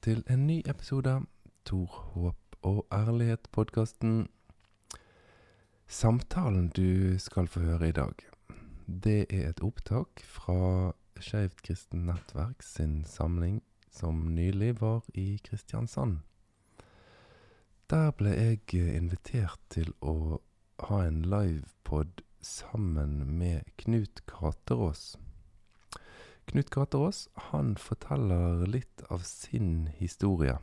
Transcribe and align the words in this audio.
til 0.00 0.22
en 0.32 0.46
ny 0.46 0.62
episode 0.64 1.12
av 1.12 1.24
Tor, 1.68 1.96
håp 2.14 2.56
og 2.64 2.86
ærlighet-podkasten. 2.92 4.28
Samtalen 5.88 6.70
du 6.72 7.18
skal 7.20 7.48
få 7.48 7.60
høre 7.60 7.88
i 7.88 7.92
dag, 7.92 8.14
det 8.86 9.26
er 9.28 9.50
et 9.50 9.60
opptak 9.60 10.22
fra 10.24 10.92
Skeivt 11.20 11.60
kristent 11.66 12.06
nettverk 12.08 12.64
sin 12.64 13.04
samling 13.04 13.60
som 13.92 14.22
nylig 14.34 14.80
var 14.80 15.04
i 15.12 15.36
Kristiansand. 15.44 16.22
Der 17.90 18.14
ble 18.16 18.32
jeg 18.32 18.96
invitert 18.96 19.60
til 19.68 19.92
å 20.00 20.40
ha 20.86 21.02
en 21.04 21.26
livepod 21.28 22.22
sammen 22.40 23.36
med 23.36 23.68
Knut 23.76 24.24
Katerås. 24.30 25.18
Knut 26.46 26.70
Katerås 26.70 27.28
han 27.50 27.76
forteller 27.76 28.66
litt 28.66 29.04
av 29.10 29.22
sin 29.26 29.88
historie. 29.98 30.56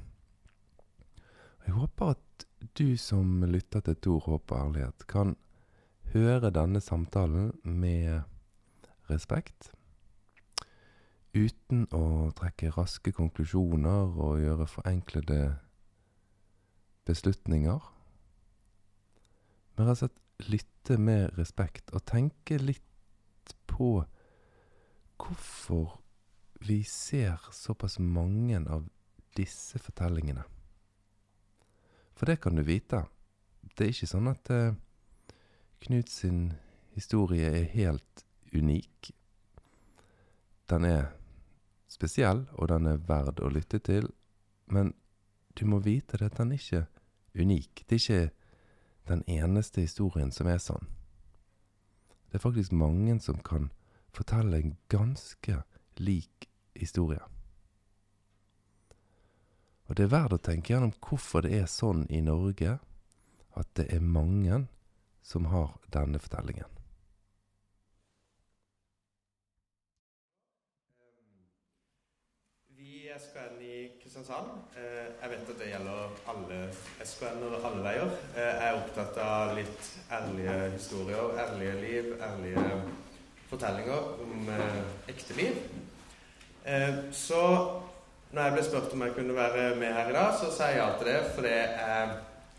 Jeg 1.67 1.75
håper 1.75 2.15
at 2.15 2.45
du 2.79 2.97
som 2.97 3.43
lytter 3.43 3.83
til 3.85 3.99
Tor 4.01 4.25
håp 4.25 4.51
og 4.51 4.59
ærlighet, 4.59 5.05
kan 5.07 5.35
høre 6.13 6.51
denne 6.55 6.81
samtalen 6.81 7.51
med 7.63 8.23
respekt, 9.11 9.71
uten 11.35 11.85
å 11.93 12.31
trekke 12.35 12.71
raske 12.75 13.11
konklusjoner 13.13 14.15
og 14.15 14.39
gjøre 14.41 14.67
forenklede 14.71 15.41
beslutninger. 17.07 17.83
Men 19.77 19.89
rett 19.89 19.99
og 19.99 20.01
slett 20.07 20.23
lytte 20.47 20.97
med 21.01 21.37
respekt 21.37 21.91
og 21.95 22.05
tenke 22.05 22.59
litt 22.61 23.53
på 23.69 24.05
hvorfor 25.17 25.97
vi 26.65 26.83
ser 26.83 27.41
såpass 27.51 27.99
mange 27.99 28.59
av 28.69 28.87
disse 29.37 29.79
fortellingene. 29.79 30.43
For 32.17 32.25
det 32.25 32.39
kan 32.41 32.55
du 32.55 32.63
vite. 32.65 33.03
Det 33.77 33.85
er 33.85 33.93
ikke 33.93 34.09
sånn 34.09 34.31
at 34.31 34.49
eh, 34.53 34.75
Knut 35.77 36.09
sin 36.09 36.53
historie 36.97 37.51
er 37.53 37.67
helt 37.69 38.23
unik. 38.49 39.11
Den 40.69 40.85
er 40.85 41.11
spesiell, 41.87 42.47
og 42.57 42.71
den 42.71 42.89
er 42.89 43.03
verd 43.05 43.37
å 43.45 43.51
lytte 43.53 43.77
til. 43.79 44.09
Men 44.65 44.95
du 45.53 45.67
må 45.69 45.79
vite 45.85 46.17
at 46.25 46.39
den 46.39 46.55
er 46.55 46.57
ikke 46.57 46.87
unik. 47.37 47.85
Det 47.85 47.99
er 47.99 48.01
ikke 48.01 48.33
den 49.07 49.23
eneste 49.29 49.85
historien 49.85 50.33
som 50.33 50.49
er 50.49 50.57
sånn. 50.57 50.89
Det 52.27 52.39
er 52.39 52.43
faktisk 52.43 52.73
mange 52.75 53.19
som 53.23 53.37
kan 53.45 53.69
fortelle 54.13 54.61
en 54.61 54.77
ganske 54.89 55.63
lik 55.97 56.49
historie. 56.75 57.21
Og 59.87 59.95
det 59.95 60.07
er 60.07 60.11
verdt 60.11 60.35
å 60.35 60.43
tenke 60.43 60.73
gjennom 60.73 60.95
hvorfor 60.99 61.45
det 61.45 61.53
er 61.61 61.69
sånn 61.71 62.03
i 62.11 62.19
Norge 62.23 62.77
at 63.57 63.69
det 63.79 63.87
er 63.95 64.03
mange 64.03 64.65
som 65.23 65.47
har 65.51 65.77
denne 65.91 66.19
fortellingen. 66.19 66.67
Vi 72.77 73.07
i 73.07 73.15
SKN 73.15 73.57
i 73.63 73.79
Kristiansand, 74.01 74.51
eh, 74.77 75.07
jeg 75.21 75.31
vet 75.31 75.49
at 75.53 75.59
det 75.63 75.71
gjelder 75.71 76.21
alle 76.33 76.59
SKN-er 77.03 77.57
alle 77.57 77.83
veier, 77.87 78.13
eh, 78.35 78.43
jeg 78.43 78.69
er 78.69 78.79
opptatt 78.83 79.19
av 79.23 79.55
litt 79.57 79.91
ærlige 80.19 80.57
historier, 80.75 81.33
ærlige 81.47 81.75
liv, 81.81 82.13
ærlige 82.21 82.67
fortellinger 83.49 84.09
om 84.23 84.49
eh, 84.53 84.79
ekte 85.13 85.37
liv. 85.37 85.59
Så 87.15 87.41
når 88.35 88.41
jeg 88.41 88.53
ble 88.57 88.63
spurt 88.65 88.93
om 88.93 89.03
jeg 89.05 89.13
kunne 89.15 89.35
være 89.37 89.69
med 89.79 89.93
her 89.95 90.09
i 90.11 90.15
dag, 90.17 90.33
så 90.35 90.49
sier 90.51 90.73
jeg 90.73 90.81
ja 90.81 90.87
til 90.97 91.07
det, 91.07 91.19
for 91.35 91.47
jeg 91.47 91.77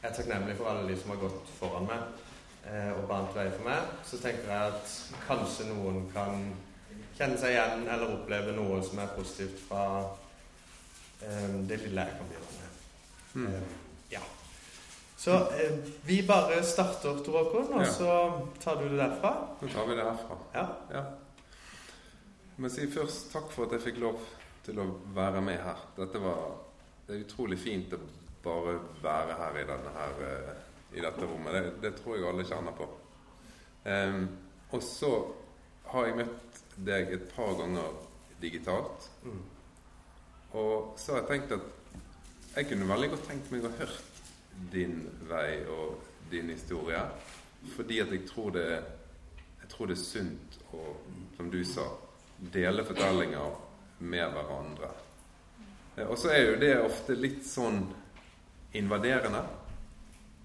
er 0.00 0.14
takknemlig 0.16 0.54
for 0.56 0.70
alle 0.70 0.86
de 0.88 0.96
som 0.96 1.12
har 1.12 1.20
gått 1.26 1.50
foran 1.58 1.90
meg 1.90 2.22
og 2.96 3.04
bant 3.10 3.36
vei 3.36 3.44
for 3.52 3.66
meg. 3.68 3.92
Så 4.08 4.16
tenker 4.22 4.48
jeg 4.48 4.72
at 4.72 4.94
kanskje 5.26 5.68
noen 5.68 6.06
kan 6.14 6.40
kjenne 7.18 7.38
seg 7.40 7.56
igjen 7.56 7.84
eller 7.90 8.14
oppleve 8.14 8.54
noe 8.54 8.78
som 8.86 9.00
er 9.02 9.12
positivt 9.16 9.58
fra 9.66 9.84
um, 10.06 11.60
det 11.68 11.80
lille 11.82 12.04
jeg 12.06 12.18
kan 12.18 12.32
bidra 12.32 12.50
med. 12.54 12.80
Mm. 13.34 13.87
Um. 15.18 15.24
Så 15.24 15.30
eh, 15.30 15.72
vi 16.02 16.22
bare 16.22 16.62
starter, 16.62 17.18
Tor 17.24 17.38
Håkon, 17.38 17.72
og 17.72 17.82
ja. 17.82 17.92
så 17.92 18.42
tar 18.62 18.76
du 18.82 18.88
det 18.88 19.00
derfra. 19.00 19.32
Så 19.60 19.68
tar 19.72 19.86
vi 19.88 19.96
det 19.98 20.04
herfra. 20.06 20.36
Ja. 20.52 20.66
ja. 20.92 21.02
Må 22.56 22.70
si 22.70 22.86
først 22.90 23.32
takk 23.32 23.50
for 23.50 23.66
at 23.66 23.74
jeg 23.74 23.82
fikk 23.88 23.98
lov 24.04 24.20
til 24.62 24.78
å 24.78 24.86
være 25.16 25.42
med 25.42 25.58
her. 25.58 25.82
Dette 25.96 26.22
var 26.22 26.54
Det 27.08 27.16
er 27.16 27.24
utrolig 27.24 27.56
fint 27.58 27.92
å 27.96 27.98
bare 28.44 28.76
være 29.02 29.34
her 29.38 29.58
i, 29.58 29.66
denne 29.66 29.92
her, 29.94 30.18
uh, 30.22 30.94
i 30.94 31.02
dette 31.02 31.26
rommet. 31.26 31.54
Det, 31.54 31.62
det, 31.82 31.92
tror 31.98 32.18
jeg 32.18 32.26
alle 32.28 32.44
kjenner 32.46 32.76
på. 32.76 32.88
og 34.70 34.82
så 34.84 35.12
har 35.88 36.06
jeg 36.06 36.18
møtt 36.18 36.58
deg 36.76 37.14
et 37.16 37.24
par 37.32 37.54
ganger 37.58 37.96
digitalt. 38.42 39.08
Mm. 39.24 39.40
Og 40.52 40.94
så 41.00 41.16
har 41.16 41.24
jeg 41.24 41.30
tenkt 41.32 41.56
at 41.56 42.54
jeg 42.54 42.68
kunne 42.68 42.90
veldig 42.92 43.10
godt 43.14 43.26
tenkt 43.30 43.50
meg 43.54 43.64
å 43.64 43.72
hørt 43.80 44.07
din 44.72 45.02
vei 45.28 45.64
og 45.66 46.02
din 46.30 46.50
historie. 46.50 47.00
Fordi 47.76 48.00
at 48.00 48.12
jeg 48.12 48.26
tror 48.28 48.50
det, 48.50 48.68
jeg 49.60 49.68
tror 49.68 49.90
det 49.90 49.96
er 49.98 50.02
sunt 50.04 50.58
å, 50.72 50.84
som 51.36 51.50
du 51.50 51.60
sa, 51.66 51.86
dele 52.38 52.84
fortellinger 52.86 53.56
med 53.98 54.34
hverandre. 54.34 54.90
Eh, 55.96 56.06
og 56.06 56.18
så 56.18 56.32
er 56.34 56.44
jo 56.44 56.58
det 56.60 56.74
ofte 56.80 57.16
litt 57.18 57.46
sånn 57.46 57.82
invaderende. 58.78 59.42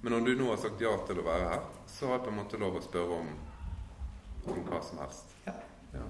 Men 0.02 0.18
når 0.18 0.26
du 0.28 0.36
nå 0.40 0.50
har 0.52 0.62
sagt 0.62 0.82
ja 0.84 0.94
til 1.08 1.22
å 1.22 1.28
være 1.28 1.50
her, 1.54 1.68
så 1.88 2.10
har 2.10 2.18
jeg 2.18 2.26
på 2.26 2.34
en 2.34 2.40
måte 2.42 2.60
lov 2.60 2.80
å 2.80 2.84
spørre 2.84 3.20
om, 3.22 3.34
om 4.52 4.64
hva 4.68 4.82
som 4.84 5.04
helst. 5.04 5.36
Ja. 5.46 5.54
ja. 5.94 6.08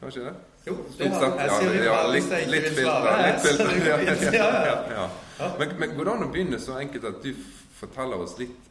Har 0.00 0.12
ikke 0.12 0.28
det? 0.28 0.53
Jo, 0.64 0.76
det 0.98 1.08
har, 1.12 1.24
jeg 1.40 1.50
Ja, 1.50 1.72
det 1.72 1.84
ja, 1.84 1.96
litt, 2.08 2.30
litt 2.48 2.68
filter. 2.72 3.18
Litt 3.26 3.42
filter. 3.44 4.38
Ja, 4.38 4.48
ja, 4.64 5.08
ja, 5.38 5.50
Men, 5.58 5.74
men 5.78 5.96
går 5.96 6.08
det 6.08 6.14
an 6.14 6.24
å 6.24 6.30
begynne 6.32 6.60
så 6.62 6.78
enkelt 6.80 7.04
at 7.10 7.20
du 7.24 7.34
forteller 7.76 8.24
oss 8.24 8.38
litt 8.40 8.70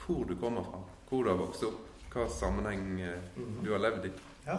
hvor 0.00 0.24
du 0.24 0.34
kommer 0.40 0.64
fra? 0.64 0.80
Hvor 1.08 1.24
du 1.24 1.30
har 1.30 1.38
vokst 1.38 1.66
opp? 1.68 1.86
Hva 2.10 2.24
sammenheng 2.32 3.00
eh, 3.04 3.42
du 3.62 3.68
har 3.70 3.82
levd 3.84 4.08
i? 4.08 4.12
Ja. 4.46 4.56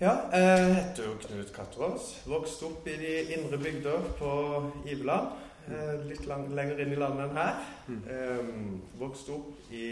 Ja, 0.00 0.12
jeg 0.34 0.74
heter 0.74 1.08
jo 1.08 1.16
Knut 1.22 1.50
Katterås. 1.54 2.12
Vokste 2.28 2.68
opp 2.68 2.86
i 2.90 2.94
de 3.00 3.16
indre 3.38 3.58
bygder 3.58 4.06
på 4.18 4.30
Iveland. 4.90 5.32
Eh, 5.64 5.92
litt 6.10 6.26
lang, 6.28 6.44
lenger 6.54 6.84
inn 6.84 6.92
i 6.92 7.00
landet 7.00 7.30
enn 7.30 7.38
her. 7.40 7.60
Mm. 7.88 8.80
Vokste 9.00 9.38
opp 9.38 9.72
i 9.72 9.86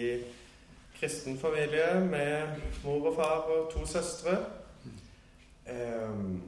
kristen 0.98 1.38
familie 1.41 1.94
med 2.04 2.60
mor 2.84 3.09
og 3.10 3.16
far 3.16 3.48
og 3.50 3.70
to 3.72 3.86
søstre. 3.88 4.36
Um, 5.71 6.43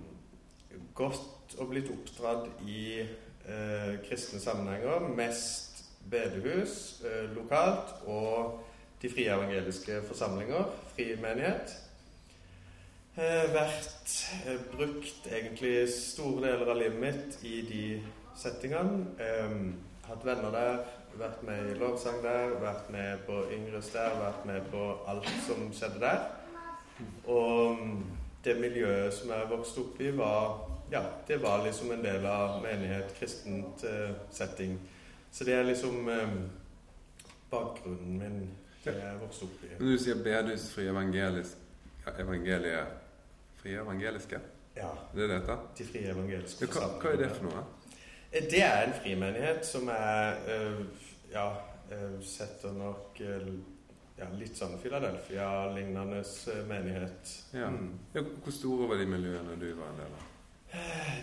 gått 0.94 1.54
og 1.60 1.70
blitt 1.70 1.90
oppdratt 1.92 2.48
i 2.66 3.02
eh, 3.02 3.94
kristne 4.06 4.40
sammenhenger. 4.42 5.06
Mest 5.14 5.84
bedehus 6.10 7.02
eh, 7.06 7.30
lokalt 7.34 7.94
og 8.10 8.60
de 9.02 9.10
frie 9.12 9.30
evangeliske 9.30 10.00
forsamlinger, 10.08 10.70
fri 10.94 11.12
menighet. 11.20 11.76
Uh, 13.14 13.46
vært 13.54 14.12
brukt 14.72 15.28
egentlig 15.30 15.84
store 15.94 16.48
deler 16.48 16.70
av 16.72 16.80
livet 16.80 16.98
mitt 16.98 17.36
i 17.46 17.60
de 17.68 17.84
settingene. 18.34 19.04
Um, 19.20 19.68
hatt 20.08 20.24
venner 20.26 20.50
der, 20.50 20.80
vært 21.20 21.44
med 21.46 21.70
i 21.70 21.76
lovsang 21.78 22.18
der, 22.24 22.56
vært 22.58 22.90
med 22.90 23.22
på 23.28 23.44
Yngres 23.54 23.92
der, 23.94 24.16
vært 24.18 24.42
med 24.48 24.66
på 24.72 24.88
alt 25.06 25.30
som 25.46 25.68
skjedde 25.70 26.02
der. 26.02 26.26
Og 27.30 27.78
mm, 27.78 28.02
det 28.44 28.54
miljøet 28.60 29.14
som 29.14 29.30
jeg 29.32 29.50
vokste 29.50 29.80
opp 29.84 30.00
i, 30.00 30.10
var 30.16 30.70
ja, 30.92 31.02
det 31.26 31.36
var 31.42 31.64
liksom 31.64 31.92
en 31.92 32.02
del 32.04 32.26
av 32.26 32.58
menighet, 32.62 33.14
kristent 33.18 33.84
uh, 33.84 34.12
setting. 34.30 34.76
Så 35.30 35.44
det 35.44 35.54
er 35.56 35.64
liksom 35.66 36.08
um, 36.08 36.36
bakgrunnen 37.50 38.18
min, 38.20 38.50
det 38.84 38.94
jeg 38.98 39.20
vokste 39.20 39.48
opp 39.48 39.64
i. 39.64 39.72
Når 39.78 39.94
du 39.94 40.02
sier 40.04 40.20
bedehus 40.24 40.68
fri 40.74 40.86
evangelisk, 40.92 41.64
evangelie, 42.18 42.84
frie 43.62 43.80
evangeliske? 43.80 44.40
Ja. 44.76 44.90
Det 45.14 45.24
er 45.24 45.32
dette? 45.38 45.58
De 45.78 45.88
frie 45.88 46.12
evangeliske. 46.12 46.68
Hva, 46.68 46.90
hva 47.00 47.14
er 47.14 47.24
det 47.24 47.32
for 47.38 47.48
noe? 47.48 47.64
Det 48.34 48.62
er 48.66 48.88
en 48.88 48.96
frimenighet 48.98 49.62
som 49.66 49.88
er 49.94 50.40
ja, 51.30 51.44
setter 52.26 52.74
nok 52.74 53.20
ja, 54.18 54.28
litt 54.38 54.54
sånn 54.58 54.76
Philadelphia-lignende 54.78 56.22
menighet. 56.68 57.32
Ja. 57.56 57.70
Mm. 57.72 57.90
ja. 58.14 58.22
Hvor 58.44 58.54
store 58.54 58.88
var 58.92 59.02
de 59.02 59.08
miljøene 59.10 59.58
du 59.58 59.68
var 59.74 59.90
en 59.90 60.00
del 60.04 60.14
av? 60.14 60.30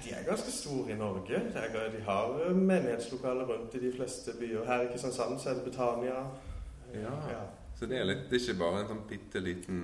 De 0.03 0.13
er 0.15 0.23
ganske 0.23 0.51
store 0.51 0.93
i 0.93 0.97
Norge. 0.99 1.39
de 1.51 2.03
har 2.07 2.53
menighetslokaler 2.55 3.45
rundt 3.45 3.75
i 3.75 3.81
de 3.83 3.91
fleste 3.91 4.35
byer. 4.39 4.65
Her 4.67 4.85
i 4.85 4.91
Kristiansand 4.91 5.39
så 5.39 5.49
er 5.51 5.59
det 5.59 5.65
Betania. 5.65 6.19
Ja. 6.93 7.15
ja. 7.31 7.41
Så 7.79 7.85
det 7.85 7.97
er, 7.99 8.05
litt, 8.07 8.27
det 8.29 8.37
er 8.37 8.45
ikke 8.45 8.59
bare 8.59 8.83
en 8.83 8.91
sånn 8.91 9.03
bitte 9.09 9.41
liten 9.43 9.83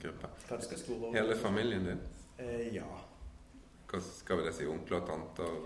gruppe? 0.00 0.30
Ganske 0.48 0.78
stor. 0.78 1.08
Hele 1.16 1.36
familien 1.40 1.88
din? 1.88 2.04
Eh, 2.38 2.68
ja. 2.76 2.86
hva 3.90 4.00
skal 4.04 4.40
vi 4.40 4.46
det 4.46 4.54
si, 4.56 4.66
onkler 4.68 5.00
og 5.00 5.08
tanter? 5.10 5.56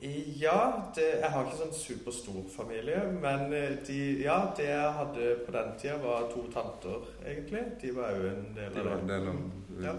Ja, 0.00 0.82
det, 0.94 1.06
jeg 1.22 1.30
har 1.32 1.46
ikke 1.46 1.56
sånn 1.62 1.72
superstor 1.74 2.42
familie, 2.52 2.98
men 3.22 3.46
eh, 3.56 3.78
de, 3.86 4.00
ja, 4.22 4.36
det 4.56 4.66
jeg 4.68 4.90
hadde 4.98 5.30
på 5.46 5.54
den 5.54 5.70
tida, 5.80 5.96
var 6.02 6.26
to 6.32 6.42
tanter, 6.52 7.06
egentlig. 7.24 7.62
De 7.80 7.94
var 7.96 8.12
jo 8.18 8.26
en 8.28 8.44
del 8.58 8.74
De 8.76 8.82
av 8.82 8.90
var 8.90 8.98
en 8.98 9.06
det. 9.08 9.14
del 9.14 9.30
av 9.32 9.40
Ja. 9.86 9.94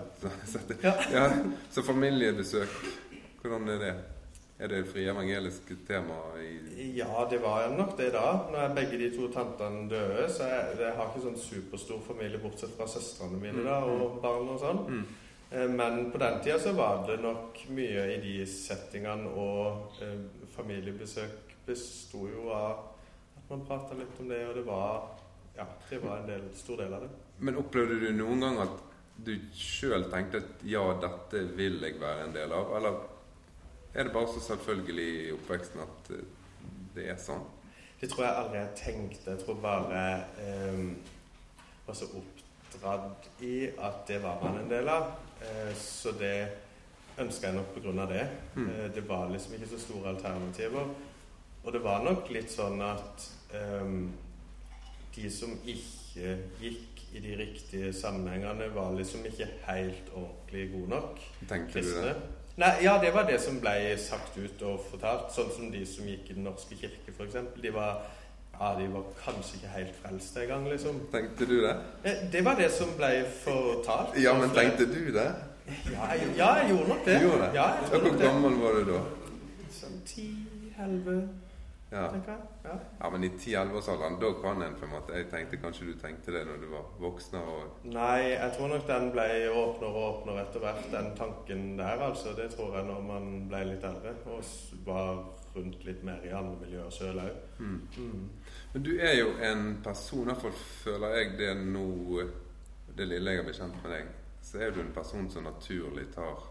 Ja. 0.83 0.93
ja, 1.17 1.25
så 1.73 1.83
familiebesøk, 1.83 2.77
hvordan 3.41 3.67
er 3.73 3.81
det? 3.87 3.95
Er 4.59 4.71
det 4.71 4.79
fri 4.89 5.03
evangelisk 5.05 5.67
tema 5.85 6.15
i 6.41 6.87
Ja, 6.97 7.27
det 7.29 7.37
var 7.43 7.67
nok 7.77 7.91
det 7.99 8.07
da. 8.15 8.23
Når 8.49 8.71
begge 8.73 8.97
de 8.97 9.11
to 9.13 9.27
tantene 9.33 9.83
døde, 9.91 10.23
så 10.33 10.47
jeg, 10.49 10.79
jeg 10.79 10.95
har 10.97 11.11
ikke 11.11 11.21
sånn 11.27 11.37
superstor 11.37 11.99
familie, 12.07 12.39
bortsett 12.41 12.73
fra 12.77 12.87
søstrene 12.89 13.37
mine 13.41 13.61
da, 13.67 13.83
og 13.85 14.17
barn 14.23 14.49
og 14.55 14.61
sånn. 14.61 14.83
mm. 14.89 15.07
Eh, 15.51 15.69
Men 15.69 16.11
på 16.11 16.17
den 16.17 16.43
tida 16.43 16.59
så 16.59 16.73
var 16.73 17.07
det 17.07 17.17
nok 17.23 17.61
mye 17.69 18.05
i 18.15 18.17
de 18.23 18.45
settingene, 18.47 19.29
og 19.29 20.01
eh, 20.01 20.19
familiebesøk 20.55 21.55
besto 21.67 22.27
jo 22.31 22.49
av 22.55 22.83
at 23.37 23.49
man 23.49 23.65
prata 23.67 23.95
litt 23.95 24.19
om 24.19 24.29
det, 24.31 24.43
og 24.47 24.55
det 24.55 24.65
var 24.67 25.13
Ja, 25.57 25.65
det 25.89 25.97
var 26.03 26.19
en 26.19 26.27
del, 26.29 26.43
stor 26.53 26.77
del 26.77 26.91
av 26.93 27.01
det. 27.01 27.09
Men 27.39 27.55
opplevde 27.57 27.95
du 27.97 28.11
noen 28.13 28.43
gang 28.43 28.59
at 28.61 28.75
du 29.25 29.31
sjøl 29.57 30.03
tenkte 30.11 30.37
at 30.43 30.65
ja, 30.69 30.83
dette 31.01 31.41
vil 31.57 31.79
jeg 31.81 31.95
være 31.97 32.27
en 32.27 32.35
del 32.35 32.53
av? 32.53 32.75
Eller 32.77 32.99
er 33.95 34.03
det 34.05 34.13
bare 34.13 34.29
så 34.29 34.43
selvfølgelig 34.51 35.07
i 35.23 35.31
oppveksten 35.33 35.81
at 35.81 36.11
eh, 36.13 36.27
det 36.93 37.07
er 37.09 37.17
sånn? 37.21 37.41
Det 37.97 38.11
tror 38.11 38.27
jeg 38.27 38.37
aldri 38.43 38.59
jeg 38.59 38.75
tenkte. 38.83 39.31
Jeg 39.31 39.41
tror 39.41 39.57
bare 39.63 40.03
eh, 40.43 40.83
var 41.87 41.97
så 41.97 42.11
oppdratt 42.77 43.41
i 43.41 43.69
at 43.77 44.07
det 44.07 44.21
var 44.23 44.39
man 44.43 44.61
en 44.61 44.69
del 44.69 44.89
av. 44.89 45.11
Eh, 45.41 45.75
så 45.75 46.11
det 46.11 46.47
ønska 47.17 47.47
jeg 47.47 47.55
nok 47.57 47.99
av 47.99 48.09
det. 48.09 48.27
Mm. 48.55 48.69
Eh, 48.69 48.95
det 48.95 49.09
var 49.09 49.29
liksom 49.29 49.53
ikke 49.53 49.67
så 49.67 49.79
store 49.79 50.09
alternativer. 50.09 50.87
Og 51.63 51.73
det 51.73 51.83
var 51.83 52.03
nok 52.03 52.29
litt 52.31 52.51
sånn 52.51 52.81
at 52.81 53.27
eh, 53.53 53.91
de 55.15 55.29
som 55.31 55.57
ikke 55.65 56.37
gikk 56.61 57.03
i 57.13 57.19
de 57.23 57.35
riktige 57.39 57.93
sammenhengene, 57.93 58.67
var 58.75 58.93
liksom 58.93 59.25
ikke 59.25 59.47
helt 59.63 60.09
ordentlig 60.13 60.65
gode 60.73 60.89
nok 60.91 61.21
Tenkte 61.47 61.81
du 61.81 61.93
det? 62.03 62.15
Nei, 62.57 62.71
ja, 62.83 62.97
det 63.01 63.13
var 63.13 63.23
det 63.29 63.37
som 63.41 63.59
ble 63.61 63.95
sagt 64.01 64.37
ut 64.37 64.61
og 64.65 64.81
fortalt. 64.89 65.29
Sånn 65.31 65.51
som 65.53 65.69
de 65.71 65.83
som 65.85 66.07
gikk 66.09 66.31
i 66.31 66.35
Den 66.35 66.47
norske 66.49 66.75
kirke, 66.75 67.13
f.eks. 67.13 67.37
De 67.61 67.71
var 67.73 68.01
ja, 68.59 68.69
de 68.79 68.87
var 68.93 69.03
kanskje 69.25 69.55
ikke 69.59 69.67
helt 69.75 69.95
frelst 70.01 70.37
engang, 70.37 70.67
liksom. 70.71 71.01
Tenkte 71.11 71.45
du 71.45 71.55
det? 71.61 71.75
Eh, 72.03 72.23
Det 72.31 72.45
var 72.45 72.55
det 72.55 72.71
som 72.71 72.87
ble 72.97 73.11
fortalt. 73.43 74.17
Ja, 74.23 74.33
men 74.39 74.49
tenkte 74.49 74.85
du 74.89 75.11
det? 75.13 75.27
Ja, 75.91 76.07
jeg, 76.13 76.29
ja, 76.37 76.53
jeg 76.61 76.69
gjorde 76.71 76.87
nok 76.89 77.05
det. 77.05 77.19
Du 77.21 77.27
gjorde 77.27 77.41
det? 77.43 77.51
Ja, 77.53 77.67
jeg 77.81 78.01
Hvor 78.01 78.17
gammel 78.21 78.53
var 78.61 78.71
du 78.79 78.91
da? 78.93 79.01
Sånn 79.71 79.99
ti-elleve, 80.07 81.17
Ja. 81.91 82.07
tenker 82.11 82.31
jeg. 82.33 82.41
Ja. 82.65 82.73
ja, 83.01 83.09
men 83.09 83.23
i 83.23 83.29
ti-elleveårsalderen, 83.39 84.17
da 84.19 84.31
kan 84.41 84.61
en 84.61 84.73
på 84.75 84.83
en 84.85 84.91
måte 84.91 85.13
Jeg 85.15 85.29
tenkte 85.31 85.57
kanskje 85.61 85.85
du 85.87 85.93
tenkte 86.01 86.33
det 86.35 86.41
når 86.47 86.57
du 86.59 86.65
var 86.73 86.83
voksen 86.99 87.37
og 87.39 87.85
Nei, 87.93 88.33
jeg 88.33 88.51
tror 88.57 88.67
nok 88.73 88.87
den 88.87 89.11
ble 89.13 89.27
åpnere 89.53 89.91
og 89.93 90.07
åpnere 90.09 90.41
etter 90.47 90.59
hvert, 90.65 90.89
den 90.91 91.07
tanken 91.15 91.77
der, 91.77 92.03
altså. 92.09 92.33
Det 92.35 92.49
tror 92.55 92.75
jeg 92.75 92.85
når 92.89 93.01
man 93.07 93.47
ble 93.47 93.63
litt 93.69 93.83
eldre 93.87 94.15
og 94.25 94.43
var 94.85 95.23
rundt 95.55 95.85
litt 95.87 96.03
mer 96.03 96.19
i 96.27 96.33
andre 96.35 96.57
miljøer 96.65 96.91
sjøl 96.91 97.21
òg. 97.23 97.39
Mm. 98.73 98.73
Mm. 98.73 98.73
Men 98.73 98.83
du 98.83 98.91
er 98.99 99.15
jo 99.19 99.31
en 99.41 99.81
person, 99.83 100.27
iallfall 100.27 100.53
føler 100.83 101.15
jeg 101.17 101.37
det 101.37 101.53
nå 101.57 101.87
Det 102.97 103.05
lille 103.05 103.31
jeg 103.31 103.39
har 103.39 103.45
blitt 103.45 103.59
kjent 103.59 103.81
med 103.83 103.91
deg, 103.93 104.07
så 104.41 104.57
er 104.57 104.71
du 104.71 104.79
en 104.81 104.93
person 104.93 105.29
som 105.29 105.43
naturlig 105.43 106.07
tar 106.15 106.45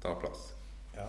tar 0.00 0.14
plass. 0.20 0.52
Ja. 0.96 1.08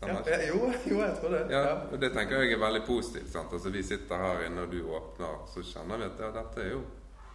Ja, 0.00 0.20
jo, 0.48 0.72
jo, 0.84 0.98
jeg 1.00 1.16
tror 1.20 1.30
det. 1.32 1.46
Ja, 1.50 1.76
og 1.92 2.00
det 2.00 2.10
tenker 2.12 2.42
jeg 2.42 2.52
er 2.52 2.60
veldig 2.60 2.82
positivt. 2.86 3.30
sant? 3.32 3.52
Altså 3.52 3.70
Vi 3.70 3.82
sitter 3.82 4.20
her 4.20 4.42
inne, 4.46 4.66
og 4.66 4.72
du 4.72 4.82
åpner, 4.84 5.46
så 5.48 5.62
kjenner 5.64 6.00
vi 6.00 6.08
at 6.10 6.20
ja, 6.20 6.30
dette 6.34 6.60
er 6.60 6.70
jo 6.74 6.82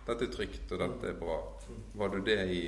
dette 0.09 0.25
er 0.25 0.31
trygt, 0.33 0.71
og 0.73 0.81
dette 0.81 1.11
er 1.11 1.17
bra. 1.17 1.37
Var 2.01 2.13
du 2.13 2.19
det 2.25 2.39
i 2.53 2.61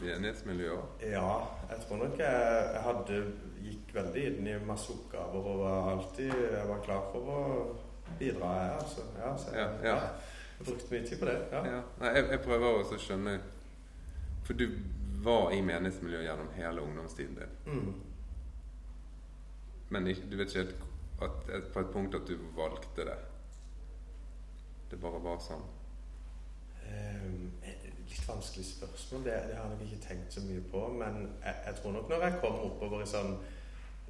menighetsmiljøet? 0.00 1.04
Ja, 1.10 1.30
jeg 1.70 1.84
tror 1.84 1.96
nok 2.02 2.18
jeg, 2.18 2.50
jeg 2.74 2.82
hadde 2.86 3.20
gikk 3.64 3.94
veldig 3.94 4.24
inn 4.30 4.50
i 4.50 4.56
masse 4.66 4.92
oppgaver 4.92 5.48
og 5.52 5.62
var 5.64 5.90
alltid 5.94 6.32
jeg 6.34 6.68
var 6.68 6.82
klar 6.84 7.06
for 7.12 7.32
å 7.34 7.40
bidra, 8.18 8.52
jeg, 8.62 8.76
altså. 8.80 9.06
Ja, 9.18 9.32
så 9.38 9.54
jeg, 9.54 9.78
Ja, 9.84 9.88
ja. 9.94 9.96
jeg 10.58 10.66
brukte 10.66 10.94
mye 10.94 11.06
tid 11.06 11.18
på 11.20 11.28
det. 11.30 11.36
Ja. 11.52 11.64
Ja. 11.74 11.80
Nei, 12.00 12.12
jeg, 12.16 12.28
jeg 12.34 12.42
prøver 12.46 12.80
også 12.80 12.98
å 12.98 13.02
skjønne 13.06 13.36
For 14.44 14.58
du 14.58 14.66
var 15.22 15.52
i 15.54 15.60
menighetsmiljøet 15.62 16.24
gjennom 16.24 16.48
hele 16.56 16.82
ungdomstiden 16.82 17.36
din. 17.36 17.58
Mm. 17.66 17.90
Men 19.90 20.06
du 20.08 20.36
vet 20.38 20.48
ikke 20.48 20.62
helt 20.64 20.86
at, 21.22 21.50
at 21.54 21.68
på 21.74 21.82
et 21.84 21.92
punkt 21.92 22.14
at 22.16 22.26
du 22.26 22.38
valgte 22.56 23.04
det. 23.04 23.18
Det 24.90 24.98
bare 25.02 25.20
var 25.22 25.38
sånn. 25.44 25.62
Ehm, 26.88 27.50
litt 28.10 28.28
vanskelig 28.28 28.66
spørsmål. 28.66 29.24
Det, 29.24 29.38
det 29.50 29.56
har 29.56 29.72
jeg 29.72 29.88
ikke 29.88 30.04
tenkt 30.08 30.34
så 30.34 30.44
mye 30.44 30.66
på. 30.72 30.84
Men 30.98 31.22
jeg, 31.44 31.56
jeg 31.66 31.80
tror 31.80 31.96
nok 31.96 32.12
når 32.12 32.26
jeg 32.26 32.38
kom 32.42 32.62
oppover 32.66 33.04
i 33.04 33.10
sånn 33.10 33.34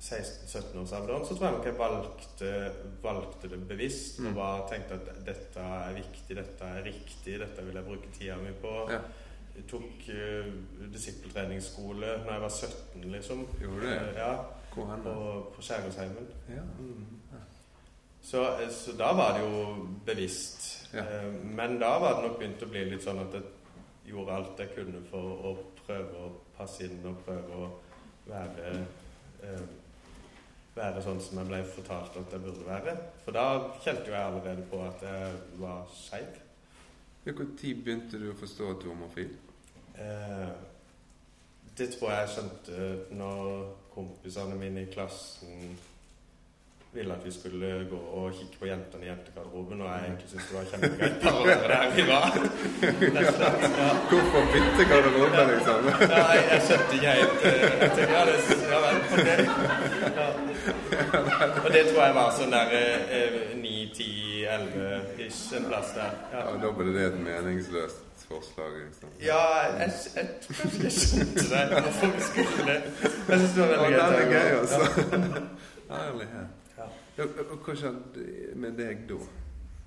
16-17-årsalderen, 0.00 1.26
så 1.28 1.34
tror 1.36 1.46
jeg 1.46 1.56
nok 1.56 1.66
jeg 1.68 1.78
valgte, 1.78 2.52
valgte 3.02 3.50
det 3.52 3.60
bevisst. 3.68 4.20
Mm. 4.20 4.30
Og 4.30 4.38
bare 4.38 4.68
tenkte 4.70 4.96
at 4.96 5.10
dette 5.26 5.66
er 5.80 5.98
viktig, 5.98 6.36
dette 6.38 6.70
er 6.76 6.86
riktig, 6.88 7.34
dette 7.42 7.66
vil 7.66 7.76
jeg 7.76 7.88
bruke 7.90 8.14
tida 8.16 8.38
mi 8.40 8.54
på. 8.62 8.72
Ja. 8.92 9.02
Jeg 9.50 9.66
tok 9.68 10.06
uh, 10.14 10.50
disippeltreningsskole 10.92 12.14
når 12.24 12.32
jeg 12.32 12.42
var 12.46 12.54
17, 12.56 13.06
liksom. 13.12 13.46
Gjorde 13.60 13.80
du 13.80 13.86
det? 13.86 13.96
Eh, 13.98 14.20
ja, 14.22 14.32
Hvor 14.74 14.86
hen? 14.88 15.02
på, 15.04 15.14
da? 15.20 15.38
på 15.56 15.64
Skjærgårdsheimen. 15.66 16.28
Ja. 16.48 16.64
Mm. 16.78 17.18
Så, 18.22 18.42
eh, 18.60 18.68
så 18.72 18.92
da 18.96 19.12
var 19.16 19.36
det 19.36 19.44
jo 19.44 19.86
bevisst. 20.06 20.94
Ja. 20.94 21.04
Men 21.44 21.78
da 21.80 21.98
var 21.98 22.16
det 22.16 22.28
nok 22.28 22.38
begynt 22.38 22.62
å 22.62 22.68
bli 22.72 22.84
litt 22.88 23.04
sånn 23.04 23.20
at 23.20 23.36
jeg 23.36 23.59
gjorde 24.10 24.36
alt 24.36 24.60
jeg 24.60 24.74
kunne 24.74 25.02
for 25.10 25.44
å 25.50 25.52
prøve 25.84 26.24
å 26.24 26.32
passe 26.56 26.86
inn 26.86 27.04
og 27.08 27.22
prøve 27.26 27.60
å 27.66 27.68
være 28.30 28.72
eh, 29.44 29.68
Være 30.70 31.00
sånn 31.02 31.18
som 31.18 31.40
jeg 31.40 31.48
ble 31.48 31.58
fortalt 31.66 32.14
at 32.20 32.30
jeg 32.30 32.42
burde 32.44 32.62
være. 32.62 32.92
For 33.24 33.34
da 33.34 33.42
kjente 33.82 34.06
jo 34.06 34.14
jeg 34.14 34.22
allerede 34.22 34.62
på 34.70 34.78
at 34.86 35.02
jeg 35.02 35.40
var 35.58 35.80
skeiv. 35.90 36.36
Når 37.24 37.34
begynte 37.58 38.20
du 38.22 38.28
å 38.30 38.36
forstå 38.38 38.68
at 38.70 38.78
du 38.78 38.86
var 38.86 38.94
homofil? 38.94 39.32
Eh, 39.98 40.52
det 41.76 41.88
tror 41.96 42.12
jeg 42.12 42.22
jeg 42.22 42.32
skjønte 42.36 43.16
når 43.18 43.50
kompisene 43.96 44.56
mine 44.62 44.86
i 44.86 44.92
klassen 44.94 45.74
ville 46.92 47.14
at 47.14 47.22
vi 47.24 47.30
skulle 47.32 47.68
gå 47.90 47.96
og 48.18 48.32
kikke 48.34 48.56
på 48.60 48.66
jentene 48.66 49.04
i 49.04 49.08
jentegarderoben, 49.08 49.80
og 49.84 49.88
jeg 49.92 50.00
egentlig 50.08 50.28
syntes 50.30 50.46
det 50.48 50.56
var 50.56 50.64
kjempegreit 50.70 51.26
å 51.30 51.44
være 51.46 51.68
der 51.70 51.86
vi 51.94 52.02
var. 52.08 52.30
Ja. 53.14 53.90
Hvorfor 54.10 54.40
bytte 54.54 54.86
garderobe, 54.90 55.44
liksom? 55.52 55.80
Ja, 56.10 56.24
jeg, 56.34 56.44
jeg 56.50 56.60
skjønte 56.66 56.92
ikke 56.98 57.12
helt 57.20 57.38
eh, 57.46 57.54
Jeg 57.62 57.90
tenkte, 57.94 58.10
ja, 58.10 58.22
det, 58.26 58.34
ja 58.72 58.78
vel, 58.84 58.96
ok. 59.14 59.28
Ja. 60.18 60.28
Og 61.64 61.70
det 61.76 61.82
tror 61.92 62.02
jeg 62.04 62.14
var 62.18 62.28
sånn 62.40 62.54
der 62.58 62.66
ni, 63.62 63.74
9-10-11-ish, 63.94 65.42
en 65.60 65.64
plass 65.70 65.94
der. 65.96 66.12
Ja, 66.34 66.42
Ja, 66.50 66.56
da 66.64 66.70
ble 66.76 66.90
det 66.96 67.04
et 67.12 67.18
meningsløst 67.22 68.06
forslag, 68.30 68.74
liksom. 68.84 69.08
ja 69.24 69.40
jeg, 69.78 69.90
jeg 70.14 70.26
jeg 70.84 70.92
skjønte 70.98 71.46
det, 71.50 71.62
hvorfor 71.86 72.12
vi 72.14 72.20
skulle 72.28 72.66
det. 72.66 72.78
Jeg 73.00 73.38
synes 73.38 73.52
det 73.54 73.60
var 73.62 73.68
veldig 73.74 73.98
Ja, 73.98 74.06
det 74.10 74.20
er 74.20 74.30
gøy, 74.34 74.46
Ja. 74.50 74.58
altså. 74.60 74.80
Herlighet. 75.90 76.59
Ja. 77.20 77.26
Og 77.50 77.60
hva 77.60 77.74
skjedde 77.76 78.24
med 78.56 78.78
deg 78.80 79.04
da? 79.10 79.18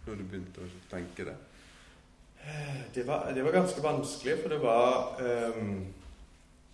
Når 0.05 0.19
du 0.19 0.23
begynte 0.27 0.61
å 0.61 0.69
tenke 0.91 1.25
det? 1.25 1.35
Det 2.93 3.05
var, 3.07 3.29
det 3.33 3.43
var 3.45 3.55
ganske 3.55 3.81
vanskelig, 3.81 4.35
for 4.41 4.51
det 4.51 4.57
var 4.59 5.21
um, 5.55 5.77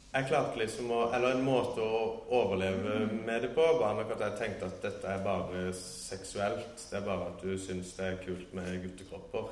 Jeg 0.10 0.26
klarte 0.32 0.58
liksom 0.58 0.90
å 0.90 1.04
Eller 1.14 1.36
en 1.38 1.46
måte 1.46 1.86
å 1.86 2.00
overleve 2.34 3.04
med 3.14 3.46
det 3.46 3.52
på 3.54 3.68
var 3.78 3.94
nok 4.00 4.16
at 4.16 4.24
jeg 4.26 4.40
tenkte 4.40 4.72
at 4.72 4.82
dette 4.84 5.14
er 5.14 5.24
bare 5.24 5.70
seksuelt. 5.78 6.88
Det 6.90 6.98
er 6.98 7.06
bare 7.06 7.30
at 7.30 7.46
du 7.46 7.54
syns 7.62 7.94
det 7.96 8.08
er 8.08 8.22
kult 8.26 8.56
med 8.58 8.82
guttekropper. 8.84 9.52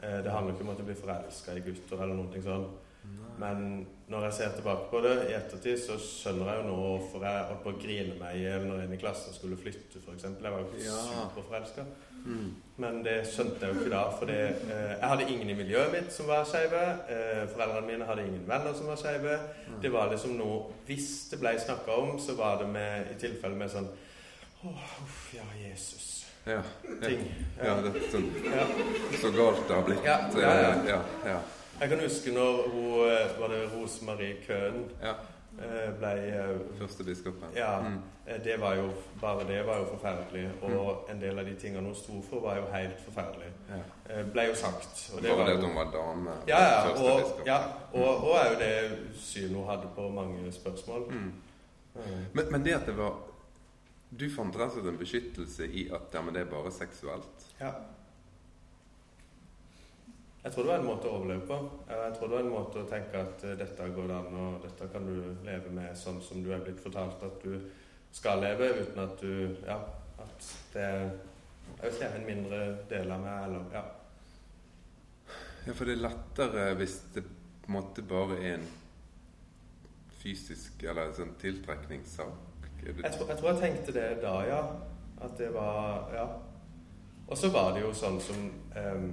Eh, 0.00 0.18
det 0.24 0.32
handler 0.32 0.56
ikke 0.56 0.66
om 0.66 0.72
at 0.72 0.80
du 0.80 0.86
blir 0.88 0.98
forelska 0.98 1.54
i 1.54 1.64
gutter 1.68 2.00
eller 2.00 2.16
noe 2.16 2.42
sånt. 2.42 2.86
Men 3.40 3.86
når 4.10 4.24
jeg 4.26 4.32
ser 4.40 4.54
tilbake 4.56 4.88
på 4.90 5.00
det 5.04 5.12
i 5.30 5.34
ettertid, 5.36 5.76
så 5.78 5.94
skjønner 6.02 6.48
jeg 6.50 6.60
jo 6.60 6.68
nå 6.68 6.76
hvorfor 6.82 7.22
jeg 7.26 7.44
holdt 7.50 7.60
på 7.62 7.70
å 7.74 7.80
grine 7.82 8.16
meg 8.18 8.36
i 8.36 8.44
hjel 8.44 8.64
når 8.66 8.80
en 8.84 8.94
i 8.96 8.98
klassen 8.98 9.36
skulle 9.36 9.58
flytte, 9.60 10.00
f.eks. 10.02 10.24
Jeg 10.26 10.50
var 10.52 10.64
jo 10.64 10.80
Ja. 10.82 10.96
superforelska. 11.10 11.84
Mm. 12.20 12.48
Men 12.82 12.98
det 13.04 13.14
skjønte 13.30 13.62
jeg 13.64 13.74
jo 13.74 13.80
ikke 13.80 13.92
da, 13.94 14.02
for 14.18 14.32
eh, 14.34 14.66
jeg 14.66 15.08
hadde 15.08 15.28
ingen 15.30 15.50
i 15.54 15.56
miljøet 15.56 15.92
mitt 15.94 16.12
som 16.12 16.26
var 16.28 16.44
skeive. 16.48 16.82
Eh, 17.08 17.46
foreldrene 17.54 17.86
mine 17.86 18.04
hadde 18.08 18.26
ingen 18.26 18.44
venner 18.50 18.74
som 18.76 18.90
var 18.90 18.98
skeive. 19.00 19.38
Det 19.82 19.92
var 19.94 20.10
liksom 20.12 20.34
noe 20.36 20.66
Hvis 20.86 21.28
det 21.30 21.38
ble 21.40 21.54
snakka 21.62 21.96
om, 22.02 22.18
så 22.20 22.34
var 22.36 22.58
det 22.60 22.68
med, 22.74 23.12
i 23.14 23.18
tilfelle 23.20 23.56
med 23.56 23.70
sånn 23.72 23.88
Åh, 24.64 24.88
uff, 25.06 25.30
ja, 25.38 25.46
Jesus. 25.68 26.26
Ja. 26.46 26.52
ja. 26.52 26.62
Ting. 27.08 27.24
ja 27.64 27.74
det 27.84 27.90
er 27.96 28.06
sånn, 28.12 28.28
Ja. 28.44 28.66
så 29.20 29.30
galt 29.36 29.66
det 29.68 29.74
har 29.76 29.82
blitt. 29.84 30.04
Ja, 30.04 30.18
ja, 30.34 30.54
ja. 30.62 30.70
ja, 30.88 31.00
ja. 31.26 31.40
Jeg 31.80 31.88
kan 31.88 32.00
huske 32.04 32.32
når 32.32 32.62
hun 32.72 32.88
eh, 33.08 33.40
Var 33.40 33.48
det 33.48 33.60
Rosemarie 33.74 34.34
Køhn 34.46 34.82
Ja. 35.02 35.14
eh, 35.60 35.92
ble 35.98 36.10
eh, 36.28 36.58
Første 36.80 37.04
biskopen. 37.04 37.48
Ja. 37.56 37.78
Mm. 37.80 37.98
eh, 38.26 38.40
Det 38.44 38.56
var 38.60 38.74
jo 38.74 38.90
Bare 39.20 39.46
det 39.48 39.62
var 39.66 39.78
jo 39.78 39.86
forferdelig. 39.94 40.48
Og 40.62 41.08
en 41.10 41.20
del 41.20 41.38
av 41.38 41.44
de 41.44 41.54
tingene 41.60 41.86
hun 41.86 41.94
sto 41.94 42.20
for, 42.30 42.40
var 42.40 42.56
jo 42.56 42.66
helt 42.72 43.00
forferdelig. 43.04 43.52
ja. 43.70 43.80
Eh, 44.10 44.24
Ble 44.32 44.42
jo 44.50 44.54
sagt. 44.54 45.10
Og 45.14 45.22
Bare 45.22 45.36
var 45.38 45.44
det 45.46 45.56
at 45.56 45.64
hun 45.64 45.74
var 45.76 45.90
dame. 45.92 46.30
Ja, 46.48 46.60
ja. 46.64 46.90
Og, 46.90 47.42
ja, 47.46 47.58
og, 47.92 48.24
og 48.24 48.36
er 48.36 48.52
jo 48.52 48.58
det 48.58 48.98
synet 49.16 49.56
hun 49.56 49.68
hadde 49.68 49.88
på 49.96 50.08
mange 50.08 50.52
spørsmål. 50.52 51.06
Mm. 51.10 51.32
Mm. 51.94 52.02
Men, 52.32 52.44
men 52.50 52.64
det 52.64 52.72
at 52.74 52.86
det 52.86 52.96
var 52.98 53.12
Du 54.10 54.26
fant 54.30 54.56
rett 54.58 54.72
og 54.72 54.80
slett 54.80 54.90
en 54.90 54.98
beskyttelse 55.00 55.66
i 55.70 55.86
at 55.94 56.14
ja, 56.14 56.22
men 56.26 56.34
det 56.34 56.42
er 56.44 56.50
bare 56.50 56.72
seksuelt. 56.74 57.46
Ja. 57.60 57.70
Jeg 60.42 60.52
tror 60.52 60.64
det 60.64 60.72
var 60.72 60.80
en 60.80 60.88
måte 60.88 61.08
å 61.08 61.18
overleve 61.18 61.44
på. 61.46 61.58
Jeg 61.90 62.12
tror 62.16 62.28
det 62.28 62.36
var 62.36 62.46
en 62.46 62.54
måte 62.54 62.82
å 62.82 62.88
tenke 62.88 63.22
at 63.22 63.44
eh, 63.44 63.58
dette 63.60 63.88
går 63.94 64.12
an, 64.16 64.36
og 64.40 64.62
dette 64.64 64.88
kan 64.90 65.06
du 65.06 65.16
leve 65.46 65.72
med 65.76 65.98
sånn 66.00 66.20
som 66.24 66.40
du 66.42 66.48
er 66.54 66.62
blitt 66.64 66.80
fortalt 66.80 67.22
at 67.26 67.44
du 67.44 67.58
skal 68.10 68.40
leve, 68.42 68.72
uten 68.80 69.02
at 69.04 69.20
du 69.20 69.58
Ja, 69.68 69.76
at 70.20 70.48
det 70.72 70.88
jeg 71.78 71.92
vet 72.00 72.14
en 72.16 72.26
mindre 72.26 72.60
del 72.90 73.12
av 73.14 73.22
meg, 73.24 73.44
eller 73.48 73.74
Ja. 73.76 73.84
Ja, 75.66 75.72
for 75.76 75.84
det 75.84 75.98
er 75.98 76.06
lettere 76.08 76.74
hvis 76.80 76.96
det 77.14 77.22
på 77.62 77.68
en 77.68 77.76
måte 77.76 78.02
bare 78.02 78.38
er 78.40 78.54
en 78.56 78.68
fysisk 80.22 80.82
eller 80.82 81.08
en 81.08 81.14
sånn 81.16 81.34
tiltrekningssak. 81.40 82.49
Jeg 82.86 83.12
tror, 83.12 83.28
jeg 83.28 83.38
tror 83.38 83.50
jeg 83.50 83.60
tenkte 83.60 83.92
det 83.92 84.22
da, 84.22 84.36
ja. 84.48 84.60
At 85.20 85.38
det 85.38 85.54
var 85.54 86.08
Ja. 86.14 86.26
Og 87.30 87.36
så 87.38 87.48
var 87.54 87.74
det 87.74 87.82
jo 87.84 87.92
sånn 87.94 88.16
som 88.20 88.38
um, 88.76 89.10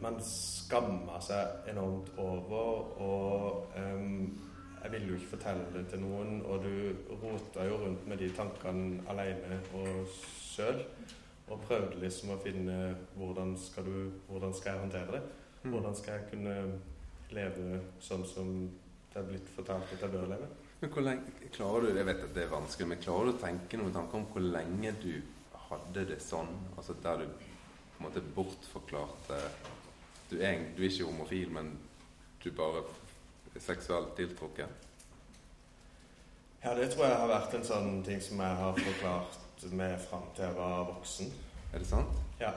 Man 0.00 0.20
skamma 0.24 1.18
seg 1.20 1.68
enormt 1.72 2.12
over, 2.22 3.00
og 3.02 3.74
um, 3.76 4.38
jeg 4.82 4.92
ville 4.92 5.08
jo 5.08 5.16
ikke 5.18 5.32
fortelle 5.32 5.64
det 5.74 5.88
til 5.90 6.00
noen, 6.04 6.38
og 6.46 6.62
du 6.62 6.94
rota 7.22 7.64
jo 7.66 7.80
rundt 7.82 8.06
med 8.06 8.22
de 8.22 8.28
tankene 8.30 9.02
alene 9.10 9.58
og 9.74 10.06
sjøl. 10.38 10.84
Og 11.48 11.64
prøvde 11.64 11.98
liksom 11.98 12.30
å 12.30 12.38
finne 12.44 12.94
hvordan 13.16 13.56
skal, 13.58 13.88
du, 13.88 14.12
hvordan 14.28 14.54
skal 14.54 14.72
jeg 14.76 14.84
håndtere 14.84 15.16
det? 15.16 15.22
Mm. 15.64 15.70
Hvordan 15.72 15.98
skal 15.98 16.14
jeg 16.14 16.30
kunne 16.30 16.56
leve 17.34 17.82
sånn 18.00 18.24
som 18.28 18.54
det 19.12 19.18
er 19.18 19.28
blitt 19.32 19.50
fortalt 19.56 19.96
at 19.96 20.04
jeg 20.04 20.14
bør 20.14 20.30
leve? 20.30 20.48
Men 20.80 20.92
hvor 20.94 21.02
lenge 21.02 21.50
klarer 21.54 21.88
du 21.88 21.96
Jeg 21.98 22.06
vet 22.06 22.22
at 22.22 22.34
det 22.36 22.44
er 22.44 22.52
vanskelig, 22.52 22.88
men 22.88 23.02
klarer 23.02 23.28
du 23.28 23.34
å 23.34 23.40
tenke 23.42 23.80
noen 23.80 23.94
tanker 23.94 24.20
om 24.20 24.28
hvor 24.32 24.44
lenge 24.44 24.94
du 25.02 25.12
hadde 25.68 26.04
det 26.12 26.20
sånn? 26.22 26.52
Altså 26.76 26.96
der 27.02 27.24
du 27.24 27.26
på 27.28 27.98
en 27.98 28.06
måte 28.06 28.22
bortforklarte 28.36 29.40
Du 30.30 30.36
er, 30.38 30.60
du 30.76 30.82
er 30.82 30.90
ikke 30.90 31.08
homofil, 31.08 31.50
men 31.50 31.72
du 32.44 32.50
bare 32.54 32.84
er 33.54 33.64
seksuelt 33.64 34.14
tiltrukket? 34.16 34.86
Ja, 36.62 36.74
det 36.74 36.90
tror 36.92 37.06
jeg 37.06 37.16
har 37.16 37.30
vært 37.30 37.54
en 37.56 37.64
sånn 37.66 38.02
ting 38.06 38.20
som 38.22 38.40
jeg 38.42 38.58
har 38.60 38.78
forklart 38.78 39.66
meg 39.78 39.94
fram 40.04 40.26
til 40.36 40.44
jeg 40.44 40.54
var 40.54 40.84
voksen. 40.90 41.30
Er 41.72 41.82
det 41.82 41.88
sant? 41.88 42.18
Ja. 42.38 42.52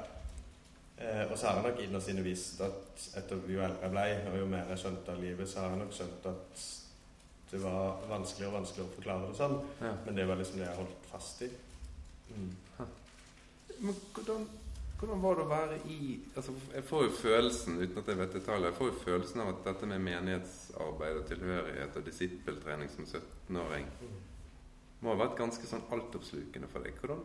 Eh, 0.97 1.23
og 1.31 1.37
så 1.37 1.47
har 1.47 1.57
jeg 1.57 1.65
nok 1.65 1.81
innerst 1.81 2.11
inne 2.11 2.25
visst 2.25 2.61
at 2.65 3.05
etter 3.17 3.41
jo 3.49 3.63
eldre 3.63 3.87
jeg 3.87 3.93
ble, 3.95 4.05
og 4.31 4.37
jo 4.41 4.49
mer 4.51 4.69
jeg 4.73 4.83
skjønte 4.83 5.15
av 5.15 5.23
livet, 5.23 5.49
så 5.49 5.63
har 5.63 5.73
jeg 5.73 5.81
nok 5.81 5.95
skjønt 5.97 6.27
at 6.33 6.65
det 7.51 7.59
var 7.59 8.01
vanskeligere 8.07 8.53
og 8.53 8.57
vanskeligere 8.61 8.87
å 8.89 8.95
forklare 8.95 9.27
det 9.27 9.37
sånn. 9.39 9.57
Ja. 9.81 9.91
Men 10.05 10.17
det 10.17 10.25
var 10.29 10.39
liksom 10.39 10.61
det 10.61 10.67
jeg 10.69 10.79
holdt 10.79 11.07
fast 11.11 11.41
i. 11.43 11.49
Mm. 12.31 12.51
Men 13.81 13.97
hvordan, 14.13 14.45
hvordan 14.99 15.21
var 15.23 15.35
det 15.35 15.43
å 15.43 15.49
være 15.49 15.77
i 15.89 15.99
altså 16.37 16.53
Jeg 16.73 16.83
får 16.85 17.03
jo 17.03 17.13
følelsen, 17.17 17.79
uten 17.81 18.01
at 18.01 18.11
jeg 18.11 18.19
vet 18.19 18.35
detaljer, 18.37 18.69
jeg 18.69 18.77
får 18.77 18.91
jo 18.91 18.97
følelsen 19.03 19.43
av 19.43 19.51
at 19.51 19.63
dette 19.67 19.89
med 19.89 20.03
menighetsarbeid 20.05 21.19
og 21.19 21.27
tilhørighet 21.31 21.97
og 21.97 22.07
disippeltrening 22.07 22.91
som 22.93 23.07
17-åring 23.09 23.87
må 25.01 25.15
ha 25.15 25.19
vært 25.23 25.39
ganske 25.39 25.65
sånn 25.65 25.87
altoppslukende 25.95 26.69
for 26.69 26.85
deg. 26.85 26.99
Hvordan, 27.01 27.23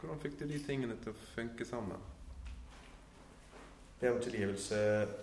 hvordan 0.00 0.22
fikk 0.22 0.38
du 0.40 0.46
de 0.48 0.60
tingene 0.64 0.96
til 1.02 1.12
å 1.12 1.26
funke 1.34 1.66
sammen? 1.68 2.00
Be 4.00 4.10
om 4.12 4.22
tilgivelse 4.24 4.78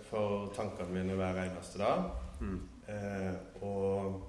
for 0.08 0.52
tankene 0.54 0.94
mine 0.94 1.18
hver 1.18 1.42
eneste 1.44 1.82
dag. 1.82 2.08
Mm. 2.40 2.62
Eh, 2.88 3.34
og 3.62 4.22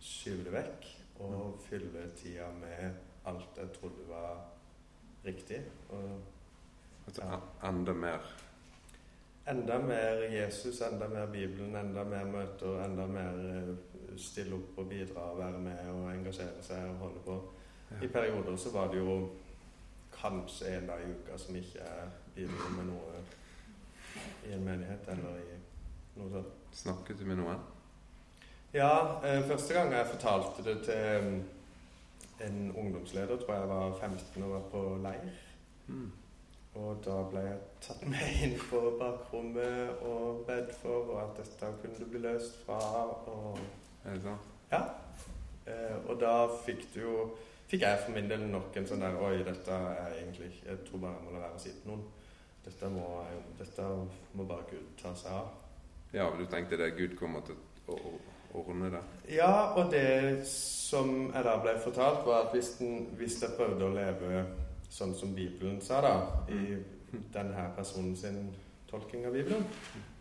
skyve 0.00 0.44
det 0.44 0.52
vekk. 0.54 0.90
Og 1.20 1.58
fylle 1.66 2.06
tida 2.16 2.48
med 2.56 2.94
alt 3.28 3.58
jeg 3.58 3.72
trodde 3.76 4.08
var 4.08 4.44
riktig. 5.24 5.62
Og 5.88 6.20
Altså, 7.06 7.22
Ja. 7.24 7.68
enda 7.68 7.92
mer 7.92 8.18
enda 9.48 9.78
mer 9.78 10.22
Jesus, 10.30 10.80
enda 10.80 11.08
mer 11.08 11.26
Bibelen, 11.26 11.76
enda 11.76 12.04
mer 12.04 12.24
møter, 12.24 12.84
enda 12.84 13.06
mer 13.06 13.38
eh, 13.70 13.74
stille 14.16 14.54
opp 14.54 14.78
og 14.78 14.88
bidra 14.88 15.20
og 15.20 15.38
være 15.38 15.58
med 15.58 15.88
og 15.88 16.10
engasjere 16.14 16.62
seg 16.62 16.84
og 16.90 16.96
holde 16.96 17.20
på. 17.24 17.52
I 18.02 18.06
perioder 18.06 18.56
så 18.56 18.72
var 18.72 18.92
det 18.92 18.98
jo 18.98 19.30
kanskje 20.12 20.76
en 20.78 20.86
dag 20.86 21.00
i 21.02 21.12
uka 21.12 21.38
som 21.38 21.56
ikke 21.56 21.78
er 21.80 22.08
med 22.76 22.84
noe 22.86 23.22
i 24.46 24.52
en 24.52 24.64
menighet 24.64 25.08
eller 25.08 25.38
i 25.38 25.58
noe 26.16 26.30
sånt. 26.32 26.56
Snakket 26.72 27.18
du 27.18 27.24
med 27.26 27.36
noen? 27.40 27.58
Ja, 28.74 29.20
eh, 29.26 29.42
første 29.48 29.74
gang 29.74 29.92
jeg 29.92 30.06
fortalte 30.06 30.62
det 30.64 30.76
til 30.86 31.24
mm, 31.26 31.40
en 32.46 32.72
ungdomsleder, 32.78 33.36
tror 33.36 33.54
jeg 33.54 33.68
var 33.68 33.96
15 34.00 34.42
og 34.46 34.50
var 34.52 34.66
på 34.70 34.82
leir. 35.02 35.30
Mm. 35.88 36.10
Og 36.78 37.00
da 37.04 37.16
ble 37.32 37.40
jeg 37.48 37.58
tatt 37.82 38.04
med 38.06 38.34
inn 38.46 38.54
på 38.70 38.80
bakrommet 39.00 40.04
og 40.06 40.44
bedt 40.46 40.70
for, 40.78 41.10
og 41.10 41.22
at 41.24 41.40
dette 41.42 41.72
kunne 41.82 41.98
du 41.98 42.06
bli 42.12 42.22
løst 42.22 42.60
fra. 42.66 42.78
Og, 43.26 43.58
Er 44.04 44.14
det 44.14 44.22
sant? 44.22 44.50
ja. 44.70 44.84
Eh, 45.66 45.96
og 46.08 46.20
da 46.20 46.46
fikk 46.64 46.86
du 46.94 47.00
jo 47.02 47.16
Fikk 47.70 47.82
jeg 47.84 47.98
for 48.02 48.10
min 48.16 48.26
del 48.30 48.40
nok 48.50 48.74
en 48.80 48.86
sånn 48.88 49.02
der 49.04 49.14
Oi, 49.22 49.44
dette 49.46 49.70
er 49.70 50.14
egentlig 50.16 50.48
Jeg 50.64 50.78
tror 50.88 50.98
bare 51.04 51.12
jeg 51.20 51.26
må 51.26 51.34
la 51.36 51.42
være 51.44 51.54
å 51.54 51.60
si 51.62 51.70
til 51.70 51.90
noen. 51.92 52.00
Dette 52.64 52.88
må, 52.90 53.04
jeg- 53.28 53.44
dette 53.60 53.84
må 54.34 54.46
bare 54.48 54.64
Gud 54.72 54.88
ta 54.98 55.12
seg 55.14 55.30
av. 55.36 55.52
Ja, 56.12 56.30
du 56.38 56.44
tenkte 56.50 56.78
det 56.80 56.94
Gud 56.98 57.16
kommer 57.18 57.44
til 57.46 57.58
å 57.90 57.98
å 58.54 58.64
ordne 58.64 58.90
det? 58.94 59.02
Ja, 59.36 59.72
og 59.78 59.90
det 59.92 60.42
som 60.48 61.30
jeg 61.30 61.44
da 61.46 61.56
ble 61.62 61.76
fortalt, 61.82 62.24
var 62.26 62.46
at 62.46 62.56
hvis, 62.56 62.74
den, 62.80 63.06
hvis 63.18 63.38
jeg 63.42 63.54
prøvde 63.58 63.86
å 63.86 63.94
leve 63.94 64.44
sånn 64.90 65.14
som 65.16 65.34
Bibelen 65.36 65.78
sa, 65.84 66.00
da, 66.04 66.14
i 66.50 66.80
denne 67.34 67.68
personen 67.76 68.16
sin 68.18 68.42
tolking 68.90 69.26
av 69.28 69.36
Bibelen, 69.36 69.62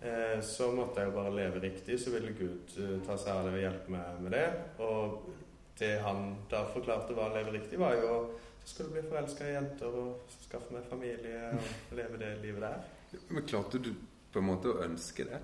eh, 0.06 0.38
så 0.46 0.70
måtte 0.76 1.02
jeg 1.02 1.10
jo 1.10 1.18
bare 1.18 1.34
leve 1.34 1.64
riktig, 1.64 1.98
så 2.02 2.14
ville 2.14 2.36
Gud 2.38 2.76
eh, 2.78 2.98
ta 3.06 3.18
seg 3.18 3.34
av 3.34 3.48
det 3.50 3.56
og 3.58 3.64
hjelpe 3.64 3.96
meg 3.96 4.22
med 4.26 4.36
det. 4.38 4.46
Og 4.86 5.32
det 5.80 5.96
han 6.06 6.36
da 6.52 6.66
forklarte 6.70 7.18
var 7.18 7.32
å 7.32 7.40
leve 7.40 7.56
riktig, 7.58 7.82
var 7.82 7.98
jo 7.98 8.22
så 8.60 8.76
skal 8.76 8.90
du 8.90 8.92
bli 8.94 9.02
forelska 9.08 9.46
i 9.48 9.54
jenter 9.56 9.94
og 9.98 10.34
skaffe 10.44 10.76
meg 10.76 10.84
familie 10.92 11.54
og 11.56 11.94
leve 11.98 12.20
det 12.22 12.34
livet 12.44 12.62
der. 12.62 13.22
Men 13.32 13.48
klarte 13.50 13.80
du 13.82 13.96
på 14.30 14.44
en 14.44 14.46
måte 14.52 14.70
å 14.70 14.84
ønske 14.84 15.26
det? 15.26 15.40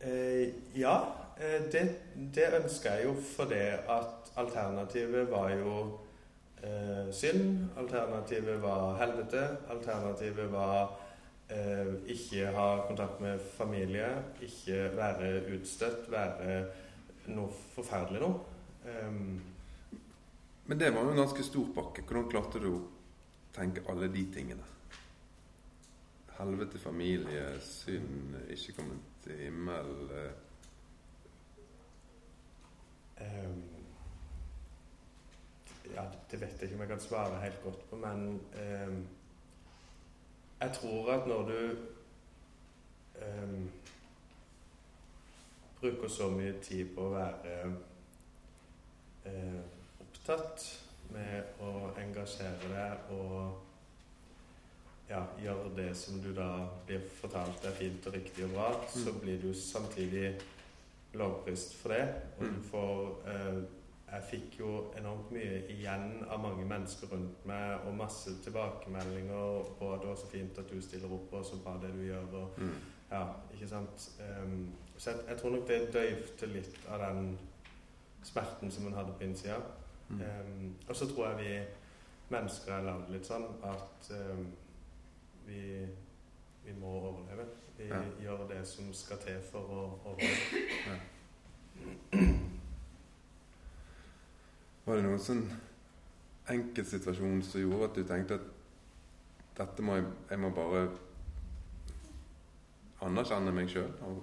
Eh, 0.00 0.48
ja, 0.78 1.14
eh, 1.40 1.62
det, 1.72 1.82
det 2.34 2.52
ønsker 2.62 2.98
jeg 2.98 3.08
jo 3.08 3.14
fordi 3.34 3.64
at 3.90 4.30
alternativet 4.38 5.30
var 5.30 5.50
jo 5.50 5.74
eh, 6.62 7.10
synd. 7.12 7.66
Alternativet 7.76 8.62
var 8.62 8.96
helvete. 9.02 9.42
Alternativet 9.70 10.52
var 10.52 11.00
eh, 11.50 11.94
ikke 12.06 12.52
ha 12.54 12.68
kontakt 12.86 13.20
med 13.20 13.42
familie. 13.56 14.12
Ikke 14.40 14.90
være 14.96 15.32
utstøtt. 15.56 16.06
Være 16.12 16.62
noe 17.34 17.50
forferdelig 17.74 18.22
noe. 18.22 18.38
Um, 18.88 19.40
Men 20.64 20.80
det 20.80 20.94
var 20.94 21.04
jo 21.04 21.10
en 21.10 21.22
ganske 21.24 21.42
stor 21.44 21.66
pakke. 21.74 22.04
Hvordan 22.06 22.30
klarte 22.30 22.60
du 22.62 22.70
å 22.70 22.80
tenke 23.56 23.82
alle 23.88 24.08
de 24.12 24.24
tingene? 24.32 24.77
Helvete, 26.38 26.78
familie, 26.78 27.60
synd, 27.60 28.36
ikke 28.48 28.72
kommet 28.72 28.98
til 29.24 29.36
himmel 29.36 30.10
um, 33.20 33.62
ja, 35.94 36.04
det 36.30 36.40
vet 36.40 36.60
jeg 36.60 36.62
ikke 36.62 36.74
om 36.74 36.80
jeg 36.80 36.88
kan 36.88 37.00
svare 37.00 37.40
helt 37.40 37.62
godt 37.62 37.90
på, 37.90 37.96
men 37.96 38.40
um, 38.88 39.06
jeg 40.60 40.72
tror 40.74 41.12
at 41.12 41.26
når 41.26 41.42
du 41.42 41.76
um, 43.26 43.70
bruker 45.80 46.08
så 46.08 46.30
mye 46.30 46.54
tid 46.62 46.94
på 46.94 47.06
å 47.06 47.14
være 47.14 47.72
uh, 49.26 49.62
opptatt 50.00 50.68
med 51.10 51.62
å 51.64 51.72
engasjere 51.98 52.70
deg 52.70 53.16
og 53.18 53.67
ja, 55.10 55.22
gjøre 55.42 55.70
det 55.76 55.96
som 55.96 56.20
du 56.20 56.32
da 56.36 56.68
blir 56.86 57.00
fortalt 57.20 57.64
er 57.64 57.70
fint 57.78 58.06
og 58.06 58.14
riktig 58.14 58.44
og 58.44 58.50
bra, 58.50 58.72
så 58.88 59.12
Mm. 59.12 59.20
blir 59.20 59.40
du 59.42 59.52
samtidig 59.54 60.34
lovprist 61.14 61.74
for 61.76 61.88
det. 61.88 62.08
Og 62.38 62.44
Mm. 62.44 62.54
du 62.54 62.62
får 62.62 63.16
eh, 63.26 63.62
jeg 64.12 64.22
fikk 64.30 64.58
jo 64.60 64.84
enormt 64.98 65.30
mye 65.32 65.62
igjen 65.68 66.24
av 66.30 66.40
mange 66.40 66.64
mennesker 66.64 67.08
rundt 67.12 67.46
meg, 67.46 67.80
og 67.86 67.94
masse 67.94 68.30
tilbakemeldinger 68.44 69.64
på 69.78 69.92
at 69.94 70.00
det 70.00 70.08
var 70.08 70.16
så 70.16 70.26
fint 70.26 70.58
at 70.58 70.70
du 70.70 70.80
stiller 70.80 71.12
opp, 71.12 71.32
og 71.32 71.44
så 71.44 71.56
bra 71.64 71.74
det 71.82 71.92
du 71.94 72.02
gjør. 72.06 72.34
og 72.34 72.48
Mm. 72.58 72.74
ja, 73.10 73.26
ikke 73.52 73.68
sant? 73.68 74.10
Um, 74.42 74.72
så 74.98 75.10
jeg, 75.10 75.20
jeg 75.28 75.36
tror 75.38 75.50
nok 75.50 75.68
det 75.68 75.92
døyvde 75.92 76.46
litt 76.52 76.78
av 76.88 76.98
den 77.00 77.38
smerten 78.22 78.70
som 78.70 78.84
hun 78.84 78.92
hadde 78.94 79.12
på 79.18 79.24
innsida. 79.24 79.60
Mm. 80.08 80.20
Um, 80.20 80.74
og 80.88 80.96
så 80.96 81.06
tror 81.14 81.26
jeg 81.28 81.38
vi 81.38 81.66
mennesker 82.36 82.72
er 82.72 82.82
lagd 82.84 83.10
litt 83.10 83.26
sånn 83.26 83.44
at 83.64 84.10
um, 84.10 84.46
vi, 85.48 85.62
vi 86.64 86.74
må 86.80 86.92
overleve. 87.00 87.48
Vi 87.78 87.88
Ja. 87.88 88.02
gjør 88.22 88.48
det 88.50 88.62
som 88.66 88.92
skal 88.94 89.18
til 89.22 89.40
for 89.50 89.60
å 89.60 89.82
overleve. 90.10 90.98
Var 94.88 94.96
det 94.96 95.04
noen 95.04 95.20
sånn 95.20 95.44
enkeltsituasjon 96.48 97.42
som 97.44 97.60
gjorde 97.60 97.90
at 97.90 97.98
du 97.98 98.04
tenkte 98.08 98.38
at 98.38 98.46
dette 99.58 99.84
må 99.84 99.98
jeg, 99.98 100.06
jeg 100.30 100.40
må 100.40 100.50
bare 100.56 100.86
anerkjenne 103.04 103.52
meg 103.54 103.68
sjøl 103.70 103.90
og 104.08 104.22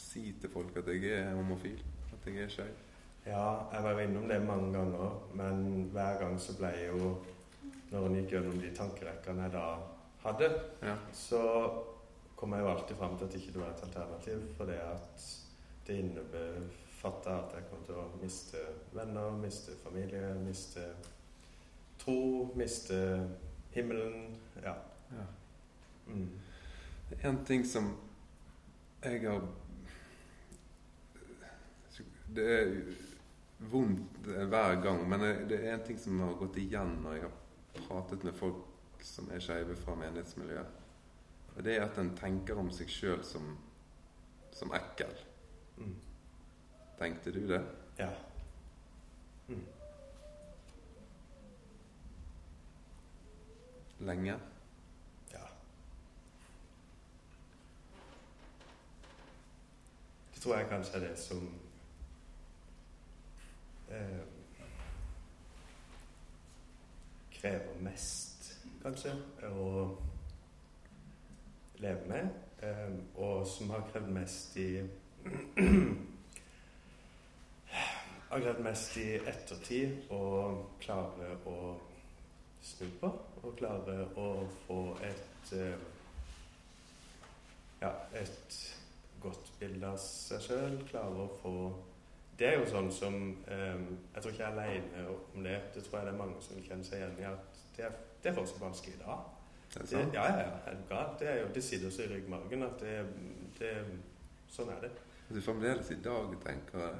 si 0.00 0.32
til 0.40 0.50
folk 0.50 0.76
at 0.80 0.88
jeg 0.90 1.04
er 1.20 1.34
homofil, 1.36 1.78
at 2.16 2.26
jeg 2.30 2.40
er 2.46 2.50
skeiv? 2.56 2.80
Ja, 3.26 3.44
jeg 3.72 3.84
var 3.84 3.94
jo 3.94 4.04
innom 4.04 4.26
det 4.28 4.40
mange 4.44 4.72
ganger, 4.74 5.14
men 5.38 5.88
hver 5.94 6.18
gang 6.20 6.34
så 6.40 6.56
ble 6.58 6.72
jeg 6.76 6.90
jo 6.92 7.14
Når 7.94 8.06
en 8.08 8.14
gikk 8.18 8.32
gjennom 8.34 8.56
de 8.58 8.70
tankerekkene 8.74 9.44
jeg 9.44 9.52
da 9.54 9.64
hadde, 10.24 10.50
Ja. 10.82 10.96
så 11.12 11.40
kom 12.36 12.52
jeg 12.52 12.60
jo 12.60 12.68
alltid 12.68 12.96
fram 12.96 13.18
til 13.18 13.24
at 13.24 13.34
ikke 13.34 13.52
det 13.52 13.60
var 13.60 13.70
et 13.72 13.82
alternativ, 13.82 14.40
fordi 14.56 14.72
at 14.72 15.26
det 15.86 15.98
innebefatta 15.98 17.30
at 17.30 17.54
jeg 17.54 17.66
kom 17.70 17.84
til 17.86 17.94
å 18.00 18.06
miste 18.22 18.62
venner, 18.92 19.36
miste 19.36 19.76
familie, 19.84 20.34
miste 20.40 20.84
tro, 21.98 22.50
miste 22.56 23.30
himmelen. 23.70 24.36
Ja. 24.62 24.74
ja. 25.12 25.26
Mm. 26.06 26.30
Det 27.10 27.24
en 27.24 27.44
ting 27.44 27.66
som 27.66 27.96
jeg 29.04 29.20
har 29.28 29.40
Det 32.34 32.44
er 32.50 32.70
vondt 33.58 34.26
hver 34.26 34.80
gang, 34.82 35.08
men 35.08 35.20
det 35.48 35.60
er 35.60 35.74
en 35.74 35.84
ting 35.86 35.98
som 36.00 36.20
har 36.20 36.32
gått 36.40 36.56
igjen 36.58 36.96
når 37.04 37.12
jeg 37.12 37.22
har 37.22 37.84
pratet 37.86 38.24
med 38.24 38.34
folk 38.34 38.73
som 39.04 39.30
er 39.30 39.42
skeive 39.44 39.76
fra 39.76 39.94
menighetsmiljøet. 39.94 40.66
Og 41.56 41.64
det 41.64 41.76
er 41.76 41.84
at 41.84 41.98
en 41.98 42.16
tenker 42.16 42.58
om 42.58 42.70
seg 42.72 42.90
sjøl 42.90 43.22
som, 43.24 43.52
som 44.52 44.72
ekkel. 44.74 45.12
Mm. 45.76 45.94
Tenkte 46.98 47.32
du 47.34 47.42
det? 47.48 47.60
Ja. 47.98 48.10
Mm. 49.48 49.66
Lenge? 53.98 54.38
Ja. 55.32 55.46
Det 60.34 60.42
tror 60.42 60.56
jeg 60.56 60.68
kanskje 60.68 60.96
er 60.98 61.08
det 61.08 61.18
som 61.18 61.44
eh, 63.90 64.24
krever 67.44 67.80
mest, 67.80 68.33
kanskje, 68.84 69.14
å 69.48 69.96
leve 71.80 72.08
med. 72.08 72.28
Eh, 72.64 72.92
og 73.20 73.46
som 73.48 73.70
har 73.72 73.86
krevd 73.92 74.10
mest 74.12 74.56
i 74.60 74.68
Har 78.28 78.40
krevd 78.42 78.60
mest 78.64 78.96
i 78.98 79.08
ettertid 79.16 80.08
å 80.12 80.20
klare 80.82 81.34
å 81.48 81.56
snu 82.64 82.86
på. 83.00 83.10
Og 83.42 83.56
klare 83.58 83.98
å 84.20 84.28
få 84.66 84.80
et 85.04 85.52
eh, 85.58 85.90
Ja, 87.80 87.90
et 88.16 88.54
godt 89.20 89.50
bilde 89.60 89.90
av 89.92 89.98
seg 90.00 90.40
sjøl. 90.44 90.78
Klare 90.88 91.26
å 91.26 91.28
få 91.42 91.54
Det 92.38 92.48
er 92.48 92.58
jo 92.58 92.66
sånn 92.70 92.90
som 92.92 93.14
um, 93.14 93.84
Jeg 94.14 94.22
tror 94.22 94.32
ikke 94.32 94.42
jeg 94.42 94.48
er 94.48 94.52
aleine 94.52 95.04
om 95.12 95.44
det. 95.44 95.60
Det 95.74 95.84
tror 95.84 95.98
jeg 95.98 96.08
det 96.08 96.14
er 96.14 96.22
mange 96.24 96.40
som 96.42 96.64
kjenner 96.64 96.88
seg 96.88 97.02
igjen 97.02 97.20
i. 97.20 97.28
At 97.28 97.62
det 97.76 97.86
er, 97.88 97.98
det 98.24 98.32
er 98.32 98.36
fortsatt 98.40 98.62
vanskelig 98.64 98.96
i 98.96 99.02
dag. 99.04 99.24
Det 99.74 99.92
ja, 99.92 100.04
ja, 100.14 100.26
ja. 100.38 100.50
er 100.70 100.76
du? 100.88 101.24
Det, 101.24 101.54
det 101.54 101.64
sitter 101.64 101.90
så 101.90 102.04
i 102.04 102.12
ryggmargen 102.12 102.62
at 102.62 102.80
det, 102.80 103.00
det 103.58 103.72
Sånn 104.54 104.70
er 104.70 104.84
det. 104.84 104.90
Du 105.28 105.40
fremdeles 105.42 105.88
i 105.90 105.96
dag 106.04 106.30
tenker 106.44 106.78
det? 106.78 106.92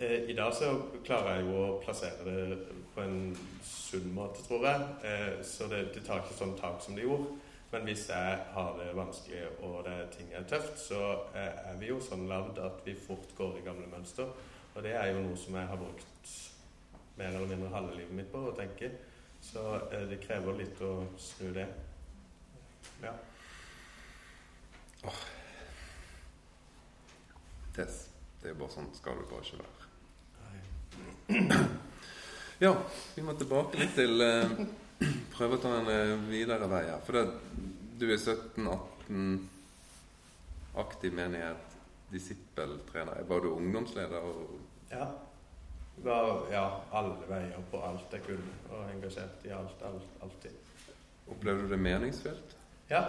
Eh, 0.00 0.30
I 0.30 0.34
dag 0.38 0.54
så 0.54 0.70
klarer 1.04 1.36
jeg 1.36 1.44
jo 1.44 1.58
å 1.58 1.80
plassere 1.82 2.24
det 2.24 2.56
på 2.94 3.02
en 3.02 3.34
sunn 3.66 4.08
måte, 4.16 4.40
tror 4.46 4.64
jeg. 4.64 4.86
Eh, 5.04 5.42
så 5.44 5.68
det, 5.68 5.82
det 5.92 6.06
tar 6.06 6.22
ikke 6.22 6.38
sånn 6.38 6.56
tak 6.58 6.80
som 6.84 6.96
det 6.96 7.04
gjorde. 7.04 7.34
Men 7.68 7.84
hvis 7.84 8.06
jeg 8.08 8.38
har 8.54 8.78
det 8.78 8.94
vanskelig 8.96 9.42
og 9.66 9.82
det 9.84 9.96
ting 10.14 10.30
er 10.32 10.46
tøft, 10.48 10.78
så 10.80 11.02
eh, 11.36 11.58
er 11.68 11.76
vi 11.82 11.90
jo 11.90 11.98
sånn 12.00 12.24
lagd 12.30 12.62
at 12.64 12.80
vi 12.86 12.96
fort 12.96 13.34
går 13.36 13.58
i 13.58 13.66
gamle 13.66 13.90
mønster. 13.92 14.30
Og 14.72 14.86
det 14.86 14.94
er 14.96 15.12
jo 15.12 15.20
noe 15.26 15.36
som 15.36 15.58
jeg 15.58 15.68
har 15.68 15.82
brukt 15.82 16.32
mer 17.18 17.34
eller 17.34 17.50
mindre 17.50 17.74
halve 17.74 17.98
livet 17.98 18.16
mitt 18.16 18.32
på 18.32 18.40
å 18.48 18.56
tenke. 18.56 18.94
Så 19.52 19.80
eh, 19.92 20.04
det 20.10 20.20
krever 20.22 20.58
litt 20.58 20.80
å 20.84 20.92
snu 21.18 21.52
det. 21.56 21.66
Ja. 23.02 23.14
Det, 27.76 27.86
det 28.42 28.50
er 28.50 28.58
bare 28.58 28.74
sånn 28.74 28.90
skal 28.96 29.20
det 29.22 29.28
bare 29.30 29.46
ikke 29.46 29.62
være. 29.62 29.78
Ja, 32.58 32.72
vi 33.14 33.22
må 33.22 33.36
tilbake 33.38 33.78
litt 33.78 33.92
til 33.94 34.18
eh, 34.24 34.50
Prøve 35.30 35.54
å 35.54 35.62
ta 35.62 35.76
en 35.78 35.88
eh, 35.92 36.16
videre 36.26 36.66
vei 36.66 36.82
her. 36.88 36.98
For 37.06 37.14
det, 37.14 37.28
du 38.00 38.08
er 38.10 38.18
17-18, 38.18 39.28
aktiv 40.82 41.14
menighet, 41.14 41.76
disippeltrener. 42.10 43.22
Var 43.30 43.44
du 43.44 43.52
ungdomsleder? 43.54 44.26
Og, 44.26 44.58
Ja. 44.90 45.06
Var 46.02 46.52
ja, 46.52 46.64
alle 46.92 47.16
veier 47.28 47.64
på 47.70 47.80
alt 47.82 48.12
jeg 48.14 48.22
kunne, 48.26 48.58
og 48.70 48.90
engasjert 48.92 49.46
i 49.48 49.54
alt, 49.54 49.82
alt, 49.84 50.12
alltid. 50.22 50.54
opplevde 51.28 51.66
du 51.66 51.72
det 51.72 51.78
meningsfylt? 51.82 52.54
Ja, 52.90 53.02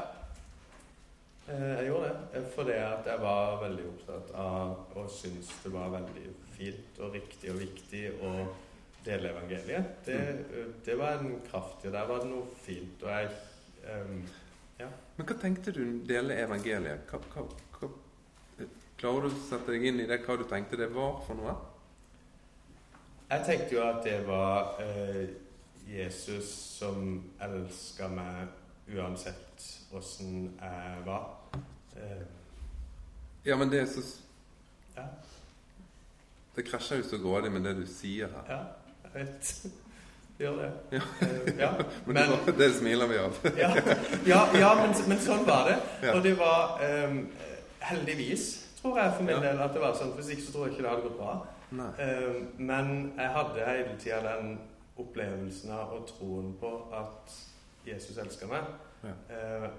eh, 1.47 1.67
jeg 1.78 1.86
gjorde 1.88 2.10
det. 2.10 2.39
eh, 2.39 2.47
Fordi 2.56 2.71
at 2.71 3.06
jeg 3.08 3.21
var 3.21 3.62
veldig 3.63 3.86
opptatt 3.91 4.34
av 4.36 4.97
og 4.97 5.12
syntes 5.13 5.54
det 5.63 5.73
var 5.73 5.93
veldig 5.93 6.25
fint 6.58 6.99
og 6.99 7.13
riktig 7.13 7.54
og 7.54 7.62
viktig 7.62 8.04
å 8.25 8.34
dele 9.06 9.32
evangeliet. 9.32 9.95
Det, 10.06 10.19
eh, 10.19 10.65
det 10.86 10.97
var 10.99 11.19
en 11.19 11.41
kraft 11.52 11.86
i 11.86 11.88
det. 11.88 11.93
Der 11.93 12.08
var 12.08 12.19
det 12.19 12.34
noe 12.34 12.45
fint. 12.65 13.04
Og 13.04 13.10
jeg 13.10 13.30
ehm, 13.86 14.21
Men 15.17 15.28
hva 15.28 15.36
tenkte 15.39 15.71
du 15.75 15.84
dele 16.08 16.36
evangeliet? 16.43 17.10
Hva, 17.12 17.19
hva, 17.34 17.45
hva, 17.78 18.67
klarer 18.99 19.28
du 19.28 19.28
å 19.30 19.41
sette 19.47 19.71
deg 19.71 19.86
inn 19.89 19.99
i 19.99 20.08
det, 20.08 20.21
hva 20.25 20.38
du 20.39 20.45
tenkte 20.47 20.80
det 20.80 20.89
var 20.95 21.21
for 21.28 21.39
noe? 21.39 21.56
Jeg 23.30 23.44
tenkte 23.46 23.76
jo 23.76 23.82
at 23.86 24.04
det 24.04 24.20
var 24.28 24.80
eh, 24.82 25.28
Jesus 25.89 26.50
som 26.80 27.24
elska 27.42 28.08
meg 28.10 28.48
uansett 28.96 29.65
åssen 29.94 30.52
jeg 30.62 31.04
var. 31.06 31.28
Eh, 31.96 32.26
Ja, 33.46 33.56
men 33.56 33.70
det 33.72 33.80
er 33.82 33.86
så 33.88 34.02
ja, 34.98 35.04
Det 36.56 36.65
krasjer 36.68 36.98
jo 37.00 37.04
så 37.08 37.18
grådig 37.24 37.52
med 37.52 37.63
det 37.63 37.76
du 37.78 37.86
sier 37.88 38.28
her. 38.34 38.50
ja, 38.50 38.60
jeg 39.04 39.13
vet. 39.22 39.54
Det 40.39 40.46
gjør 40.46 40.56
det. 40.62 40.72
Ja. 40.96 41.02
Eh, 41.22 41.60
ja. 41.60 41.70
Men, 42.06 42.13
Men- 42.15 42.30
det, 42.46 42.54
det 42.58 42.68
smiler 42.76 43.08
vi 43.08 43.18
av. 43.18 43.39
ja, 43.58 43.70
ja, 44.26 44.42
ja 44.60 44.70
men, 44.80 44.94
men 45.12 45.20
sånn 45.20 45.42
var 45.48 45.65
det. 45.68 45.80
Og 46.13 46.22
det 46.24 46.32
var 46.39 46.80
ehm, 46.86 47.26
heldigvis, 47.84 48.46
tror 48.82 49.00
jeg 49.02 49.13
for 49.18 49.24
min 49.28 49.42
del, 49.44 49.60
at 49.60 49.74
det 49.76 49.82
var 49.84 49.98
sånn. 50.00 50.13
Hvis 50.15 50.30
ikke 50.32 50.46
så 50.46 50.54
tror 50.54 50.68
jeg 50.70 50.78
ikke 50.78 50.86
det 50.86 50.94
hadde 50.94 51.04
gått 51.10 51.18
bra. 51.20 51.34
Ehm, 52.00 52.48
men 52.58 53.14
jeg 53.18 53.30
hadde 53.30 53.66
hele 53.68 53.98
tida 54.00 54.20
den 54.38 54.60
opplevelsen 54.98 55.72
av 55.72 55.94
og 55.94 56.08
troen 56.08 56.54
på 56.60 56.72
at 56.94 57.36
Jesus 57.88 58.18
elsker 58.18 58.48
meg. 58.48 58.64
Ja. 59.04 59.14
Uh, 59.30 59.70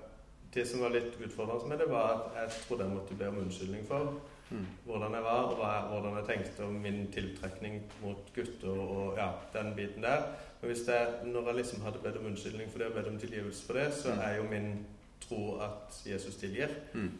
det 0.54 0.64
som 0.68 0.80
var 0.80 0.90
litt 0.94 1.14
utfordrende 1.20 1.68
med 1.68 1.78
det, 1.78 1.90
var 1.90 2.12
at 2.14 2.38
jeg 2.40 2.50
trodde 2.68 2.84
jeg 2.86 2.94
måtte 2.94 3.14
be 3.18 3.28
om 3.28 3.38
unnskyldning 3.44 3.86
for 3.88 4.14
Mm. 4.50 4.66
hvordan 4.84 5.12
jeg 5.14 5.22
var, 5.22 5.42
og 5.54 5.60
jeg, 5.62 5.82
hvordan 5.90 6.16
jeg 6.16 6.24
tenkte 6.26 6.64
om 6.64 6.72
min 6.82 7.06
tiltrekning 7.12 7.82
mot 8.02 8.32
gutter 8.34 8.68
og 8.80 9.16
ja, 9.18 9.28
den 9.54 9.74
biten 9.76 10.02
der. 10.02 10.22
Men 10.60 10.70
hvis 10.72 10.88
jeg, 10.88 11.06
når 11.24 11.46
jeg 11.46 11.54
liksom 11.56 11.82
hadde 11.82 11.98
bedt 12.02 12.16
om 12.16 12.26
unnskyldning 12.26 12.70
for 12.70 12.78
det 12.78 12.86
og 12.88 12.94
bedt 12.94 13.06
om 13.12 13.18
tilgivelse 13.18 13.66
for 13.66 13.72
det, 13.78 13.92
så 13.94 14.08
Mm. 14.14 14.18
er 14.20 14.34
jo 14.36 14.42
min 14.50 14.86
tro 15.20 15.60
at 15.60 16.02
Jesus 16.06 16.36
tilgir. 16.36 16.66
Mm. 16.94 17.12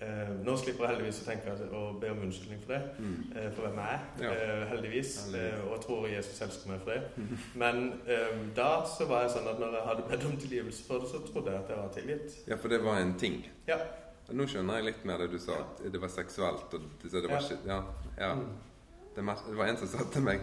Eh, 0.00 0.28
nå 0.46 0.54
slipper 0.56 0.86
jeg 0.86 0.94
heldigvis 0.94 1.18
å 1.20 1.24
tenke 1.26 1.52
og 1.52 1.72
å 1.76 2.00
be 2.00 2.08
om 2.10 2.22
unnskyldning 2.24 2.60
for 2.64 2.72
det, 2.72 2.82
Mm. 2.98 3.32
eh, 3.36 3.50
for 3.52 3.62
hvem 3.66 3.76
jeg 3.82 3.88
er. 3.92 4.00
Ja. 4.24 4.30
Eh, 4.32 4.62
heldigvis. 4.70 5.10
Eh, 5.34 5.58
og 5.66 5.72
jeg 5.76 5.80
tror 5.86 6.06
Jesus 6.08 6.40
elsker 6.40 6.70
meg 6.70 6.80
for 6.84 6.90
det. 6.90 7.02
Mm. 7.16 7.38
Men 7.54 8.00
eh, 8.08 8.30
da 8.56 8.70
så 8.88 9.04
var 9.10 9.22
jeg 9.26 9.30
sånn 9.34 9.48
at 9.52 9.58
når 9.60 9.74
jeg 9.76 9.86
hadde 9.90 10.02
bedt 10.08 10.24
om 10.30 10.36
tilgivelse 10.40 10.86
for 10.86 10.98
det, 11.04 11.08
så 11.12 11.20
trodde 11.32 11.50
jeg 11.52 11.60
at 11.60 11.68
jeg 11.68 11.76
var 11.82 11.90
tilgitt. 11.98 12.38
Ja, 12.48 12.56
for 12.56 12.68
det 12.68 12.80
var 12.84 12.96
en 13.02 13.14
ting. 13.20 13.44
Ja. 13.68 13.76
Nå 14.32 14.46
skjønner 14.46 14.74
jeg 14.78 14.84
litt 14.84 15.04
mer 15.04 15.18
det 15.18 15.30
du 15.32 15.38
sa, 15.38 15.52
at 15.58 15.92
det 15.92 16.00
var 16.00 16.08
seksuelt. 16.08 16.72
Og 16.74 16.80
det, 17.02 17.12
det 17.12 17.22
var 17.30 17.36
Ja. 17.36 17.44
ikke, 17.44 17.58
ja, 17.66 17.82
ja. 18.18 18.34
Mm. 18.34 18.46
det, 19.16 19.24
det 19.48 19.56
var 19.58 19.66
en 19.66 19.76
som 19.76 19.88
sa 19.88 19.98
til 20.12 20.22
meg 20.22 20.40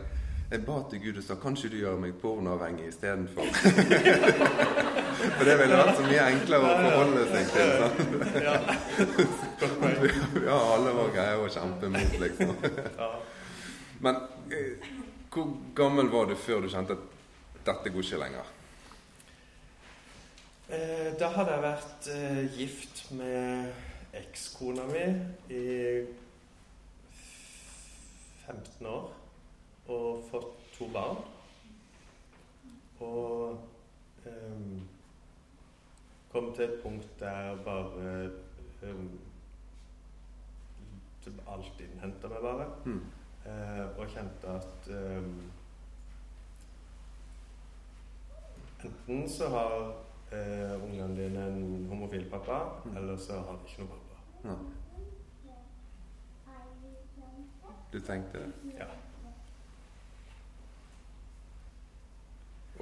Jeg 0.51 0.65
ba 0.65 0.77
til 0.89 0.99
Gud 1.03 1.17
og 1.17 1.23
sa 1.23 1.35
kanskje 1.35 1.69
du 1.69 1.75
gjør 1.81 1.97
meg 1.99 2.13
pornoavhengig 2.21 2.87
istedenfor? 2.87 3.43
For 5.37 5.43
det 5.43 5.55
ville 5.59 5.75
vært 5.75 5.97
så 5.97 6.03
mye 6.07 6.27
enklere 6.31 6.63
å 6.63 6.77
forholde 6.85 7.23
seg 7.33 7.45
til. 7.51 7.69
Sant? 7.81 9.43
Ja. 10.47 10.57
Alle 10.75 10.93
var 10.93 11.13
greie 11.15 11.37
å 11.41 11.47
kjempe 11.49 11.89
mot, 11.89 12.19
liksom. 12.21 12.53
Men 14.05 14.19
eh, 14.53 14.89
hvor 15.33 15.49
gammel 15.75 16.11
var 16.13 16.29
du 16.29 16.35
før 16.37 16.61
du 16.61 16.69
kjente 16.71 16.97
at 16.97 17.65
dette 17.65 17.91
går 17.93 18.05
ikke 18.05 18.21
lenger? 18.21 18.53
Eh, 20.67 21.09
da 21.19 21.31
hadde 21.33 21.55
jeg 21.55 21.63
vært 21.63 22.09
eh, 22.13 22.41
gift 22.59 23.03
med 23.17 24.17
ekskona 24.17 24.85
mi 24.89 25.05
i 25.53 25.65
15 28.47 28.89
år 28.91 29.09
og 29.87 30.23
fått 30.27 30.53
to 30.77 30.89
barn. 30.93 31.21
Og 32.99 34.27
ehm, 34.27 34.81
kom 36.31 36.51
til 36.55 36.65
et 36.65 36.79
punkt 36.83 37.09
der 37.19 37.39
jeg 37.47 37.63
bare 37.65 38.11
ehm, 38.83 39.09
Alt 41.47 41.79
innhenta 41.83 42.27
meg 42.31 42.41
bare. 42.43 42.67
Mm. 42.85 42.99
Eh, 43.47 43.85
og 43.99 44.09
kjente 44.11 44.47
at 44.59 44.89
eh, 44.91 45.23
Enten 48.87 49.23
så 49.29 49.47
har 49.49 49.71
eh, 50.31 50.73
ungene 50.83 51.15
dine 51.17 51.45
en 51.47 51.87
homofil 51.89 52.27
pappa, 52.29 52.59
Mm. 52.85 52.97
eller 52.97 53.17
så 53.17 53.39
har 53.41 53.57
de 53.57 53.65
ikke 53.71 53.81
noe 53.81 53.95
pappa. 53.95 54.15
Ja. 54.43 54.55
Du 57.91 57.99
tenkte 57.99 58.39
det? 58.43 58.75
Ja. 58.77 58.85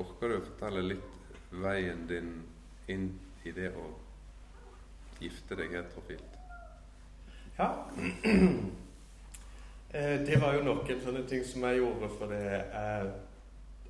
Orker 0.01 0.27
du 0.33 0.37
å 0.39 0.43
fortelle 0.49 0.81
litt 0.83 1.37
veien 1.63 2.07
din 2.09 2.31
inn 2.91 3.07
i 3.45 3.51
det 3.55 3.69
å 3.79 3.85
gifte 5.21 5.55
deg 5.55 5.71
heterofilt? 5.77 6.34
Ja. 7.57 7.69
Eh, 9.89 10.25
Det 10.25 10.41
var 10.41 10.53
jo 10.57 10.63
noen 10.65 10.97
sånne 11.03 11.21
ting 11.29 11.43
som 11.47 11.63
jeg 11.63 11.77
gjorde 11.79 12.09
fordi 12.19 12.35
jeg, 12.41 13.11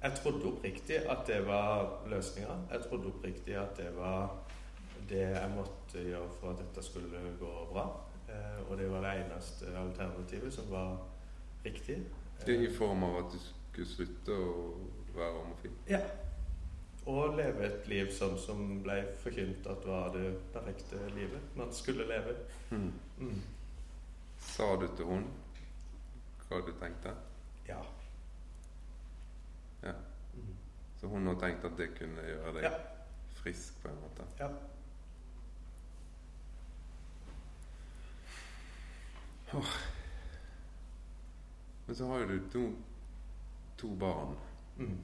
jeg 0.03 0.11
trodde 0.19 0.49
oppriktig 0.51 0.99
at 1.09 1.23
det 1.27 1.39
var 1.47 1.87
løsninga. 2.11 2.57
Jeg 2.71 2.83
trodde 2.83 3.09
oppriktig 3.09 3.55
at 3.57 3.77
det 3.79 3.87
var 3.97 4.35
det 5.09 5.23
jeg 5.23 5.49
måtte 5.55 6.03
gjøre 6.05 6.27
for 6.39 6.51
at 6.53 6.61
dette 6.61 6.83
skulle 6.85 7.23
gå 7.39 7.53
bra. 7.71 7.87
Eh, 8.29 8.59
Og 8.69 8.77
det 8.77 8.91
var 8.91 9.01
det 9.07 9.15
eneste 9.23 9.73
alternativet 9.81 10.53
som 10.53 10.69
var 10.71 10.97
riktig. 11.65 11.97
I 12.47 12.51
i 12.67 12.69
form 12.77 13.03
av 13.03 13.17
at 13.23 13.33
du 13.33 13.39
skulle 13.41 13.87
slutte 13.95 14.31
å 14.37 14.69
være 15.15 15.31
homofil? 15.39 15.73
Ja. 15.89 16.03
Og 17.07 17.35
leve 17.37 17.65
et 17.65 17.87
liv 17.89 18.13
sånn 18.13 18.37
som 18.37 18.61
ble 18.83 19.01
forkynt 19.23 19.65
at 19.69 19.85
var 19.85 20.13
det 20.13 20.35
perfekte 20.53 21.01
livet 21.15 21.53
man 21.57 21.73
skulle 21.73 22.05
leve. 22.09 22.33
Mm. 22.71 22.91
Mm. 23.19 23.41
Sa 24.45 24.67
du 24.79 24.85
til 24.95 25.05
hun 25.09 25.25
hva 26.45 26.59
du 26.61 26.71
tenkte? 26.79 27.11
Ja. 27.67 27.79
Ja. 29.83 29.93
Mm. 30.35 30.53
Så 30.99 31.07
hun 31.11 31.27
har 31.27 31.39
tenkt 31.41 31.65
at 31.65 31.77
det 31.79 31.89
kunne 31.97 32.21
gjøre 32.27 32.53
deg 32.59 32.67
Ja. 32.67 32.73
frisk 33.41 33.81
på 33.81 33.89
en 33.89 33.99
måte? 34.03 34.27
Ja. 34.39 34.49
Men 41.85 41.95
så 41.95 42.05
har 42.07 42.19
jo 42.19 42.27
du 42.27 42.49
to, 42.51 42.63
to 43.77 43.95
barn. 43.95 44.37
Mm. 44.77 44.97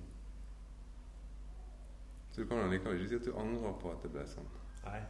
Så 2.32 2.42
du 2.42 2.48
kan 2.48 2.58
allikevel 2.64 3.00
ikke 3.02 3.10
si 3.10 3.16
at 3.16 3.26
du 3.26 3.38
angrer 3.40 3.74
på 3.82 3.92
at 3.92 4.04
det 4.04 4.12
ble 4.14 4.24
sånn. 4.32 4.48
Nei. 4.86 5.02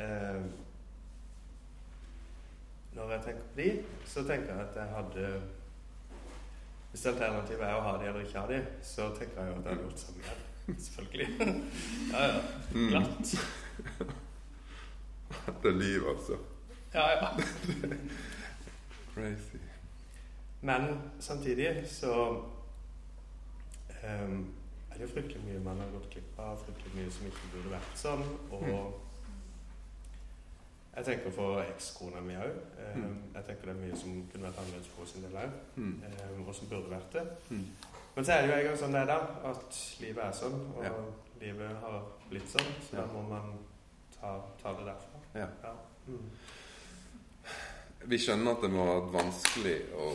Eh, 0.00 0.46
når 2.94 3.10
jeg 3.12 3.22
tenker 3.24 3.42
på 3.42 3.60
de, 3.60 3.70
så 4.06 4.22
tenker 4.26 4.54
jeg 4.54 4.66
at 4.68 4.76
jeg 4.76 4.94
hadde 4.94 5.42
Hvis 6.90 7.06
alternativet 7.06 7.62
er 7.62 7.74
å 7.78 7.82
ha 7.86 7.92
de 8.00 8.08
eller 8.10 8.24
ikke 8.26 8.40
ha 8.40 8.46
de, 8.50 8.62
så 8.82 9.10
tenker 9.14 9.38
jeg 9.38 9.52
jo 9.52 9.58
at 9.58 9.66
jeg 9.66 9.74
hadde 9.74 9.84
gjort 9.84 10.00
samme 10.02 10.24
igjen. 10.24 10.46
Selvfølgelig. 10.78 11.28
ja, 12.12 12.24
ja. 12.24 12.40
Mm. 12.74 12.88
Glatt. 12.88 13.26
Det 15.62 15.70
er 15.70 15.76
liv, 15.78 16.08
altså. 16.10 16.38
Ja, 16.94 17.04
ja. 17.10 17.28
Crazy. 19.14 19.60
Men 20.60 21.00
samtidig 21.18 21.84
så 21.86 22.14
um, 24.04 24.54
er 24.90 24.94
det 24.94 25.02
jo 25.02 25.12
fryktelig 25.12 25.44
mye 25.44 25.62
man 25.64 25.78
har 25.78 25.94
gått 25.94 26.10
glipp 26.10 26.38
av, 26.38 26.58
fryktelig 26.64 26.96
mye 26.98 27.14
som 27.14 27.30
ikke 27.30 27.52
burde 27.54 27.72
vært 27.76 28.02
sånn. 28.02 28.26
Og 28.50 28.66
jeg 30.96 31.04
tenker 31.06 31.30
for 31.30 31.60
ekskona 31.62 32.20
mi 32.20 32.34
òg. 32.34 32.56
Mm. 32.96 33.16
jeg 33.34 33.44
tenker 33.46 33.62
det 33.70 33.76
er 33.76 33.80
mye 33.86 33.96
som 33.96 34.28
kunne 34.32 34.48
vært 34.48 34.58
annerledes 34.58 34.88
for 34.96 35.04
sin 35.06 35.22
del 35.22 35.36
òg, 35.38 35.50
Mm. 35.76 36.02
og 36.48 36.54
som 36.54 36.68
burde 36.68 36.90
vært 36.90 37.12
det. 37.12 37.26
Mm. 37.50 37.66
Men 38.16 38.24
så 38.24 38.32
er 38.32 38.42
det 38.42 38.48
jo 38.50 38.56
en 38.58 38.64
gang 38.64 38.78
sånn 38.78 38.92
det 38.92 39.00
er, 39.00 39.06
da. 39.06 39.50
At 39.50 39.96
livet 40.00 40.24
er 40.24 40.32
sånn, 40.32 40.60
og 40.76 40.84
Ja. 40.84 40.90
livet 41.40 41.76
har 41.80 42.02
blitt 42.30 42.48
sånn. 42.48 42.72
Så 42.90 42.96
da 42.96 43.06
må 43.06 43.22
man 43.28 43.58
ta, 44.20 44.40
ta 44.62 44.72
det 44.72 44.86
derfra. 44.86 45.20
Ja. 45.34 45.46
Ja. 45.62 45.72
Mm. 46.08 46.30
Vi 48.10 48.18
skjønner 48.18 48.52
at 48.56 48.62
det 48.64 48.70
må 48.72 48.84
ha 48.86 48.94
vært 49.00 49.12
vanskelig 49.12 49.76
å 49.94 50.10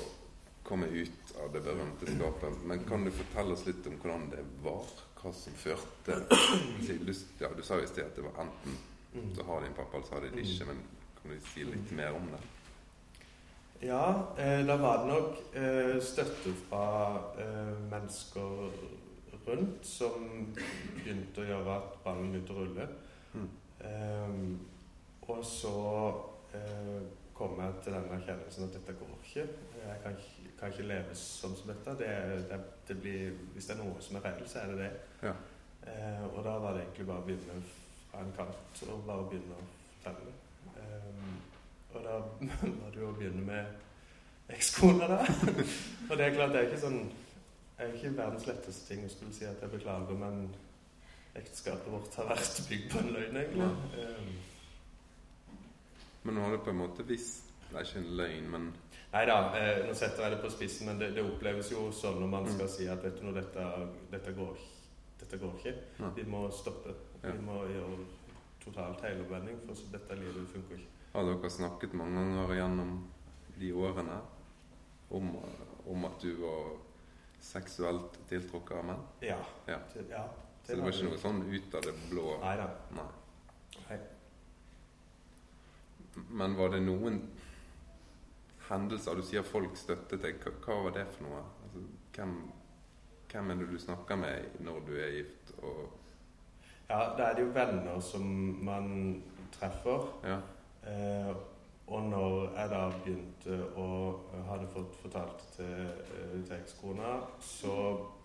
komme 0.66 0.88
ut 0.90 1.34
av 1.44 1.52
det 1.54 1.62
berømte 1.64 2.08
skapet, 2.10 2.64
men 2.66 2.84
kan 2.90 3.04
du 3.06 3.12
fortelle 3.12 3.54
oss 3.54 3.66
litt 3.68 3.86
om 3.88 3.98
hvordan 4.02 4.30
det 4.32 4.44
var? 4.64 4.86
Hva 5.22 5.32
som 5.34 5.54
førte 5.54 6.18
til 6.86 7.16
ja, 7.40 7.50
du 7.56 7.62
sa 7.64 7.76
jo 7.80 7.84
i 7.84 7.88
sted 7.88 8.06
at 8.06 8.16
det 8.16 8.24
var 8.26 8.44
enten 8.44 8.78
Mm. 9.16 9.32
så 9.36 9.44
har 9.48 9.64
din 9.64 9.74
pappa, 9.74 9.98
altså 9.98 10.10
så 10.10 10.16
har 10.16 10.26
de 10.26 10.36
det 10.36 10.44
ikke, 10.44 10.66
men 10.66 10.84
kan 11.22 11.32
du 11.32 11.48
si 11.48 11.64
litt 11.64 11.92
mer 11.96 12.18
om 12.18 12.28
det? 12.34 12.42
Ja, 13.88 14.06
eh, 14.38 14.62
da 14.68 14.78
var 14.82 15.02
det 15.02 15.08
nok 15.14 15.42
eh, 15.56 15.98
støtte 16.04 16.54
fra 16.68 16.86
eh, 17.40 17.74
mennesker 17.92 18.70
rundt 19.48 19.86
som 19.86 20.48
begynte 20.96 21.44
å 21.44 21.50
gjøre 21.50 21.76
at 21.76 22.00
ballen 22.04 22.32
begynte 22.34 22.56
å 22.56 22.62
rulle. 22.64 22.88
Mm. 23.36 23.50
Eh, 23.90 24.40
og 25.28 25.44
så 25.46 25.76
eh, 26.56 26.98
kom 27.36 27.60
jeg 27.60 27.84
til 27.84 27.98
den 27.98 28.10
erkjennelsen 28.16 28.68
at 28.68 28.80
dette 28.80 28.98
går 29.00 29.16
ikke. 29.24 29.48
Jeg 29.86 30.02
kan 30.04 30.20
kan 30.60 30.72
ikke 30.72 30.88
leve 30.88 31.16
sånn 31.20 31.56
som 31.58 31.72
dette. 31.72 31.96
Det, 32.00 32.12
det, 32.50 32.60
det 32.88 32.98
blir, 33.02 33.34
hvis 33.56 33.68
det 33.68 33.76
er 33.76 33.82
noe 33.84 34.04
som 34.04 34.20
er 34.20 34.26
feil, 34.26 34.46
så 34.50 34.62
er 34.62 34.72
det 34.72 34.78
det. 34.82 34.92
Ja. 35.28 35.34
Eh, 35.86 36.24
og 36.32 36.40
da 36.46 36.56
var 36.64 36.76
det 36.76 36.86
egentlig 36.86 37.08
bare 37.10 37.24
å 37.24 37.28
begynne 37.28 37.58
en 38.22 38.32
kant 38.38 38.82
og 38.90 39.04
bare 39.08 39.26
begynne 39.30 39.56
å 39.58 39.66
fortelle. 40.04 40.34
Um, 40.76 41.36
og 41.96 42.04
da 42.04 42.16
må 42.80 42.90
du 42.94 43.00
jo 43.02 43.12
begynne 43.18 43.44
med 43.48 44.54
ekskona, 44.56 45.08
da. 45.10 45.20
og 46.10 46.18
det 46.18 46.26
er 46.28 46.36
klart, 46.36 46.52
det 46.54 46.60
er 46.62 46.68
ikke 46.70 46.82
sånn 46.86 47.00
Det 47.78 47.84
er 47.86 47.94
ikke 47.98 48.12
verdens 48.18 48.46
letteste 48.48 48.88
ting 48.88 49.02
å 49.06 49.10
skulle 49.12 49.34
si 49.36 49.46
at 49.50 49.62
jeg 49.64 49.72
beklager, 49.74 50.16
men 50.20 50.46
ekteskapet 51.36 51.90
vårt 51.92 52.14
har 52.22 52.30
vært 52.30 52.62
bygd 52.70 52.86
på 52.94 53.00
en 53.02 53.10
løgn, 53.18 53.40
egentlig. 53.42 53.72
Um, 54.00 54.36
Men 56.26 56.36
nå 56.40 56.42
har 56.46 56.56
du 56.56 56.62
på 56.66 56.72
en 56.72 56.80
måte 56.80 57.04
visst 57.06 57.50
Det 57.70 57.76
er 57.78 57.84
ikke 57.90 58.00
en 58.04 58.16
løgn, 58.22 58.48
men 58.54 58.70
Nei 59.16 59.22
da, 59.30 59.36
eh, 59.56 59.78
nå 59.88 59.94
setter 59.96 60.26
jeg 60.26 60.32
det 60.34 60.40
på 60.44 60.50
spissen, 60.52 60.88
men 60.90 60.98
det, 61.00 61.12
det 61.16 61.24
oppleves 61.24 61.70
jo 61.72 61.86
sånn 61.96 62.18
når 62.20 62.28
man 62.32 62.44
Mm. 62.50 62.54
skal 62.58 62.70
si 62.74 62.88
at 62.92 63.04
vet 63.04 63.20
du 63.20 63.24
noe, 63.24 63.36
dette, 63.38 63.64
dette, 64.12 64.34
går, 64.36 64.58
dette 65.22 65.38
går 65.40 65.54
ikke. 65.62 65.74
Vi 66.18 66.24
må 66.28 66.42
stoppe. 66.52 66.92
Ja. 67.26 67.34
Vi 67.36 67.46
må 67.46 67.60
gjøre 67.70 67.98
totalt 68.64 69.02
helomvending, 69.06 69.60
for 69.66 69.78
så 69.78 69.92
dette 69.94 70.18
livet 70.20 70.48
funker 70.52 70.80
ikke. 70.80 70.92
har 71.16 71.28
dere 71.30 71.50
snakket 71.50 71.94
mange 71.94 72.18
ganger 72.20 72.56
gjennom 72.58 72.96
de 73.60 73.70
årene 73.74 74.18
om, 75.16 75.30
om 75.88 76.06
at 76.10 76.18
du 76.22 76.34
var 76.42 76.74
seksuelt 77.46 78.18
tiltrukket 78.30 78.78
av 78.80 78.86
menn? 78.90 79.06
Ja. 79.24 79.38
Ja. 79.70 79.78
Det, 79.94 80.08
ja, 80.10 80.26
Så 80.64 80.76
det 80.76 80.82
var 80.82 80.92
ikke 80.92 81.10
noe 81.12 81.22
sånn 81.22 81.44
ut 81.46 81.78
av 81.78 81.86
det 81.86 81.94
blå? 82.10 82.26
Nei 82.42 82.56
da. 82.60 82.68
Nei. 82.98 83.08
Nei. 83.90 84.00
Men 86.30 86.56
var 86.56 86.72
det 86.74 86.82
noen 86.84 87.20
hendelser 88.70 89.20
Du 89.20 89.24
sier 89.26 89.44
folk 89.46 89.76
støttet 89.78 90.24
deg. 90.24 90.40
Hva 90.66 90.78
var 90.88 90.96
det 90.96 91.06
for 91.14 91.28
noe? 91.28 91.42
Altså, 91.66 91.84
hvem, 92.16 92.32
hvem 93.32 93.52
er 93.52 93.60
det 93.62 93.68
du 93.70 93.78
snakker 93.84 94.18
med 94.18 94.56
når 94.66 94.80
du 94.88 94.94
er 94.98 95.12
gift? 95.20 95.54
Og, 95.62 95.84
Ja, 96.90 97.02
da 97.18 97.30
er 97.30 97.36
det 97.36 97.48
jo 97.48 97.54
venner 97.56 98.00
som 98.00 98.24
man 98.66 99.24
treffer. 99.56 100.10
ja. 100.24 100.40
Eh, 100.86 101.36
og 101.88 102.04
når 102.04 102.56
jeg 102.58 102.70
da 102.70 102.80
begynte 102.90 103.58
å 103.78 103.88
hadde 104.48 104.68
fått 104.74 104.96
fortalt 105.04 105.44
til, 105.54 105.84
eh, 106.16 106.32
til 106.48 106.56
ekskona, 106.56 107.12
så 107.40 107.76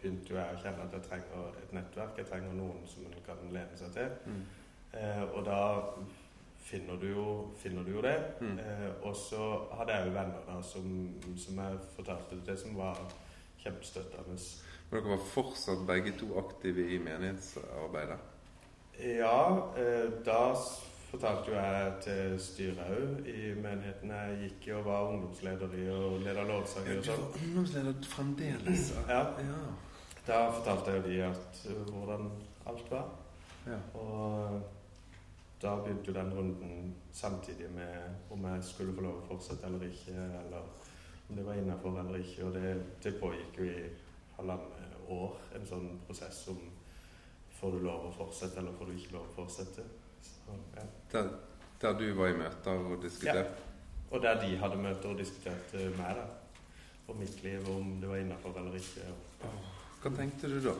begynte 0.00 0.32
jo 0.32 0.38
jeg 0.38 0.54
å 0.54 0.62
kjenne 0.62 0.86
at 0.86 0.96
jeg 0.96 1.02
trenger 1.08 1.58
et 1.62 1.74
nettverk. 1.76 2.16
Jeg 2.16 2.26
trenger 2.30 2.56
noen 2.56 2.86
som 2.86 3.04
en 3.04 3.20
kan 3.26 3.42
lene 3.52 3.76
seg 3.76 3.92
til. 3.92 4.08
Mm. 4.26 4.42
Eh, 4.94 5.22
og 5.34 5.44
da 5.44 5.60
finner 6.56 6.96
du 6.96 7.06
jo, 7.06 7.26
finner 7.56 7.84
du 7.84 7.92
jo 7.92 8.00
det. 8.00 8.16
Mm. 8.40 8.58
Eh, 8.58 8.88
og 9.02 9.16
så 9.16 9.66
hadde 9.76 9.92
jeg 9.92 10.06
jo 10.06 10.16
venner 10.16 10.42
da 10.48 10.62
som, 10.62 11.14
som 11.36 11.62
jeg 11.64 11.78
fortalte 11.96 12.36
det 12.36 12.44
til, 12.48 12.58
som 12.64 12.76
var 12.80 13.04
kjempestøttende. 13.60 14.40
Men 14.90 15.02
dere 15.02 15.16
var 15.18 15.24
fortsatt 15.34 15.86
begge 15.86 16.16
to 16.18 16.32
aktive 16.40 16.88
i 16.94 16.98
menighetsarbeidet? 16.98 18.18
Ja, 19.00 19.72
eh, 19.76 20.10
da 20.24 20.54
fortalte 21.10 21.50
jo 21.50 21.56
jeg 21.56 21.92
til 22.04 22.34
styret 22.42 22.80
òg 22.92 23.28
i 23.28 23.52
menigheten. 23.56 24.10
Jeg 24.10 24.40
gikk 24.42 24.66
jo 24.68 24.80
og 24.80 24.88
var 24.90 25.12
ungdomsleder 25.12 25.76
i 25.78 25.86
og 25.94 26.18
leda 26.24 26.44
lovsanger 26.48 27.00
og 27.00 27.06
sånn. 27.08 27.30
ungdomsleder 27.44 28.10
fremdeles? 28.10 28.90
Ja. 29.08 29.22
ja. 29.40 29.62
Da 30.26 30.42
fortalte 30.52 30.92
jeg 30.92 31.00
jo 31.00 31.06
de 31.08 31.22
at 31.30 31.62
eh, 31.70 31.80
hvordan 31.94 32.28
alt 32.66 32.92
var. 32.92 33.08
ja. 33.66 33.80
Og 33.94 34.60
da 35.62 35.74
begynte 35.76 36.08
jo 36.08 36.12
den 36.16 36.32
runden 36.32 36.94
samtidig 37.12 37.70
med 37.74 38.30
om 38.30 38.44
jeg 38.48 38.62
skulle 38.64 38.94
få 38.96 39.02
lov 39.04 39.18
å 39.18 39.26
fortsette 39.28 39.66
eller 39.68 39.82
ikke, 39.90 40.14
eller 40.44 40.62
om 41.28 41.36
det 41.36 41.44
var 41.46 41.58
innafor 41.60 41.98
eller 42.00 42.20
ikke. 42.20 42.46
Og 42.46 42.54
det, 42.54 42.76
det 43.04 43.16
pågikk 43.20 43.58
jo 43.58 43.66
i 43.68 43.82
halvannet 44.38 44.80
år, 45.10 45.36
en 45.56 45.66
sånn 45.68 45.90
prosess 46.06 46.46
om 46.52 46.60
får 47.60 47.76
du 47.76 47.82
lov 47.84 48.06
å 48.08 48.12
fortsette 48.14 48.60
eller 48.60 48.76
får 48.78 48.90
du 48.90 48.98
ikke 48.98 49.16
lov 49.16 49.26
å 49.26 49.34
fortsette. 49.42 49.84
Så, 50.24 50.56
ja. 50.76 50.84
Der, 51.12 51.32
der 51.82 51.98
du 51.98 52.06
var 52.18 52.32
i 52.32 52.38
møter 52.38 52.86
og 52.86 53.02
diskuterte? 53.02 53.50
Ja. 53.50 54.06
Og 54.10 54.22
der 54.24 54.40
de 54.42 54.56
hadde 54.58 54.78
møter 54.80 55.12
og 55.12 55.18
diskuterte 55.20 55.90
med 55.98 56.16
deg. 56.18 56.38
Og 57.10 57.18
mitt 57.18 57.42
liv, 57.42 57.66
om 57.70 57.98
det 58.00 58.08
var 58.08 58.22
innafor 58.22 58.56
eller 58.58 58.78
ikke. 58.78 59.10
Og, 59.46 59.68
Hva 60.02 60.12
tenkte 60.16 60.50
du 60.50 60.58
da? 60.64 60.74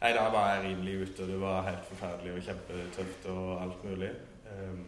Nei, 0.00 0.10
da 0.12 0.24
var 0.32 0.50
jeg 0.52 0.64
rimelig 0.66 0.94
ute, 1.00 1.24
og 1.24 1.30
det 1.32 1.36
var 1.40 1.66
helt 1.68 1.84
forferdelig 1.88 2.32
og 2.34 2.46
kjempetøft 2.48 3.28
og 3.32 3.50
alt 3.62 3.84
mulig. 3.88 4.10
Um, 4.50 4.82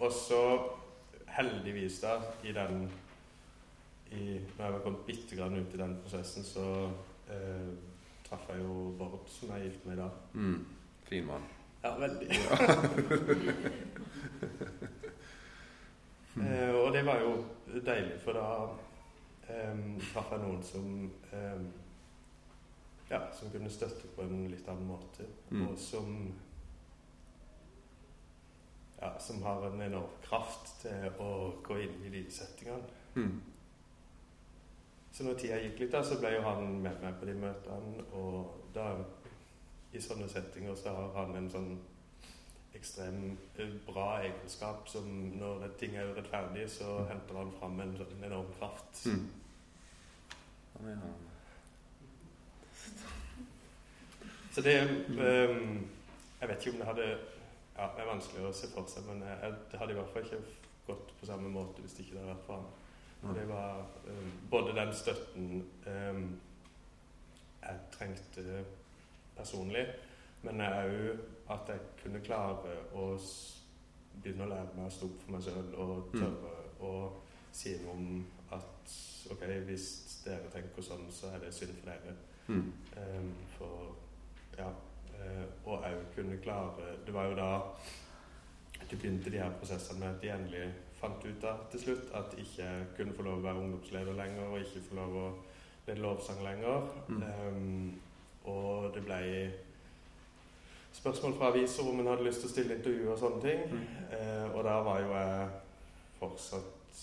og 0.00 0.12
så, 0.16 0.42
heldigvis 1.36 2.00
da, 2.02 2.16
i 2.44 2.54
den 2.56 2.86
i, 4.12 4.40
Når 4.58 4.64
jeg 4.64 4.72
var 4.74 4.80
kommet 4.84 5.06
bitte 5.06 5.36
grann 5.36 5.56
ut 5.56 5.74
i 5.74 5.78
den 5.80 5.94
prosessen, 6.02 6.44
så 6.44 6.64
eh, 7.32 7.68
traff 8.32 8.48
jeg 8.48 8.62
jo 8.64 8.94
Bård, 8.98 9.26
som 9.28 9.50
jeg 9.52 9.58
er 9.60 9.64
gift 9.68 9.82
med 9.86 9.94
i 9.98 10.00
dag. 10.00 10.10
Mm. 10.32 10.66
Fin 11.04 11.26
mann. 11.26 11.42
Ja, 11.84 11.90
veldig. 11.98 12.28
eh, 16.40 16.74
og 16.74 16.92
det 16.94 17.06
var 17.06 17.20
jo 17.20 17.44
deilig, 17.84 18.16
for 18.24 18.32
da 18.38 18.46
eh, 19.52 19.82
traff 20.12 20.32
jeg 20.32 20.40
noen 20.46 20.62
som 20.64 20.86
eh, 21.32 21.60
ja, 23.10 23.20
som 23.36 23.52
kunne 23.52 23.68
støtte 23.70 24.08
på 24.16 24.24
en 24.24 24.46
litt 24.48 24.68
annen 24.72 24.88
måte, 24.88 25.28
Mm. 25.52 25.66
og 25.68 25.74
som 25.78 26.32
ja, 29.02 29.18
som 29.20 29.42
har 29.42 29.66
en 29.66 29.82
enorm 29.82 30.14
kraft 30.24 30.70
til 30.80 31.10
å 31.20 31.52
gå 31.66 31.76
inn 31.82 32.04
i 32.06 32.12
de 32.14 32.22
settingene. 32.32 32.88
Mm. 33.18 33.40
Så 35.12 35.24
når 35.26 35.40
tida 35.40 35.58
gikk 35.60 35.82
litt, 35.82 35.92
da, 35.92 36.00
så 36.04 36.16
ble 36.20 36.30
jo 36.32 36.44
han 36.46 36.78
med 36.80 37.02
meg 37.04 37.18
på 37.20 37.28
de 37.28 37.34
møtene, 37.36 38.04
og 38.16 38.70
da 38.72 38.94
i 39.92 40.00
sånne 40.00 40.28
settinger 40.32 40.76
så 40.78 40.94
har 40.96 41.10
han 41.18 41.36
en 41.36 41.50
sånn 41.52 41.72
ekstrem 42.74 43.36
eh, 43.60 43.74
bra 43.86 44.22
egenskap 44.22 44.88
som 44.88 45.08
når 45.36 45.66
ting 45.80 45.98
er 46.00 46.14
urettferdig, 46.14 46.64
så 46.72 47.02
henter 47.10 47.36
han 47.42 47.52
fram 47.58 47.80
en 47.84 47.92
sånn 48.00 48.24
enorm 48.24 48.48
kraft. 48.56 49.04
Mm. 49.06 49.28
Ja. 50.82 50.96
Så 54.52 54.60
det 54.60 54.72
um, 54.82 55.84
Jeg 56.40 56.48
vet 56.48 56.64
ikke 56.64 56.72
om 56.72 56.80
det 56.80 56.88
hadde 56.88 57.04
Ja, 57.76 57.86
det 57.94 58.02
er 58.02 58.08
vanskelig 58.08 58.48
å 58.48 58.56
se 58.56 58.68
for 58.72 58.88
seg, 58.90 59.06
men 59.06 59.22
jeg, 59.24 59.52
det 59.70 59.78
hadde 59.80 59.94
i 59.94 59.96
hvert 60.00 60.10
fall 60.12 60.26
ikke 60.26 60.40
gått 60.88 61.12
på 61.20 61.28
samme 61.28 61.52
måte 61.52 61.84
hvis 61.84 61.94
det 61.96 62.04
ikke 62.06 62.18
hadde 62.18 62.32
vært 62.32 62.48
for 62.48 62.58
han. 62.58 62.81
Og 63.22 63.34
det 63.34 63.44
var 63.48 63.84
uh, 64.08 64.28
både 64.50 64.74
den 64.76 64.94
støtten 64.94 65.64
um, 65.86 66.40
jeg 67.62 67.78
trengte 67.92 68.64
personlig, 69.36 69.86
men 70.42 70.60
òg 70.60 71.20
at 71.52 71.68
jeg 71.70 71.84
kunne 72.02 72.22
klare 72.24 72.74
å 72.98 73.06
begynne 74.22 74.46
å 74.46 74.50
lære 74.50 74.76
meg 74.76 74.88
å 74.88 74.94
stå 74.94 75.08
opp 75.08 75.20
for 75.22 75.34
meg 75.34 75.44
sjøl 75.46 75.74
og 75.78 76.10
tørre 76.16 76.54
å 76.82 76.92
si 77.54 77.76
noe 77.84 77.94
om 77.94 78.24
at 78.56 78.94
OK, 79.32 79.44
hvis 79.68 79.88
dere 80.24 80.50
tenker 80.52 80.84
sånn, 80.84 81.06
så 81.14 81.30
er 81.32 81.44
det 81.44 81.52
synd 81.54 81.76
for 81.78 81.92
dere. 81.92 82.16
Mm. 82.48 82.72
Um, 82.98 83.34
for 83.56 84.58
ja. 84.58 84.70
Uh, 85.12 85.44
og 85.68 85.84
òg 85.86 86.00
kunne 86.16 86.38
klare 86.42 86.96
Det 87.06 87.12
var 87.14 87.28
jo 87.28 87.34
da 87.38 87.50
du 88.90 88.96
begynte 88.96 89.30
de 89.30 89.38
her 89.38 89.52
prosessene 89.60 90.00
med 90.00 90.08
at 90.08 90.22
de 90.22 90.30
endelig 90.34 90.64
fant 91.02 91.24
ut 91.26 91.44
av 91.50 91.66
til 91.72 91.82
slutt 91.82 92.12
at 92.14 92.36
jeg 92.36 92.46
ikke 92.46 92.68
kunne 92.96 93.14
få 93.16 93.26
lov 93.26 93.40
å 93.40 93.46
være 93.46 93.64
ungdomsleder 93.64 94.14
lenger, 94.18 94.48
og 94.48 94.62
ikke 94.62 94.84
få 94.88 94.98
lov 95.00 95.16
å 95.18 95.26
lede 95.88 96.02
lovsang 96.02 96.42
lenger. 96.44 96.88
Mm. 97.08 97.22
Um, 97.22 98.00
og 98.52 98.90
det 98.94 99.02
ble 99.06 99.20
spørsmål 100.92 101.34
fra 101.38 101.50
aviser 101.50 101.88
om 101.88 102.00
en 102.00 102.12
hadde 102.12 102.26
lyst 102.26 102.42
til 102.42 102.50
å 102.50 102.52
stille 102.52 102.76
intervju 102.78 103.10
og 103.10 103.18
sånne 103.18 103.42
ting. 103.42 103.64
Mm. 103.72 103.82
Uh, 104.12 104.46
og 104.52 104.62
der 104.68 104.86
var 104.88 105.02
jo 105.02 105.16
jeg 105.16 105.50
fortsatt 106.20 107.02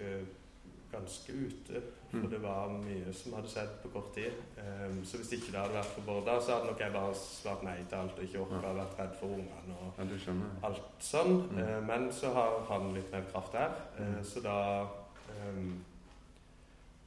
uh, 0.00 0.24
ganske 0.94 1.36
ute. 1.44 1.84
For 2.14 2.26
Mm. 2.28 2.30
det 2.30 2.42
var 2.42 2.68
mye 2.68 3.12
som 3.12 3.32
hadde 3.34 3.48
skjedd 3.48 3.72
på 3.82 3.88
kort 3.92 4.10
tid. 4.14 4.32
Um, 4.58 5.00
så 5.04 5.16
hvis 5.18 5.32
ikke 5.36 5.52
det 5.52 5.60
hadde 5.60 5.74
vært 5.74 5.92
for 5.94 6.00
Bårda, 6.06 6.40
så 6.40 6.52
hadde 6.54 6.66
nok 6.70 6.80
jeg 6.80 6.92
bare 6.92 7.14
svart 7.14 7.62
nei 7.66 7.76
til 7.88 7.96
alt 7.98 8.18
og 8.18 8.24
ikke 8.24 8.40
orka 8.44 8.68
å 8.70 8.76
vært 8.78 8.98
redd 9.00 9.16
for 9.20 9.26
ungene 9.26 9.78
og 9.80 9.98
Ja, 9.98 10.68
alt 10.68 10.82
sånn. 11.00 11.34
Mm. 11.50 11.58
Uh, 11.58 11.80
men 11.88 12.12
så 12.12 12.32
har 12.36 12.60
han 12.68 12.94
litt 12.94 13.10
mer 13.12 13.24
kraft 13.32 13.52
her, 13.58 13.74
uh, 13.98 14.22
så 14.22 14.42
da 14.44 14.86
um, 15.48 15.84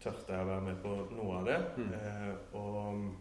tørte 0.03 0.33
jeg 0.33 0.43
å 0.43 0.49
være 0.51 0.61
med 0.61 0.83
på 0.83 0.95
noe 1.15 1.37
av 1.39 1.45
det. 1.45 1.61
Mm. 1.77 1.93
Uh, 1.93 2.35
og 2.53 3.13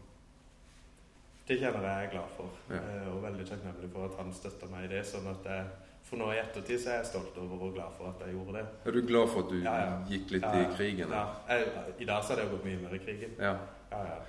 det 1.46 1.60
kjenner 1.60 1.84
jeg 1.86 2.06
er 2.06 2.10
glad 2.10 2.30
for, 2.36 2.48
Ja. 2.70 2.80
og 3.12 3.22
veldig 3.22 3.46
takknemlig 3.46 3.90
for 3.92 4.04
at 4.08 4.16
han 4.18 4.32
støtta 4.34 4.66
meg 4.70 4.84
i 4.84 4.94
det. 4.96 5.04
sånn 5.06 5.28
at 5.30 5.44
jeg, 5.44 5.66
For 6.06 6.16
nå 6.20 6.28
i 6.32 6.38
ettertid 6.38 6.78
så 6.78 6.92
er 6.92 7.00
jeg 7.00 7.08
stolt 7.08 7.38
over 7.42 7.64
og 7.66 7.72
glad 7.74 7.94
for 7.96 8.12
at 8.12 8.20
jeg 8.22 8.36
gjorde 8.36 8.52
det. 8.60 8.66
Er 8.86 8.94
du 8.94 9.00
glad 9.08 9.26
for 9.32 9.42
at 9.42 9.48
du 9.50 9.56
Ja, 9.64 9.72
ja. 9.82 9.96
gikk 10.06 10.30
litt 10.36 10.44
i 10.46 10.62
krigen? 10.76 11.10
Ja, 11.10 11.24
jeg, 11.50 11.66
I 11.98 12.06
dag 12.06 12.22
så 12.22 12.34
hadde 12.34 12.44
jeg 12.44 12.52
gått 12.52 12.64
mye 12.68 12.78
mer 12.84 12.94
i 12.94 13.00
krigen. 13.02 13.32
Ja. 13.42 13.54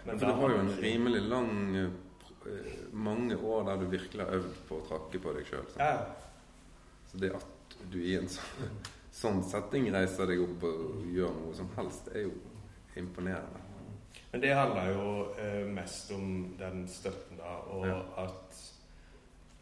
For 0.08 0.24
du 0.26 0.34
har 0.40 0.50
jo 0.56 0.58
en 0.63 0.72
det 0.72 0.80
rimelig 0.84 1.22
lang 1.30 1.52
eh, 1.76 1.94
Mange 2.94 3.36
år 3.38 3.63
der 3.68 3.78
du 3.82 3.86
virkelig 3.92 4.24
har 4.26 4.36
øvd 4.40 4.60
på 4.70 4.78
å 4.80 4.86
trakke 4.88 5.20
på 5.22 5.34
deg 5.38 5.46
sjøl. 5.50 5.66
Ja, 5.78 5.98
Så 7.12 7.18
det 7.22 7.32
at 7.36 7.78
du 7.92 7.98
i 8.02 8.16
en 8.18 8.30
sånn, 8.32 8.78
sånn 9.12 9.42
setting 9.44 9.90
reiser 9.94 10.26
deg 10.30 10.42
opp 10.46 10.63
og 10.70 11.06
gjør 11.13 11.34
noe 11.42 11.54
som 11.58 11.70
helst, 11.76 12.08
er 12.16 12.26
jo 12.30 12.34
imponerende. 12.98 13.62
Men 14.32 14.42
det 14.44 14.54
handler 14.56 14.90
jo 14.94 15.06
eh, 15.40 15.66
mest 15.72 16.12
om 16.16 16.56
den 16.60 16.88
støtten, 16.88 17.38
da, 17.38 17.58
og 17.70 17.86
Ja. 17.88 18.00
at 18.24 18.63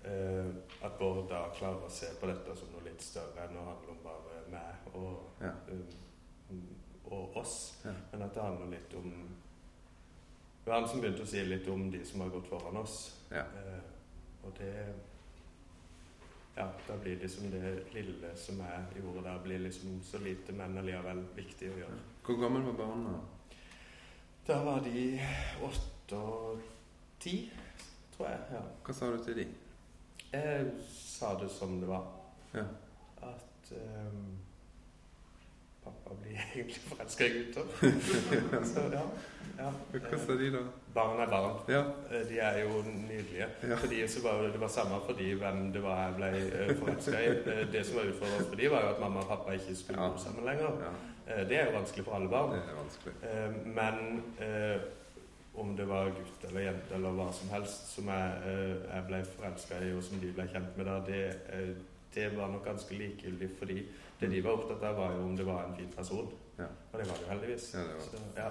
eh, 0.06 0.46
at 0.86 1.00
Bård 1.00 1.28
da 1.30 1.45
klarer 1.58 1.86
å 1.86 1.90
se 1.92 2.08
på 2.20 2.28
dette 2.30 2.56
som 2.58 2.70
noe 2.74 2.84
litt 2.86 3.02
større 3.02 3.46
enn 3.48 3.58
å 3.58 3.66
handle 3.70 3.96
om 3.96 4.04
bare 4.04 4.44
meg 4.52 4.96
og, 4.96 5.24
Ja. 5.42 5.52
um, 6.52 6.68
og 7.06 7.38
oss. 7.38 7.56
Ja. 7.86 7.94
Men 8.12 8.22
at 8.28 8.34
det 8.34 8.44
handler 8.44 8.72
litt 8.76 8.94
om 8.98 9.12
Det 10.66 10.72
var 10.72 10.80
han 10.80 10.90
som 10.90 11.02
begynte 11.02 11.22
å 11.22 11.30
si 11.30 11.44
litt 11.46 11.68
om 11.70 11.92
de 11.92 12.00
som 12.06 12.22
har 12.22 12.30
gått 12.34 12.48
foran 12.50 12.78
oss. 12.78 12.96
Ja. 13.32 13.44
Uh, 13.44 13.82
og 14.48 14.54
det 14.58 14.72
Ja, 16.58 16.70
da 16.88 16.96
blir 16.98 17.18
liksom 17.20 17.50
det 17.52 17.94
lille 17.94 18.30
som 18.40 18.60
jeg 18.64 19.02
gjorde 19.04 19.24
der, 19.24 19.40
blir 19.44 19.60
liksom 19.60 20.02
så 20.04 20.18
lite, 20.24 20.54
men 20.56 20.78
allikevel 20.80 21.26
viktig 21.36 21.68
å 21.74 21.78
gjøre. 21.82 21.98
Hvor 22.24 22.38
gammel 22.40 22.64
var 22.70 22.78
barna? 22.86 23.16
Da 24.48 24.62
var 24.64 24.80
de 24.86 25.20
åtte 25.68 26.16
og 26.16 26.62
ti, 27.20 27.52
tror 28.16 28.30
jeg. 28.30 28.40
ja. 28.54 28.62
Hva 28.86 28.94
sa 28.94 29.10
du 29.12 29.18
til 29.24 29.36
de? 29.36 29.46
Jeg 30.36 30.66
sa 30.92 31.34
det 31.42 31.50
som 31.52 31.80
det 31.82 31.88
var. 31.90 32.04
Ja. 32.54 32.64
At 33.24 33.72
um, 33.72 34.38
pappa 35.84 36.16
blir 36.22 36.40
egentlig 36.56 36.82
forelska 36.90 37.26
i 37.26 37.30
gutter. 37.38 37.64
Så 38.74 38.80
ja. 38.94 39.02
ja. 39.58 39.72
Hva 39.94 40.20
sa 40.20 40.36
de 40.40 40.50
da? 40.56 40.62
Barn 40.96 41.20
er 41.24 41.32
barn. 41.32 41.58
Ja. 41.72 41.82
Eh, 42.12 42.26
De 42.30 42.40
er 42.40 42.60
jo 42.64 42.82
nydelige. 42.88 43.48
Ja. 43.70 43.76
Fordi 43.80 44.04
så 44.08 44.22
var 44.24 44.42
jo, 44.44 44.52
det 44.52 44.60
var 44.62 44.68
samme 44.74 45.00
for 45.06 45.14
de 45.20 45.34
hvem 45.40 45.66
det 45.76 45.84
var 45.84 46.02
jeg 46.06 46.16
ble 46.20 46.76
forelska 46.80 47.20
i. 47.22 47.32
Eh, 47.38 47.64
Det 47.74 47.86
som 47.86 47.98
var 48.00 48.12
utfordrende 48.12 48.48
for 48.50 48.56
de 48.62 48.70
var 48.72 48.82
jo 48.88 48.94
at 48.96 49.00
mamma 49.04 49.24
og 49.24 49.28
pappa 49.34 49.56
ikke 49.58 49.76
skulle 49.76 50.10
bo 50.12 50.18
sammen 50.24 50.46
lenger. 50.46 50.72
ja. 50.88 50.94
Eh, 51.28 51.44
Det 51.50 51.60
er 51.60 51.66
jo 51.72 51.78
vanskelig 51.80 52.06
for 52.06 52.16
alle 52.20 52.30
barn. 52.30 52.52
Det 52.56 52.64
er 52.64 52.80
vanskelig. 52.82 53.16
Eh, 53.24 53.52
Men 53.66 54.24
eh, 54.40 54.80
om 55.58 55.76
det 55.78 55.86
var 55.88 56.10
gutt 56.16 56.44
eller 56.50 56.62
jente 56.66 56.96
eller 56.96 57.16
hva 57.16 57.28
som 57.34 57.50
helst 57.50 57.88
som 57.96 58.08
jeg, 58.08 58.32
eh, 58.46 58.76
jeg 58.96 59.06
ble 59.08 59.20
forelska 59.26 59.80
i, 59.86 59.92
og 59.96 60.04
som 60.04 60.20
de 60.20 60.32
ble 60.36 60.48
kjent 60.52 60.78
med 60.78 60.86
da, 60.90 61.00
det, 61.08 61.22
eh, 61.54 61.76
det 62.16 62.30
var 62.38 62.48
nok 62.52 62.66
ganske 62.66 62.98
likegyldig. 62.98 63.50
Fordi 63.60 63.78
det 64.20 64.30
de 64.32 64.42
var 64.44 64.52
opptatt 64.60 64.84
av, 64.84 64.96
var 64.98 65.14
jo 65.16 65.24
om 65.26 65.36
det 65.38 65.46
var 65.46 65.66
en 65.66 65.76
fin 65.76 65.92
person. 65.96 66.30
Ja. 66.58 66.68
Og 66.92 67.00
det 67.00 67.08
var 67.10 67.16
det 67.20 67.26
jo 67.26 67.30
heldigvis. 67.34 67.74
Ja, 67.74 67.80
det 67.80 67.96
var. 67.96 68.02
Så, 68.02 68.18
ja. 68.38 68.50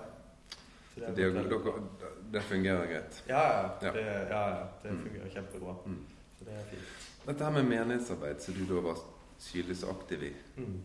Så 0.94 1.00
Det, 1.00 1.16
det, 1.16 2.32
det 2.32 2.42
fungerer 2.42 2.86
greit. 2.86 3.24
Ja, 3.28 3.42
ja. 3.82 3.92
Det, 3.92 4.04
ja, 4.30 4.66
det 4.82 4.88
fungerer 4.88 4.94
Mm. 4.94 5.08
fungerer 5.08 5.30
kjempebra. 5.34 5.74
Mm. 5.86 6.04
Så 6.38 6.44
det 6.44 6.52
er 6.54 6.64
fint. 6.70 6.82
Dette 7.26 7.44
her 7.44 7.50
med 7.50 7.64
menighetsarbeid 7.64 8.40
som 8.40 8.54
du 8.54 8.64
da 8.74 8.80
var 8.80 8.98
synlig 9.38 9.76
så 9.76 9.90
aktiv 9.90 10.22
i. 10.22 10.32
Mm. 10.56 10.80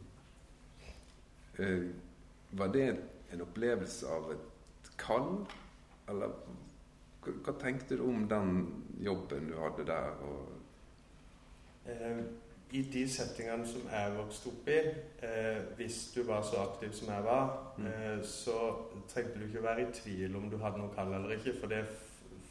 uh, 1.60 1.90
var 2.52 2.68
det 2.68 2.98
en 3.34 3.42
opplevelse 3.42 4.08
av 4.08 4.32
et 4.32 4.92
kall? 4.98 5.46
Eller 6.10 6.32
hva, 7.22 7.34
hva 7.46 7.54
tenkte 7.62 7.98
du 8.00 8.04
om 8.10 8.28
den 8.32 8.54
jobben 9.06 9.50
du 9.52 9.58
hadde 9.62 9.86
der? 9.88 10.14
Eh, 11.90 12.22
I 12.72 12.82
de 12.94 13.02
settingene 13.10 13.66
som 13.66 13.88
jeg 13.90 14.14
vokste 14.14 14.52
opp 14.52 14.68
i, 14.70 14.78
eh, 15.26 15.62
hvis 15.78 16.12
du 16.14 16.20
var 16.28 16.44
så 16.46 16.60
aktiv 16.68 16.92
som 16.94 17.08
jeg 17.14 17.24
var, 17.26 17.48
Mm. 17.78 17.86
eh, 17.88 18.20
så 18.24 18.76
trengte 19.08 19.40
du 19.40 19.46
ikke 19.48 19.64
være 19.64 19.82
i 19.82 19.92
tvil 19.94 20.36
om 20.36 20.50
du 20.50 20.58
hadde 20.58 20.78
noe 20.78 20.94
kall 20.96 21.14
eller 21.14 21.38
ikke, 21.38 21.60
for 21.60 21.68
det 21.68 21.86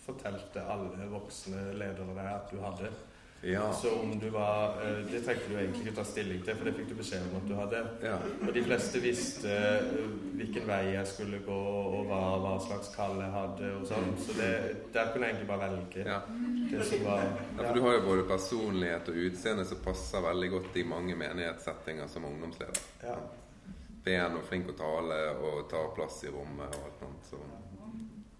fortalte 0.07 0.64
alle 0.64 1.07
voksne 1.11 1.73
ledere 1.75 2.14
deg 2.16 2.27
at 2.35 2.51
du 2.51 2.57
hadde. 2.61 2.90
Ja. 3.42 3.72
Så 3.72 3.90
om 4.01 4.18
du 4.18 4.31
var 4.31 4.81
eh, 4.83 4.98
Det 5.12 5.20
trengte 5.22 5.46
du 5.48 5.57
egentlig 5.57 5.85
ikke 5.87 5.94
ta 5.94 6.05
stilling 6.05 6.40
til, 6.42 6.57
for 6.59 6.66
det 6.66 6.72
fikk 6.74 6.88
du 6.90 6.94
beskjed 6.98 7.27
om 7.29 7.37
at 7.38 7.48
du 7.48 7.55
hadde. 7.55 7.83
ja. 8.03 8.16
Og 8.42 8.51
de 8.55 8.62
fleste 8.66 9.03
visste 9.03 9.53
eh, 9.55 10.09
hvilken 10.40 10.66
vei 10.66 10.81
jeg 10.94 11.07
skulle 11.07 11.38
gå, 11.46 11.59
og 11.98 12.09
hva, 12.11 12.20
hva 12.42 12.55
slags 12.66 12.90
kall 12.96 13.18
jeg 13.22 13.31
hadde, 13.35 13.72
og 13.79 13.87
sånn. 13.90 14.11
Så 14.22 14.35
det, 14.38 14.51
der 14.94 15.12
kunne 15.12 15.29
jeg 15.29 15.37
egentlig 15.37 15.51
bare 15.51 15.70
velge 15.70 16.07
ja. 16.07 16.20
det 16.72 16.87
som 16.90 17.05
var 17.07 17.24
Ja, 17.24 17.62
for 17.62 17.74
Du 17.74 17.83
har 17.87 17.98
jo 17.98 18.05
både 18.07 18.29
personlighet 18.29 19.12
og 19.12 19.20
utseende 19.29 19.66
som 19.70 19.83
passer 19.87 20.24
veldig 20.27 20.51
godt 20.57 20.81
i 20.83 20.87
mange 20.94 21.18
menighetssettinger 21.18 22.11
som 22.11 22.27
ungdomsleder. 22.31 22.88
ja. 23.07 23.18
Ben 24.09 24.37
og 24.38 24.44
flink 24.46 24.70
å 24.70 24.74
tale 24.79 25.16
og 25.44 25.66
tar 25.68 25.90
plass 25.92 26.22
i 26.24 26.31
rommet 26.33 26.70
og 26.79 26.85
alt 26.87 27.03
annet. 27.05 27.27
Så. 27.29 27.40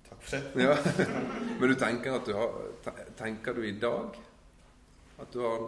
Takk 0.07 0.23
for 0.23 0.47
det. 0.55 0.63
Ja. 0.65 0.77
Men 1.59 1.69
du 1.69 1.75
tenker 1.77 2.15
at 2.17 2.31
du 2.31 2.33
har 2.39 2.55
Tenker 3.19 3.59
du 3.59 3.67
i 3.67 3.75
dag 3.77 4.17
at 5.19 5.33
du 5.33 5.41
har 5.43 5.65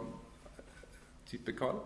type 1.26 1.52
kall? 1.58 1.80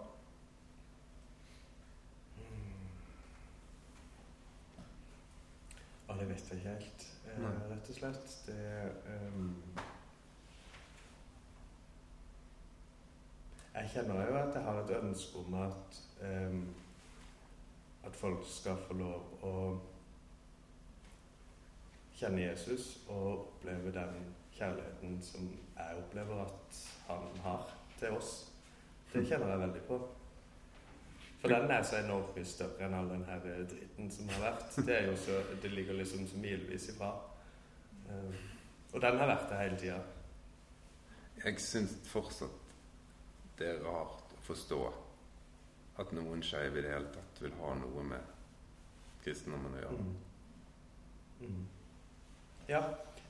Ja, 6.09 6.17
det 6.21 6.29
vet 6.29 6.51
jeg 6.51 6.59
ikke 6.59 6.69
helt, 6.69 7.09
eh, 7.27 7.51
rett 7.71 7.91
og 7.91 7.99
slett. 7.99 8.39
Det 8.47 8.93
um, 9.35 9.51
Jeg 13.75 13.91
kjenner 13.91 14.27
jo 14.29 14.37
at 14.39 14.55
jeg 14.55 14.63
har 14.63 14.81
et 14.81 14.97
ønske 15.01 15.39
om 15.39 15.55
at 15.55 16.03
um, 16.23 16.75
at 18.07 18.17
folk 18.17 18.45
skal 18.47 18.77
få 18.89 18.97
lov 18.99 19.45
å 19.47 19.55
kjenne 22.15 22.45
Jesus 22.45 22.99
og 23.09 23.31
oppleve 23.33 23.93
den 23.95 24.29
kjærligheten 24.55 25.17
som 25.25 25.49
jeg 25.77 26.03
opplever 26.03 26.45
at 26.45 26.81
han 27.07 27.41
har 27.45 27.71
til 27.99 28.17
oss. 28.19 28.35
Det 29.13 29.23
kjenner 29.29 29.53
jeg 29.53 29.61
veldig 29.61 29.83
på. 29.89 30.01
For 31.45 31.53
den 31.53 31.71
er 31.71 31.83
så 31.85 31.99
enormt 32.01 32.37
mye 32.37 32.49
større 32.49 32.87
enn 32.87 32.95
all 32.97 33.11
den 33.13 33.25
her 33.29 33.41
dritten 33.45 34.11
som 34.11 34.29
har 34.33 34.47
vært. 34.47 34.77
Det, 34.87 34.97
er 34.97 35.17
så, 35.21 35.39
det 35.63 35.71
ligger 35.75 35.99
liksom 35.99 36.27
så 36.27 36.41
milevis 36.41 36.89
ifra. 36.95 37.11
Eh, 38.09 38.45
og 38.95 39.01
den 39.03 39.19
har 39.21 39.29
vært 39.29 39.51
der 39.51 39.61
hele 39.61 39.81
tida. 39.81 39.99
Jeg 41.45 41.61
syns 41.61 41.99
fortsatt 42.09 42.61
det 43.59 43.69
er 43.71 43.83
rart 43.85 44.33
å 44.35 44.41
forstå 44.47 44.81
at 46.03 46.13
noen 46.17 46.43
skeive 46.43 46.81
i 46.81 46.83
det 46.83 46.95
hele 46.95 47.11
tatt 47.15 47.43
vil 47.43 47.55
ha 47.61 47.75
noe 47.79 48.07
med 48.09 48.33
kristendommen 49.25 49.77
å 49.77 49.83
gjøre. 49.83 50.07
Mm. 50.07 51.51
Mm. 51.51 51.67
Ja. 52.69 52.83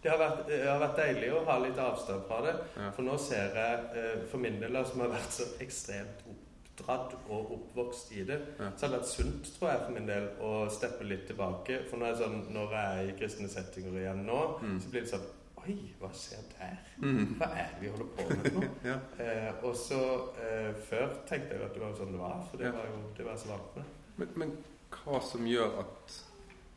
Det 0.04 0.10
har, 0.12 0.18
vært, 0.20 0.40
det 0.50 0.58
har 0.68 0.80
vært 0.82 0.98
deilig 1.00 1.28
å 1.32 1.38
ha 1.48 1.54
litt 1.64 1.78
avstand 1.80 2.26
fra 2.28 2.40
det. 2.44 2.50
Ja. 2.76 2.90
For 2.92 3.06
nå 3.06 3.14
ser 3.24 3.54
jeg, 3.56 3.84
eh, 3.96 4.24
for 4.28 4.42
min 4.42 4.58
del, 4.60 4.76
som 4.84 5.00
har 5.00 5.08
vært 5.14 5.32
så 5.32 5.46
ekstremt 5.64 6.20
oppdratt 6.28 7.14
og 7.32 7.52
oppvokst 7.56 8.12
i 8.18 8.24
det, 8.28 8.36
Ja. 8.58 8.68
så 8.76 8.84
har 8.86 8.92
det 8.92 8.98
vært 9.00 9.08
sunt, 9.14 9.48
tror 9.58 9.70
jeg, 9.70 9.80
for 9.86 9.94
min 9.96 10.06
del, 10.10 10.26
å 10.44 10.50
steppe 10.70 11.06
litt 11.08 11.24
tilbake. 11.30 11.78
For 11.88 11.96
når 11.96 12.06
jeg, 12.12 12.16
sånn, 12.20 12.52
når 12.52 12.70
jeg 12.76 12.98
er 12.98 13.08
i 13.08 13.16
kristne 13.22 13.48
settinger 13.48 13.96
igjen 14.02 14.26
nå, 14.26 14.40
Mm. 14.60 14.76
så 14.80 14.90
blir 14.90 15.00
det 15.00 15.10
sånn 15.14 15.26
Oi, 15.64 15.94
hva 15.98 16.10
skjer 16.12 16.42
der? 16.58 16.78
Mm. 17.00 17.38
Hva 17.40 17.46
er 17.56 17.70
det 17.72 17.80
vi 17.80 17.88
holder 17.88 18.08
på 18.18 18.28
med 18.36 18.52
nå? 18.52 18.64
Ja. 18.90 18.98
Eh, 19.18 19.52
og 19.64 19.72
så 19.74 20.00
eh, 20.36 20.74
Før 20.90 21.08
tenkte 21.26 21.54
jeg 21.54 21.60
jo 21.60 21.64
at 21.64 21.72
det 21.72 21.80
var 21.80 21.94
sånn 21.96 22.12
det 22.12 22.20
var, 22.20 22.42
for 22.50 22.58
det 22.60 22.72
var 22.74 22.84
jo 22.90 22.98
det 23.16 23.24
var 23.24 23.36
så 23.40 23.48
vant 23.48 23.76
med. 23.78 23.84
Men, 24.18 24.28
men 24.36 24.52
hva 24.90 25.22
som 25.24 25.46
gjør 25.48 25.78
at 25.80 26.18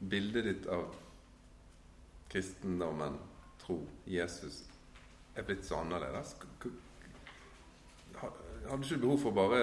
bildet 0.08 0.44
ditt 0.48 0.68
av 0.72 0.86
kristendommen, 2.38 3.18
tro, 3.58 3.80
Jesus, 4.06 4.64
er 5.36 5.44
blitt 5.44 5.66
så 5.66 5.80
annerledes? 5.82 6.36
Hadde 8.14 8.78
du 8.78 8.84
ikke 8.84 9.00
behov 9.02 9.22
for 9.24 9.32
å 9.32 9.38
bare 9.38 9.62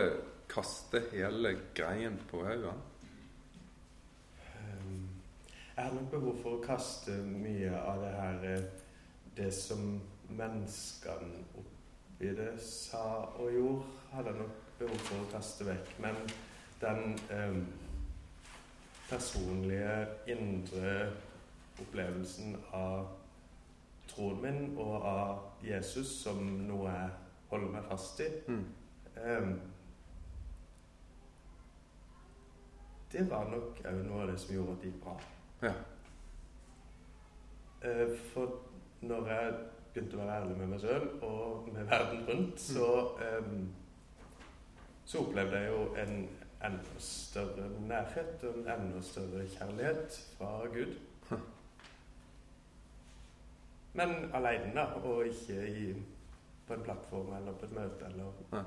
kaste 0.51 1.05
hele 1.13 1.53
greien 1.77 2.17
på 2.31 2.41
haugen? 2.43 2.81
Um, 4.59 5.05
Jeg 5.77 5.85
har 5.85 5.95
nok 5.95 6.11
behov 6.11 6.41
for 6.43 6.57
å 6.57 6.65
kaste 6.65 7.15
mye 7.29 7.71
av 7.79 8.03
det 8.03 8.11
her 8.15 8.49
eh, 8.51 8.67
Det 9.37 9.51
som 9.55 10.01
menneskene 10.31 11.45
oppi 11.59 12.33
det 12.39 12.53
sa 12.63 13.29
og 13.39 13.55
gjorde, 13.55 13.87
hadde 14.15 14.31
jeg 14.31 14.41
nok 14.41 14.59
behov 14.79 15.07
for 15.09 15.23
å 15.23 15.31
kaste 15.33 15.67
vekk. 15.67 15.95
Men 16.03 16.19
den 16.83 17.17
eh, 17.35 17.57
personlige, 19.11 19.97
indre 20.31 21.13
opplevelsen 21.81 22.57
av 22.73 23.07
troen 24.09 24.43
min 24.43 24.77
og 24.79 25.03
av 25.09 25.39
Jesus 25.65 26.11
som 26.23 26.43
noe 26.69 26.91
jeg 26.93 27.11
holder 27.51 27.73
meg 27.73 27.85
fast 27.89 28.21
i 28.21 28.29
Mm. 28.49 28.65
um, 29.25 29.61
Det 33.13 33.31
var 33.31 33.45
nok 33.51 33.79
òg 33.87 34.01
noe 34.09 34.23
av 34.23 34.31
det 34.33 34.39
som 34.43 34.55
gjorde 34.57 34.73
at 34.73 34.81
det 34.83 34.91
gikk 34.91 35.03
bra. 35.05 35.13
Ja. 35.63 35.73
Uh, 37.85 38.17
For 38.33 38.57
når 39.07 39.29
jeg 39.31 39.53
begynte 39.95 40.17
å 40.17 40.25
være 40.25 40.39
ærlig 40.41 40.57
med 40.59 40.73
meg 40.73 40.81
sjøl 40.83 41.05
og 41.23 41.69
med 41.73 41.85
verden 41.91 42.25
rundt, 42.29 42.61
så, 42.61 42.89
um, 43.39 43.69
så 45.05 45.21
opplevde 45.23 45.61
jeg 45.61 45.71
jo 45.71 45.85
en 46.03 46.17
enda 46.65 46.99
større 46.99 47.69
nærhet 47.87 48.43
og 48.49 48.59
en 48.65 48.71
enda 48.75 49.03
større 49.05 49.45
kjærlighet 49.53 50.19
fra 50.39 50.55
Gud. 50.75 50.97
Men 53.95 54.15
aleine, 54.35 54.87
og 55.05 55.27
ikke 55.27 55.67
i, 55.69 55.85
på 56.67 56.75
en 56.75 56.83
plattform 56.87 57.37
eller 57.37 57.53
på 57.59 57.69
et 57.69 57.77
møte. 57.77 58.09
Eller, 58.11 58.41
ja. 58.53 58.63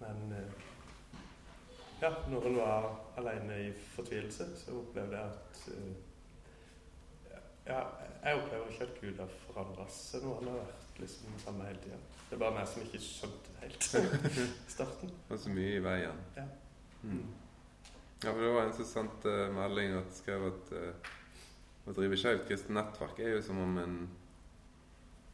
men 0.00 0.36
eh, 0.36 0.68
ja, 2.00 2.12
når 2.30 2.46
en 2.46 2.60
var 2.60 2.86
aleine 3.18 3.58
i 3.64 3.72
fortvilelse, 3.96 4.46
så 4.56 4.76
opplevde 4.78 5.18
jeg 5.18 5.26
at 5.26 5.64
eh, 5.74 5.90
ja, 7.66 7.82
jeg 8.24 8.36
opplever 8.36 8.70
ikke 8.70 8.86
at 8.86 9.00
Gud 9.00 9.18
har 9.18 9.34
forandra 9.46 9.84
seg 9.92 10.24
noe. 10.24 10.38
Han 10.38 10.52
har 10.52 10.62
vært 10.62 11.02
liksom 11.02 11.34
den 11.34 11.42
samme 11.42 11.66
hele 11.68 11.82
tida. 11.82 11.98
Det 12.28 12.36
er 12.36 12.42
bare 12.44 12.56
meg 12.56 12.70
som 12.70 12.86
ikke 12.86 13.02
skjønte 13.04 13.52
det 13.52 13.66
helt 13.66 14.38
i 14.38 14.72
starten. 14.72 15.12
Det 15.26 15.34
var 15.34 15.42
så 15.44 15.54
mye 15.54 15.76
i 15.76 15.84
veien. 15.84 16.24
Ja. 16.36 16.46
Mm. 17.02 17.28
Ja, 18.22 18.32
for 18.32 18.40
Det 18.40 18.54
var 18.54 18.66
en 18.68 18.84
som 18.84 19.10
uh, 19.24 19.54
melding 19.56 19.94
at 19.98 20.16
skrev 20.16 20.46
at 20.50 20.72
uh, 20.76 21.12
å 21.88 21.94
drive 21.96 22.18
Skeivt 22.20 22.48
kristent 22.48 22.76
nettverk 22.76 23.22
er 23.24 23.34
jo 23.36 23.44
som 23.44 23.60
om 23.62 23.78
en 23.80 23.94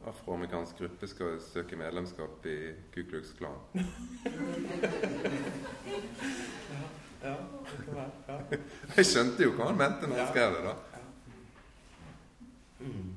afroamerikansk 0.05 0.77
gruppe 0.77 1.07
skal 1.07 1.39
søke 1.41 1.75
medlemskap 1.75 2.45
i 2.45 2.57
Ku 2.93 3.01
Klux 3.09 3.33
Klan. 3.37 3.57
Ja, 7.23 7.29
det 7.31 7.85
kan 7.85 7.95
være. 7.95 8.11
Ja. 8.27 8.57
Jeg 8.97 9.05
skjønte 9.09 9.43
jo 9.43 9.51
hva 9.57 9.65
han 9.71 9.77
mente 9.79 10.07
når 10.07 10.15
han 10.15 10.25
Ja. 10.25 10.27
skrev 10.31 10.51
det. 10.55 10.63
da. 10.63 10.73
Mm. 12.79 13.13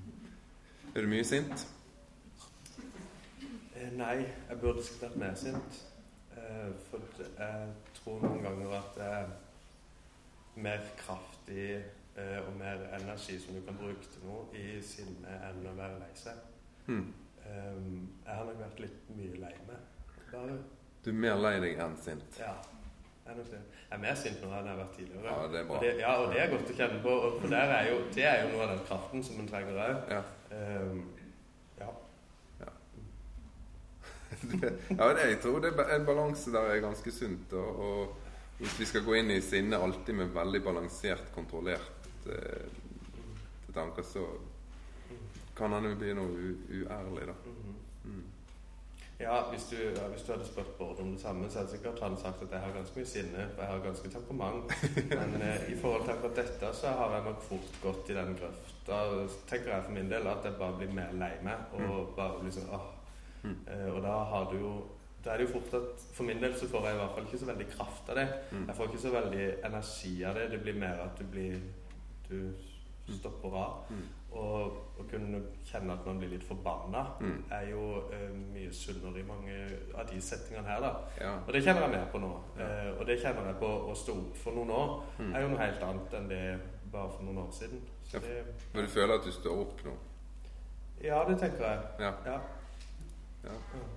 Er 0.95 1.01
du 1.01 1.07
mye 1.09 1.25
sint? 1.25 1.67
Eh, 3.77 3.93
Nei, 3.93 4.17
jeg 4.49 4.61
burde 4.61 4.83
sikkert 4.85 5.11
vært 5.11 5.17
mer 5.17 5.35
sint. 5.35 5.83
Eh, 6.37 6.73
For 6.91 6.99
jeg 7.39 7.69
tror 7.95 8.21
noen 8.23 8.43
ganger 8.43 8.73
at 8.79 8.95
det 8.97 9.05
er 9.05 9.27
mer 10.57 10.81
kraftig 10.97 11.85
eh, 12.17 12.39
og 12.47 12.57
mer 12.59 12.83
energi 13.01 13.39
som 13.39 13.55
du 13.55 13.61
kan 13.67 13.77
bruke 13.77 14.03
til 14.13 14.25
noe 14.25 14.47
i 14.55 14.81
sinne 14.83 15.37
enn 15.51 15.67
å 15.67 15.77
være 15.77 15.99
lei 16.01 16.11
seg. 16.15 16.41
Hmm. 16.87 17.13
Um, 17.47 18.09
Jeg 18.27 18.35
har 18.35 18.45
nok 18.45 18.61
vært 18.61 18.81
litt 18.85 19.09
mye 19.17 19.41
lei 19.43 19.55
meg. 19.69 19.87
Bare, 20.33 20.59
Du 21.05 21.11
er 21.11 21.19
mer 21.27 21.41
lei 21.41 21.57
deg 21.61 21.79
enn 21.83 21.97
sint. 21.99 22.39
ja, 22.39 22.53
jeg 23.27 23.39
er. 23.39 23.63
Jeg 23.91 23.97
er 23.97 24.03
mer 24.03 24.15
sint 24.15 24.43
nå 24.43 24.51
enn 24.51 24.69
jeg 24.69 24.75
har 24.75 24.79
vært 24.85 24.97
tidligere. 24.97 25.33
Ja, 25.33 25.49
det 25.53 25.61
er 25.61 25.65
bra. 25.67 25.77
Og 25.77 25.83
det, 25.85 25.91
ja, 25.99 26.13
og 26.21 26.33
det 26.33 26.41
er 26.43 26.51
godt 26.53 26.71
å 26.71 26.77
kjenne 26.79 27.01
på. 27.03 27.15
Og 27.27 27.41
for 27.41 27.49
der 27.53 27.75
er 27.75 27.89
jo, 27.91 27.97
det 28.15 28.25
er 28.29 28.45
jo 28.45 28.53
noe 28.53 28.63
av 28.67 28.73
den 28.75 28.85
kraften 28.87 29.25
som 29.27 29.41
en 29.43 29.51
trenger 29.51 29.81
òg. 29.87 30.13
Ja. 30.15 30.23
ja. 31.81 31.91
ja, 34.99 35.07
det, 35.15 35.25
jeg 35.27 35.39
tror 35.43 35.59
det 35.65 35.73
er 35.75 35.95
en 35.97 36.07
balanse 36.07 36.53
der 36.55 36.71
er 36.75 36.85
ganske 36.85 37.13
sunt. 37.13 37.53
Og, 37.53 37.81
og 37.87 38.61
hvis 38.61 38.79
vi 38.81 38.89
skal 38.93 39.05
gå 39.05 39.17
inn 39.19 39.33
i 39.35 39.41
sinne 39.45 39.81
alltid 39.81 40.15
med 40.21 40.33
veldig 40.37 40.63
balansert, 40.65 41.31
kontrollert 41.35 42.29
eh, 42.31 42.67
tanker, 43.75 44.07
så 44.07 44.27
kan 45.61 45.77
hende 45.77 45.95
vi 45.95 46.03
blir 46.03 46.19
noe 46.19 46.53
uærlig, 46.81 47.31
da. 47.31 47.39
Mhm. 47.53 47.79
Mm. 48.05 48.29
Ja, 49.21 49.51
hvis 49.51 49.65
du, 49.71 49.77
ja, 49.77 50.07
hvis 50.09 50.23
du 50.25 50.33
hadde 50.33 50.47
spurt 50.49 50.79
Bård 50.79 51.01
om 51.01 51.11
det 51.13 51.21
samme, 51.21 51.51
så 51.51 51.59
hadde 51.59 51.71
sikkert 51.75 52.01
han 52.01 52.17
sagt 52.17 52.43
at 52.43 52.53
jeg 52.53 52.61
har 52.61 52.73
ganske 52.73 52.97
mye 52.97 53.09
sinne, 53.09 53.49
for 53.53 53.63
jeg 53.63 53.71
har 53.71 53.83
ganske 53.85 54.11
temperament. 54.15 54.73
Men 55.19 55.43
eh, 55.45 55.67
i 55.73 55.77
forhold 55.77 56.07
til 56.07 56.15
akkurat 56.15 56.37
dette, 56.37 56.71
så 56.77 56.95
har 56.97 57.13
jeg 57.15 57.27
nok 57.27 57.43
fort 57.45 57.77
gått 57.83 58.09
i 58.11 58.17
den 58.17 58.33
grøfta. 58.39 59.03
tenker 59.51 59.75
jeg 59.75 59.85
for 59.85 59.93
min 59.93 60.09
del 60.11 60.31
at 60.31 60.49
jeg 60.49 60.57
bare 60.59 60.79
blir 60.79 60.95
mer 60.97 61.13
lei 61.21 61.35
meg, 61.45 61.77
og 61.77 62.15
bare 62.17 62.41
blir 62.41 62.55
sånn 62.57 62.73
åh. 62.73 62.89
Mm. 63.43 63.59
Eh, 63.67 63.91
og 63.93 64.01
da 64.07 64.17
har 64.33 64.49
du 64.53 64.57
jo 64.61 64.73
da 65.25 65.35
er 65.35 65.41
det 65.41 65.47
jo 65.51 65.53
fort 65.59 65.75
at 65.77 66.03
For 66.17 66.25
min 66.25 66.41
del 66.41 66.55
så 66.57 66.69
får 66.69 66.87
jeg 66.87 66.97
i 66.97 66.99
hvert 66.99 67.15
fall 67.15 67.27
ikke 67.29 67.39
så 67.43 67.49
veldig 67.51 67.67
kraft 67.75 68.09
av 68.09 68.17
det. 68.17 68.27
Mm. 68.53 68.63
Jeg 68.69 68.77
får 68.77 68.89
ikke 68.89 69.03
så 69.03 69.13
veldig 69.13 69.47
energi 69.69 70.15
av 70.25 70.35
det. 70.35 70.47
Det 70.55 70.61
blir 70.65 70.81
mer 70.81 71.03
at 71.05 71.21
du 71.21 71.25
blir 71.29 71.61
Du 72.31 72.53
stopper 73.11 73.57
av. 73.59 73.91
Mm. 73.91 74.07
Å 74.33 75.05
kunne 75.11 75.41
kjenne 75.67 75.93
at 75.97 76.05
man 76.07 76.19
blir 76.21 76.29
litt 76.31 76.45
forbanna, 76.47 77.01
Mm. 77.21 77.45
er 77.51 77.65
jo 77.71 78.03
eh, 78.13 78.29
mye 78.53 78.71
sunnere 78.73 79.19
i 79.19 79.23
mange 79.27 79.57
av 79.95 80.07
de 80.11 80.21
settingene 80.21 80.67
her, 80.69 80.81
da. 80.81 80.93
Ja. 81.21 81.33
Og 81.47 81.53
det 81.53 81.63
kjenner 81.65 81.81
jeg 81.83 81.91
mer 81.91 82.07
på 82.13 82.19
nå. 82.23 82.31
Ja. 82.59 82.65
Eh, 82.69 83.01
og 83.01 83.07
det 83.07 83.19
kjenner 83.23 83.47
jeg 83.47 83.57
på 83.59 83.67
å 83.91 83.95
stå 83.97 84.13
opp 84.13 84.37
for 84.37 84.53
noen 84.53 84.71
år. 84.71 85.03
Mm. 85.19 85.35
er 85.35 85.41
jo 85.43 85.49
noe 85.49 85.59
helt 85.59 85.83
annet 85.83 86.15
enn 86.15 86.29
det 86.29 86.61
bare 86.93 87.11
for 87.11 87.23
noen 87.27 87.39
år 87.39 87.51
siden. 87.53 87.83
Ja. 88.13 88.19
det, 88.19 88.45
Men 88.75 88.85
du 88.85 88.91
føler 88.91 89.15
at 89.19 89.25
du 89.25 89.31
står 89.33 89.61
opp 89.61 89.85
nå? 89.85 89.93
ja, 91.03 91.25
det 91.25 91.39
tenker 91.41 91.65
jeg. 91.65 91.81
Ja. 92.01 92.41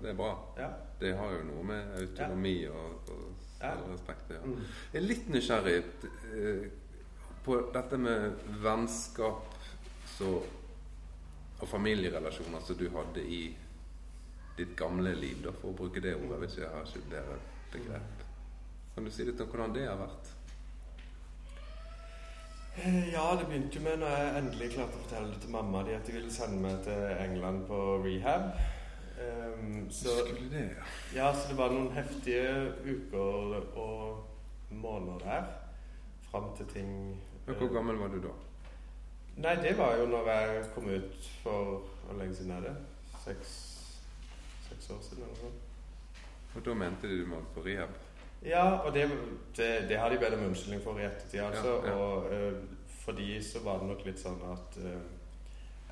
Det 0.02 0.10
er 0.10 0.14
bra. 0.16 0.34
ja. 0.58 0.70
Det 1.00 1.18
har 1.18 1.32
jo 1.34 1.44
noe 1.44 1.64
med 1.64 1.98
autonomi 2.00 2.66
og, 2.68 3.10
og 3.12 3.24
Ja. 3.62 3.70
selvrespekt 3.76 4.30
å 4.32 4.34
gjøre. 4.34 4.46
Mm. 4.46 4.64
Jeg 4.94 5.02
er 5.02 5.08
litt 5.08 5.28
nysgjerrig 5.30 5.84
eh, 6.34 6.70
på 7.46 7.58
dette 7.74 7.98
med 7.98 8.34
vennskap 8.64 9.53
så, 10.18 10.30
og 11.60 11.68
familierelasjoner 11.70 12.62
som 12.66 12.78
du 12.80 12.88
hadde 12.94 13.24
i 13.24 13.42
ditt 14.58 14.76
gamle 14.78 15.16
liv, 15.18 15.42
da, 15.44 15.54
for 15.58 15.72
å 15.72 15.78
bruke 15.78 16.02
det 16.04 16.16
ordet, 16.16 16.44
hvis 16.44 16.60
jeg 16.62 16.70
har 16.70 16.86
ikke 16.86 17.24
begrep. 17.74 18.24
Kan 18.94 19.08
du 19.08 19.12
si 19.12 19.26
litt 19.26 19.42
om 19.42 19.50
hvordan 19.50 19.74
det 19.74 19.88
har 19.90 19.98
vært? 19.98 20.34
Eh, 22.76 23.14
Ja, 23.14 23.26
det 23.40 23.48
begynte 23.48 23.80
jo 23.80 23.84
med 23.86 24.00
når 24.02 24.14
jeg 24.18 24.38
endelig 24.42 24.70
klarte 24.76 24.98
å 24.98 25.02
fortelle 25.02 25.34
det 25.34 25.42
til 25.42 25.54
mamma 25.54 25.84
di 25.86 25.98
at 25.98 26.06
de 26.08 26.16
ville 26.16 26.32
sende 26.34 26.62
meg 26.62 26.80
til 26.86 27.04
England 27.26 27.66
på 27.70 27.82
rehab. 28.06 28.54
Um, 29.14 29.92
så, 29.94 30.10
Skulle 30.26 30.50
det, 30.50 30.64
ja. 30.74 30.86
ja, 31.16 31.28
så 31.34 31.52
det 31.52 31.58
var 31.58 31.70
noen 31.74 31.92
heftige 31.94 32.74
uker 32.82 33.68
og 33.78 34.72
måneder 34.74 35.26
der. 35.26 35.52
Fram 36.32 36.50
til 36.58 36.70
ting 36.74 36.96
hvor 37.46 37.54
eh, 37.60 37.74
gammel 37.76 38.00
var 38.02 38.10
du 38.10 38.22
da? 38.24 38.34
Nei, 39.38 39.56
det 39.64 39.78
var 39.78 39.96
jo 39.98 40.06
når 40.12 40.28
jeg 40.30 40.66
kom 40.76 40.90
ut 40.94 41.30
for 41.44 41.82
Hvor 42.06 42.18
lenge 42.20 42.36
siden 42.36 42.52
er 42.52 42.62
det? 42.68 42.74
Seks, 43.24 43.54
seks 44.70 44.90
år 44.94 45.00
siden 45.02 45.24
eller 45.24 45.34
noe 45.34 45.42
sånt. 45.42 45.70
Og 46.56 46.66
da 46.66 46.74
mente 46.78 47.08
de 47.10 47.22
du 47.24 47.30
var 47.32 47.46
på 47.56 47.64
rehab? 47.66 47.94
Ja, 48.46 48.66
og 48.84 48.94
det, 48.94 49.08
det, 49.58 49.70
det 49.90 49.98
har 49.98 50.10
de 50.12 50.18
bedt 50.20 50.34
om 50.36 50.44
unnskyldning 50.50 50.84
for 50.84 51.00
i 51.00 51.06
ettertid, 51.08 51.40
altså. 51.40 51.78
Ja, 51.86 51.88
ja. 51.88 51.94
Og 51.96 52.26
uh, 52.26 52.60
for 53.04 53.16
de 53.18 53.30
så 53.44 53.62
var 53.64 53.80
det 53.80 53.88
nok 53.88 54.04
litt 54.06 54.20
sånn 54.20 54.42
at 54.52 54.78
uh, 54.84 55.00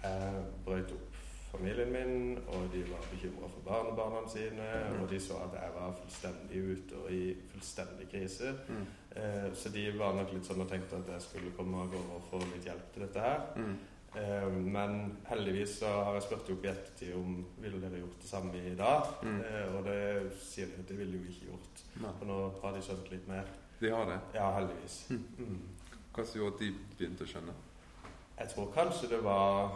jeg 0.04 0.44
brøt 0.66 0.92
opp 0.92 1.08
familien 1.52 1.92
min, 1.92 2.38
og 2.48 2.68
de 2.74 2.84
var 2.92 3.08
bekymra 3.12 3.48
for 3.52 3.64
barnebarna 3.66 4.22
sine, 4.32 4.68
Mm. 4.92 5.02
og 5.04 5.10
de 5.12 5.20
så 5.20 5.40
at 5.46 5.56
jeg 5.62 5.72
var 5.76 5.96
fullstendig 6.02 6.62
ute 6.76 6.96
og 7.00 7.12
i 7.12 7.24
fullstendig 7.52 8.08
krise. 8.12 8.54
Mm. 8.68 8.86
Eh, 9.16 9.54
så 9.54 9.70
de 9.70 9.92
var 10.00 10.14
nok 10.16 10.32
litt 10.34 10.46
sånn 10.48 10.62
og 10.64 10.70
tenkte 10.72 10.96
at 11.02 11.10
jeg 11.16 11.22
skulle 11.26 11.52
komme 11.58 11.82
av 11.84 11.90
gårde 11.92 12.16
og 12.16 12.28
få 12.30 12.40
litt 12.54 12.66
hjelp 12.70 12.94
til 12.94 13.04
dette 13.04 13.20
her. 13.26 13.42
Mm. 13.58 13.74
Eh, 14.16 14.46
men 14.76 15.18
heldigvis 15.28 15.78
så 15.82 15.90
har 16.06 16.14
jeg 16.18 16.24
spurt 16.30 16.50
opp 16.54 16.66
i 16.66 16.72
ettertid 16.72 17.14
om 17.16 17.46
ville 17.64 17.80
dere 17.84 18.00
gjort 18.02 18.20
det 18.24 18.30
samme 18.30 18.64
i 18.72 18.76
dag. 18.80 19.12
Mm. 19.24 19.42
Eh, 19.42 19.76
og 19.76 19.84
det 19.88 20.00
sier 20.44 20.68
de 20.72 20.80
at 20.84 20.88
det 20.88 20.98
ville 21.00 21.20
jo 21.20 21.28
ikke 21.32 21.50
gjort. 21.52 21.84
Nei. 22.02 22.14
For 22.20 22.26
nå 22.32 22.40
har 22.64 22.74
de 22.78 22.82
skjønt 22.88 23.12
litt 23.12 23.28
mer. 23.28 23.46
De 23.82 23.90
har 23.92 24.06
det? 24.12 24.20
Ja, 24.36 24.52
heldigvis. 24.60 24.98
Mm. 25.10 25.24
Mm. 25.38 25.62
Hva 26.16 26.26
som 26.28 26.42
gjorde 26.42 26.56
at 26.56 26.60
de 26.66 26.72
begynte 27.00 27.24
å 27.28 27.32
skjønne? 27.32 27.54
Jeg 28.42 28.50
tror 28.56 28.72
kanskje 28.76 29.10
det 29.12 29.22
var 29.24 29.72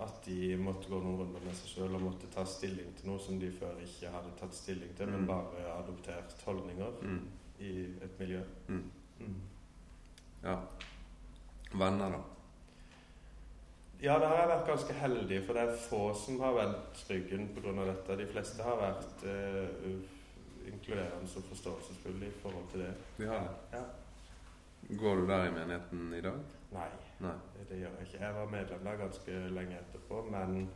at 0.00 0.20
de 0.24 0.54
måtte 0.62 0.88
gå 0.90 0.98
noen 1.02 1.16
runder 1.18 1.42
med 1.44 1.56
seg 1.58 1.72
sjøl 1.74 1.94
og 1.98 2.02
måtte 2.04 2.28
ta 2.30 2.44
stilling 2.46 2.92
til 2.98 3.08
noe 3.10 3.18
som 3.22 3.38
de 3.40 3.48
før 3.50 3.80
ikke 3.82 4.10
hadde 4.12 4.30
tatt 4.38 4.54
stilling 4.54 4.92
til, 4.96 5.06
men 5.10 5.24
Mm. 5.24 5.26
bare 5.26 5.64
adoptert 5.78 6.34
holdninger 6.46 6.92
Mm. 7.02 7.24
I 7.60 7.70
et 8.04 8.18
miljø. 8.20 8.42
Mm. 8.68 8.90
Mm. 9.20 9.38
Ja. 10.42 10.56
Venner, 11.72 12.10
da? 12.10 12.20
Ja, 14.02 14.18
der 14.18 14.28
har 14.30 14.36
jeg 14.38 14.50
vært 14.52 14.68
ganske 14.68 14.94
heldig, 14.94 15.38
for 15.46 15.58
det 15.58 15.62
er 15.66 15.80
få 15.88 16.02
som 16.14 16.38
har 16.40 16.54
vendt 16.54 17.00
ryggen 17.10 17.48
pga. 17.54 17.72
dette. 17.88 18.18
De 18.20 18.26
fleste 18.30 18.62
har 18.62 18.78
vært 18.78 19.24
eh, 19.26 19.88
inkluderende 20.70 21.26
og 21.36 21.48
forståelsesfulle 21.50 22.28
i 22.28 22.36
forhold 22.42 22.68
til 22.72 22.84
det. 22.86 22.92
De 23.18 23.26
har 23.26 23.48
det. 23.48 23.80
Ja. 23.80 24.96
Går 25.00 25.16
du 25.16 25.26
der 25.26 25.48
i 25.48 25.50
menigheten 25.56 26.14
i 26.14 26.20
dag? 26.20 26.38
Nei, 26.72 26.88
Nei. 27.20 27.34
det 27.68 27.80
gjør 27.80 27.96
jeg 27.98 28.06
ikke. 28.06 28.24
Jeg 28.24 28.34
var 28.34 28.52
medlem 28.52 28.84
der 28.84 29.00
ganske 29.02 29.40
lenge 29.56 29.80
etterpå, 29.80 30.22
men 30.30 30.68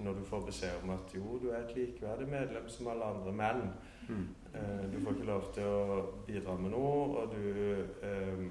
når 0.00 0.14
du 0.14 0.24
får 0.24 0.46
beskjed 0.46 0.82
om 0.82 0.90
at 0.94 1.14
jo, 1.14 1.38
du 1.42 1.48
er 1.50 1.62
et 1.64 1.74
likeverdig 1.76 2.28
medlem 2.28 2.68
som 2.68 2.88
alle 2.94 3.04
andre, 3.04 3.32
men 3.32 3.70
Mm. 4.08 4.28
eh, 4.54 4.84
du 4.92 5.00
får 5.04 5.12
ikke 5.12 5.26
lov 5.28 5.42
til 5.52 5.62
å 5.68 5.96
bidra 6.26 6.54
med 6.56 6.70
noe, 6.72 7.18
og 7.20 7.34
du 7.34 7.84
eh, 8.02 8.48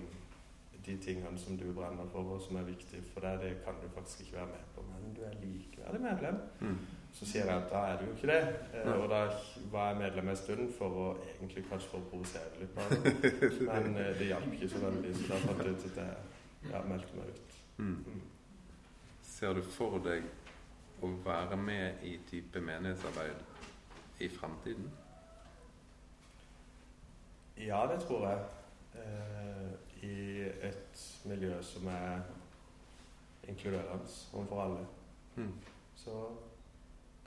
De 0.88 0.98
tingene 1.04 1.38
som 1.38 1.58
du 1.58 1.66
brenner 1.74 2.06
for, 2.12 2.20
og 2.36 2.42
som 2.42 2.56
er 2.56 2.64
viktige 2.64 3.02
for 3.14 3.20
deg, 3.26 3.40
det 3.42 3.50
kan 3.66 3.74
du 3.82 3.90
faktisk 3.96 4.22
ikke 4.22 4.38
være 4.38 4.46
med 4.54 4.68
på, 4.76 4.84
men 4.88 5.10
du 5.18 5.22
er 5.28 5.34
likeverdig 5.42 6.00
medlem. 6.02 6.38
Mm. 6.62 6.78
Så 7.14 7.26
sier 7.26 7.46
jeg 7.50 7.56
at 7.58 7.66
da 7.72 7.82
er 7.90 7.98
du 8.00 8.06
jo 8.06 8.14
ikke 8.14 8.28
det. 8.28 8.56
Eh, 8.74 8.94
og 9.02 9.10
da 9.10 9.20
var 9.74 9.90
jeg 9.90 9.98
medlem 10.00 10.30
en 10.30 10.36
stund 10.40 10.72
for 10.78 10.88
å 11.02 11.08
egentlig 11.42 11.66
kanskje 11.70 11.90
for 11.92 11.98
å 12.00 12.08
provosere 12.14 12.62
litt. 12.62 12.72
Bare. 12.78 13.82
Men 13.84 13.98
eh, 13.98 14.14
det 14.20 14.30
hjalp 14.30 14.48
ikke 14.54 14.70
så 14.70 14.80
veldig, 14.86 15.12
så 15.18 15.28
da 15.34 15.42
fant 15.44 15.64
jeg 15.66 15.74
ut 15.76 15.86
at 15.90 16.00
jeg 16.06 16.72
ja, 16.72 16.82
meldte 16.94 17.20
meg 17.20 17.34
ut. 17.36 17.58
Mm. 17.78 17.98
Mm. 18.08 18.22
Ser 19.34 19.54
du 19.54 19.62
for 19.62 20.00
deg 20.08 20.24
å 21.02 21.10
være 21.26 21.58
med 21.58 22.04
i 22.04 22.18
type 22.30 22.62
menighetsarbeid 22.62 23.44
i 24.20 24.30
fremtiden? 24.34 24.90
Ja, 27.58 27.88
det 27.92 28.02
tror 28.06 28.28
jeg. 28.28 28.46
Eh, 28.98 29.72
I 30.08 30.44
et 30.70 31.02
miljø 31.26 31.58
som 31.64 31.88
er 31.88 32.22
inkluderende 33.48 34.06
overfor 34.34 34.62
alle. 34.64 34.86
Mm. 35.36 35.54
Så 35.96 36.38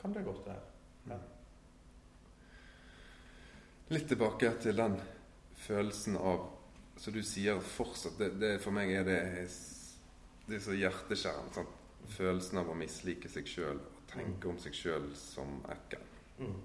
kan 0.01 0.15
det 0.15 0.25
godt 0.25 0.47
være. 0.47 0.61
Ja. 1.11 1.19
Litt 3.91 4.07
tilbake 4.09 4.53
til 4.63 4.77
den 4.79 5.01
følelsen 5.59 6.17
av 6.17 6.49
Så 7.01 7.11
du 7.11 7.23
sier 7.25 7.61
fortsatt 7.65 8.19
det, 8.21 8.27
det 8.41 8.51
For 8.61 8.77
meg 8.77 8.91
er 8.93 9.07
det 9.09 9.21
Det 10.47 10.59
er 10.59 10.61
så 10.61 10.77
hjerteskjærende. 10.77 11.55
sant? 11.55 11.80
Følelsen 12.09 12.59
av 12.63 12.71
å 12.71 12.77
mislike 12.79 13.29
seg 13.31 13.49
sjøl 13.49 13.79
og 13.79 14.03
tenke 14.11 14.49
om 14.51 14.59
seg 14.59 14.75
sjøl 14.77 15.11
som 15.17 15.61
ekkel. 15.71 16.03
Mm. 16.41 16.57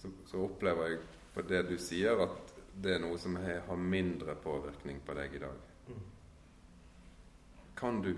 Så, 0.00 0.10
så 0.30 0.44
opplever 0.46 0.92
jeg 0.92 1.00
på 1.34 1.44
det 1.48 1.62
du 1.68 1.76
sier, 1.80 2.20
at 2.24 2.54
det 2.80 2.94
er 2.96 3.02
noe 3.02 3.18
som 3.18 3.36
har 3.40 3.64
har 3.66 3.80
mindre 3.80 4.36
påvirkning 4.40 5.00
på 5.06 5.16
deg 5.18 5.34
i 5.36 5.42
dag. 5.42 5.64
Mm. 5.88 6.04
Kan 7.76 8.02
du 8.04 8.14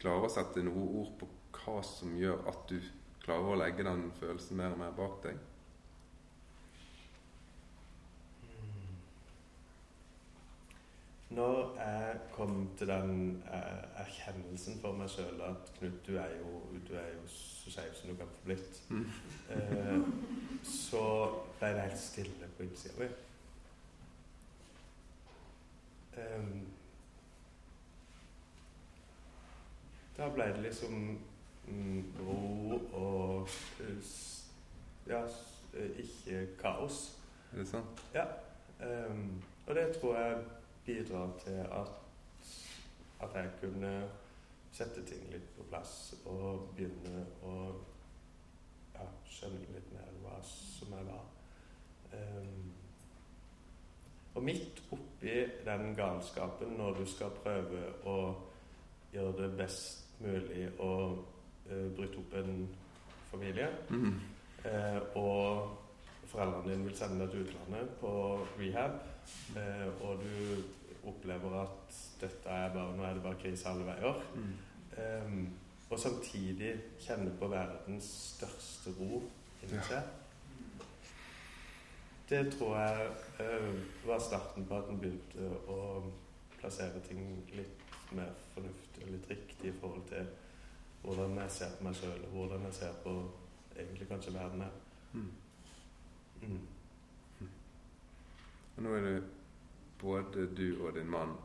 klare 0.00 0.26
å 0.26 0.32
sette 0.32 0.62
noe 0.64 0.86
ord 1.02 1.14
på 1.20 1.28
hva 1.60 1.80
som 1.84 2.14
gjør 2.16 2.44
at 2.50 2.66
du 2.70 2.78
klarer 3.20 3.52
å 3.52 3.60
legge 3.60 3.84
den 3.86 4.08
følelsen 4.20 4.60
mer 4.60 4.74
og 4.74 4.82
mer 4.82 4.94
bak 4.96 5.18
deg? 5.24 5.40
Når 11.30 11.76
jeg 11.78 12.16
kom 12.32 12.70
til 12.78 12.88
den 12.88 13.42
eh, 13.52 14.00
erkjennelsen 14.02 14.80
for 14.82 14.96
meg 14.98 15.10
sjøl 15.12 15.38
at 15.46 15.68
Knut, 15.78 16.00
du 16.06 16.16
er 16.18 16.32
jo, 16.40 16.56
du 16.88 16.94
er 16.98 17.06
jo 17.14 17.26
så 17.30 17.70
skeiv 17.70 17.92
som 17.94 18.10
du 18.10 18.16
kan 18.18 18.26
få 18.34 18.44
blitt, 18.48 18.80
Mm. 18.90 19.04
eh, 19.50 20.00
så 20.66 21.04
ble 21.60 21.68
det 21.76 21.80
helt 21.86 21.98
stille 22.02 22.48
på 22.56 22.62
innsida 22.66 22.98
mi. 22.98 23.06
Um, 26.18 26.66
da 30.18 30.28
ble 30.34 30.44
det 30.52 30.62
liksom 30.66 31.18
mm, 31.68 32.04
ro 32.26 32.80
og 32.92 33.48
ja, 35.06 35.22
eh, 35.74 35.90
ikke 36.02 36.46
kaos. 36.60 37.18
Er 37.52 37.58
det 37.62 37.68
sant? 37.68 38.02
Ja. 38.14 38.24
Um, 38.82 39.42
og 39.66 39.74
det 39.74 39.96
tror 40.00 40.16
jeg 40.18 40.42
bidrar 40.90 41.30
til 41.44 41.60
at, 41.70 41.92
at 43.22 43.34
jeg 43.34 43.50
kunne 43.60 43.92
sette 44.72 45.02
ting 45.06 45.26
litt 45.32 45.48
på 45.56 45.66
plass 45.70 46.14
og 46.30 46.70
begynne 46.76 47.24
å 47.46 47.54
ja, 48.94 49.06
skjønne 49.26 49.74
litt 49.74 49.90
mer 49.94 50.12
hva 50.22 50.38
som 50.46 50.94
jeg 50.94 51.08
var. 51.08 51.26
Um, 52.12 52.70
og 54.34 54.44
midt 54.46 54.82
oppi 54.94 55.34
den 55.66 55.94
galskapen, 55.98 56.76
når 56.78 57.00
du 57.00 57.04
skal 57.10 57.34
prøve 57.42 57.82
å 58.06 58.16
gjøre 59.12 59.36
det 59.42 59.50
best 59.58 60.06
mulig 60.22 60.68
å 60.78 60.92
uh, 61.10 61.86
bryte 61.96 62.22
opp 62.22 62.34
en 62.42 62.64
familie, 63.30 63.70
Mm. 63.90 64.20
uh, 64.64 65.00
og 65.18 65.76
foreldrene 66.30 66.70
dine 66.70 66.86
vil 66.86 66.96
sende 66.98 67.24
deg 67.24 67.32
til 67.32 67.46
utlandet 67.46 67.94
på 68.00 68.12
rehab, 68.58 69.00
eh, 69.58 69.88
og 70.06 70.20
du 70.22 70.62
opplever 71.04 71.62
at 71.62 71.98
dette 72.20 72.48
er 72.48 72.72
bare, 72.74 72.96
nå 72.96 73.04
er 73.04 73.14
det 73.14 73.22
bare 73.24 73.40
krise 73.40 73.68
alle 73.68 73.86
veier, 73.88 74.22
Mm. 74.34 74.52
Um, 75.00 75.48
og 75.90 75.98
samtidig 75.98 76.74
kjenne 76.98 77.30
på 77.38 77.48
verdens 77.48 78.08
største 78.34 78.90
ro 78.98 79.22
inni 79.62 79.78
Ja. 79.90 80.00
Det 82.30 82.52
tror 82.52 82.76
jeg 82.76 83.10
uh, 83.40 84.08
var 84.08 84.18
starten 84.18 84.66
på 84.66 84.78
at 84.78 84.90
en 84.90 85.00
begynte 85.00 85.48
å 85.68 86.02
plassere 86.60 87.00
ting 87.08 87.22
litt 87.52 87.96
mer 88.12 88.30
fornuftig 88.54 89.06
og 89.06 89.10
litt 89.14 89.30
riktig 89.30 89.72
i 89.72 89.78
forhold 89.80 90.04
til 90.08 90.26
hvordan 91.02 91.38
jeg 91.38 91.50
ser 91.50 91.76
på 91.78 91.84
meg 91.84 91.96
sjøl, 91.96 92.24
og 92.28 92.36
hvordan 92.36 92.62
jeg 92.68 92.74
ser 92.74 92.92
på 93.04 93.14
egentlig 93.76 94.08
kanskje 94.08 94.34
verden 94.34 94.60
her. 94.60 94.70
Mm. 95.12 95.30
Mm. 96.42 96.66
Nå 98.76 98.94
er 98.96 99.00
det 99.00 99.22
både 100.00 100.46
du 100.56 100.80
og 100.84 100.94
din 100.96 101.10
mann 101.10 101.36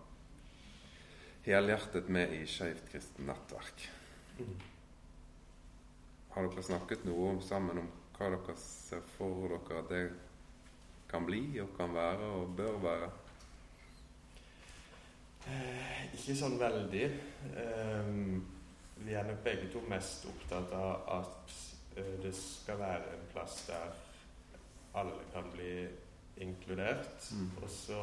helhjertet 1.45 2.07
med 2.09 2.31
i 2.33 2.45
Skeivt 2.49 2.87
kristent 2.89 3.27
nettverk. 3.27 3.83
Har 6.33 6.47
dere 6.47 6.63
snakket 6.65 7.05
noe 7.05 7.35
om, 7.35 7.41
sammen 7.45 7.83
om 7.83 7.91
hva 8.15 8.31
dere 8.33 8.55
ser 8.59 9.03
for 9.17 9.53
dere 9.53 9.83
at 9.83 9.91
det 9.91 10.05
kan 11.11 11.27
bli 11.27 11.59
og 11.61 11.75
kan 11.77 11.93
være 11.93 12.31
og 12.39 12.55
bør 12.57 12.79
være? 12.83 13.11
Eh, 15.45 16.01
ikke 16.17 16.35
sånn 16.39 16.57
veldig. 16.57 17.05
Eh, 17.61 18.09
vi 19.05 19.13
er 19.13 19.27
nok 19.27 19.43
begge 19.45 19.69
to 19.69 19.83
mest 19.91 20.25
opptatt 20.31 20.73
av 20.73 21.05
at 21.19 21.55
eh, 21.99 22.15
det 22.23 22.33
skal 22.39 22.81
være 22.81 23.13
en 23.13 23.29
plass 23.35 23.61
der 23.69 24.01
alle 24.95 25.27
kan 25.33 25.51
bli 25.53 25.75
inkludert. 26.37 27.31
Mm. 27.31 27.51
Og 27.63 27.69
så 27.69 27.99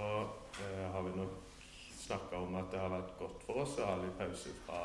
eh, 0.63 0.87
har 0.93 1.03
vi 1.03 1.17
nok 1.17 1.39
snakka 2.03 2.37
om 2.37 2.55
at 2.59 2.71
det 2.73 2.81
har 2.81 2.89
vært 2.93 3.19
godt 3.19 3.43
for 3.47 3.63
oss 3.63 3.79
å 3.79 3.87
ha 3.87 3.97
litt 4.01 4.17
pause 4.19 4.55
fra 4.67 4.81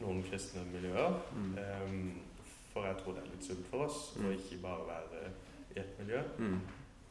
noen 0.00 0.22
kristne 0.24 0.64
miljøer. 0.72 1.18
Mm. 1.36 1.52
Um, 1.58 2.20
for 2.72 2.86
jeg 2.86 2.96
tror 3.02 3.16
det 3.16 3.22
er 3.24 3.30
litt 3.34 3.44
sunt 3.46 3.66
for 3.70 3.86
oss 3.86 4.00
å 4.16 4.22
Mm. 4.24 4.32
ikke 4.38 4.62
bare 4.62 4.86
være 4.88 5.30
i 5.74 5.78
ett 5.80 5.98
miljø. 5.98 6.20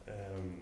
Ehm, 0.08 0.52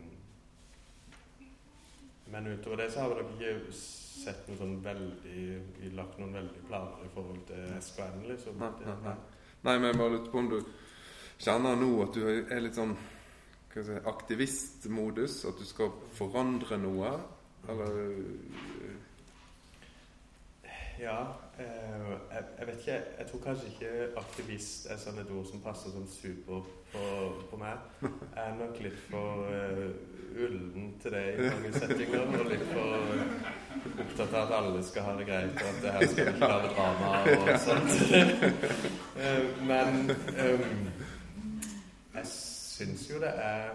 men 2.27 2.47
utover 2.47 2.77
det 2.77 2.93
så 2.93 3.01
har 3.01 3.09
vi 3.09 3.15
nok 3.23 3.31
ikke 3.41 3.73
sett 3.73 4.49
noe 4.49 4.59
sånn 4.59 4.83
veldig 4.85 5.63
vi 5.81 5.91
lagt 5.97 6.19
noen 6.19 6.35
veldig 6.35 6.65
planer 6.69 7.05
i 7.07 7.13
forhold 7.15 7.47
til 7.47 7.63
SKN, 7.81 8.27
liksom. 8.29 8.59
Nei, 8.61 8.71
nei, 8.85 8.97
nei. 9.05 9.15
Nei, 9.63 9.79
men 9.79 9.87
jeg 9.89 9.99
bare 9.99 10.11
lurte 10.17 10.31
på 10.31 10.39
om 10.43 10.51
du 10.51 10.59
kjenner 11.39 11.77
nå 11.79 12.03
at 12.05 12.15
du 12.15 12.27
er 12.29 12.61
litt 12.61 12.75
sånn 12.77 12.97
si, 13.75 13.99
aktivistmodus? 14.07 15.45
At 15.45 15.61
du 15.61 15.67
skal 15.69 15.93
forandre 16.19 16.79
noe? 16.81 17.13
Eller 17.69 18.09
Ja, 20.99 21.21
eh, 21.59 22.11
jeg, 22.59 22.67
vet 22.67 22.79
ikke. 22.79 22.93
Jeg 23.19 23.27
tror 23.31 23.41
kanskje 23.45 23.69
ikke 23.71 23.91
aktivist 24.19 24.89
er 24.91 24.99
sånn 24.99 25.21
et 25.23 25.31
ord 25.31 25.47
som 25.47 25.61
passer 25.63 25.93
sånn 25.95 26.09
super 26.11 26.65
på, 26.91 27.05
på 27.53 27.61
meg. 27.61 27.85
Jeg 28.03 28.43
er 28.43 28.57
nok 28.59 28.81
litt 28.83 28.99
for 29.07 29.45
uh, 29.47 29.93
ullen 30.35 30.89
til 31.03 31.15
det 31.15 31.23
i 31.37 31.47
mange 31.47 31.71
settinger, 31.77 32.27
og 32.27 32.51
litt 32.51 32.67
for 32.73 32.89
opptatt 34.03 34.35
av 34.35 34.41
at 34.41 34.57
alle 34.59 34.83
skal 34.89 35.07
ha 35.07 35.15
det 35.21 35.29
greit, 35.29 35.63
og 35.63 35.71
at 35.71 35.79
det 35.85 35.95
her 35.95 36.11
skal 36.13 36.33
ikke 36.33 36.51
være 36.55 36.73
drama 36.75 37.13
og 37.37 37.55
sånt. 37.69 37.93
Eh, 39.19 39.47
Men 39.67 40.13
jeg 40.37 40.59
syns 42.79 43.07
jo 43.11 43.21
det 43.23 43.31
er 43.35 43.71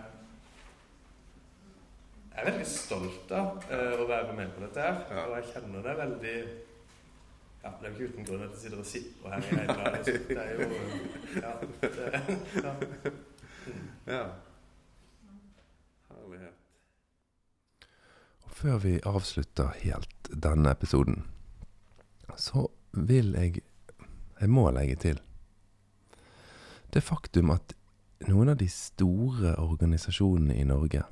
Jeg 2.33 2.41
er 2.41 2.47
veldig 2.49 2.65
stolt 2.65 3.31
av 3.37 3.65
eh, 3.69 3.91
å 4.01 4.05
være 4.09 4.33
med 4.37 4.53
på 4.55 4.63
dette 4.63 4.81
her, 4.81 5.01
Ja. 5.13 5.25
og 5.27 5.35
jeg 5.37 5.51
kjenner 5.53 5.83
det 5.85 5.97
veldig 5.99 6.37
ja, 7.63 7.69
Det 7.79 7.85
er 7.85 7.91
jo 7.91 7.93
ikke 7.93 8.07
uten 8.13 8.25
grunn 8.27 8.41
at 8.47 8.55
jeg 8.55 8.61
sitter 8.63 8.79
og 8.81 8.87
sipper 8.89 9.29
her 9.29 9.39
i 9.43 9.59
hele 9.59 9.75
dag. 9.77 9.93
Det 10.03 10.37
er 10.41 10.49
jo 10.55 10.59
Ja. 11.43 11.51
Det, 11.83 12.07
ja. 12.63 12.73
Mm. 13.63 13.85
Ja. 14.07 14.23
Herlighet. 16.09 16.57
Og 18.43 18.51
før 18.59 18.77
vi 18.83 18.95
avslutter 19.07 19.69
helt 19.85 20.29
denne 20.47 20.73
episoden, 20.75 21.21
så 22.37 22.65
vil 22.91 23.31
jeg 23.37 23.61
Jeg 24.41 24.49
må 24.49 24.65
legge 24.75 24.95
til 24.99 25.19
det 26.93 27.03
faktum 27.03 27.49
at 27.53 27.73
noen 28.29 28.53
av 28.53 28.57
de 28.61 28.69
store 28.71 29.55
organisasjonene 29.61 30.55
i 30.59 30.65
Norge 30.67 31.03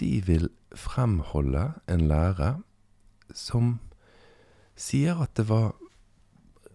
de 0.00 0.10
vil 0.26 0.48
fremholde 0.74 1.68
en 1.90 2.06
lære 2.10 2.50
som 3.34 3.78
sier 4.74 5.20
at 5.22 5.34
det 5.38 5.46
var 5.48 5.74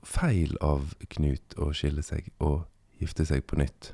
feil 0.08 0.56
av 0.64 0.94
Knut 1.12 1.58
å 1.60 1.72
skille 1.76 2.04
seg 2.06 2.30
og 2.40 2.64
gifte 3.00 3.26
seg 3.28 3.44
på 3.48 3.60
nytt. 3.60 3.94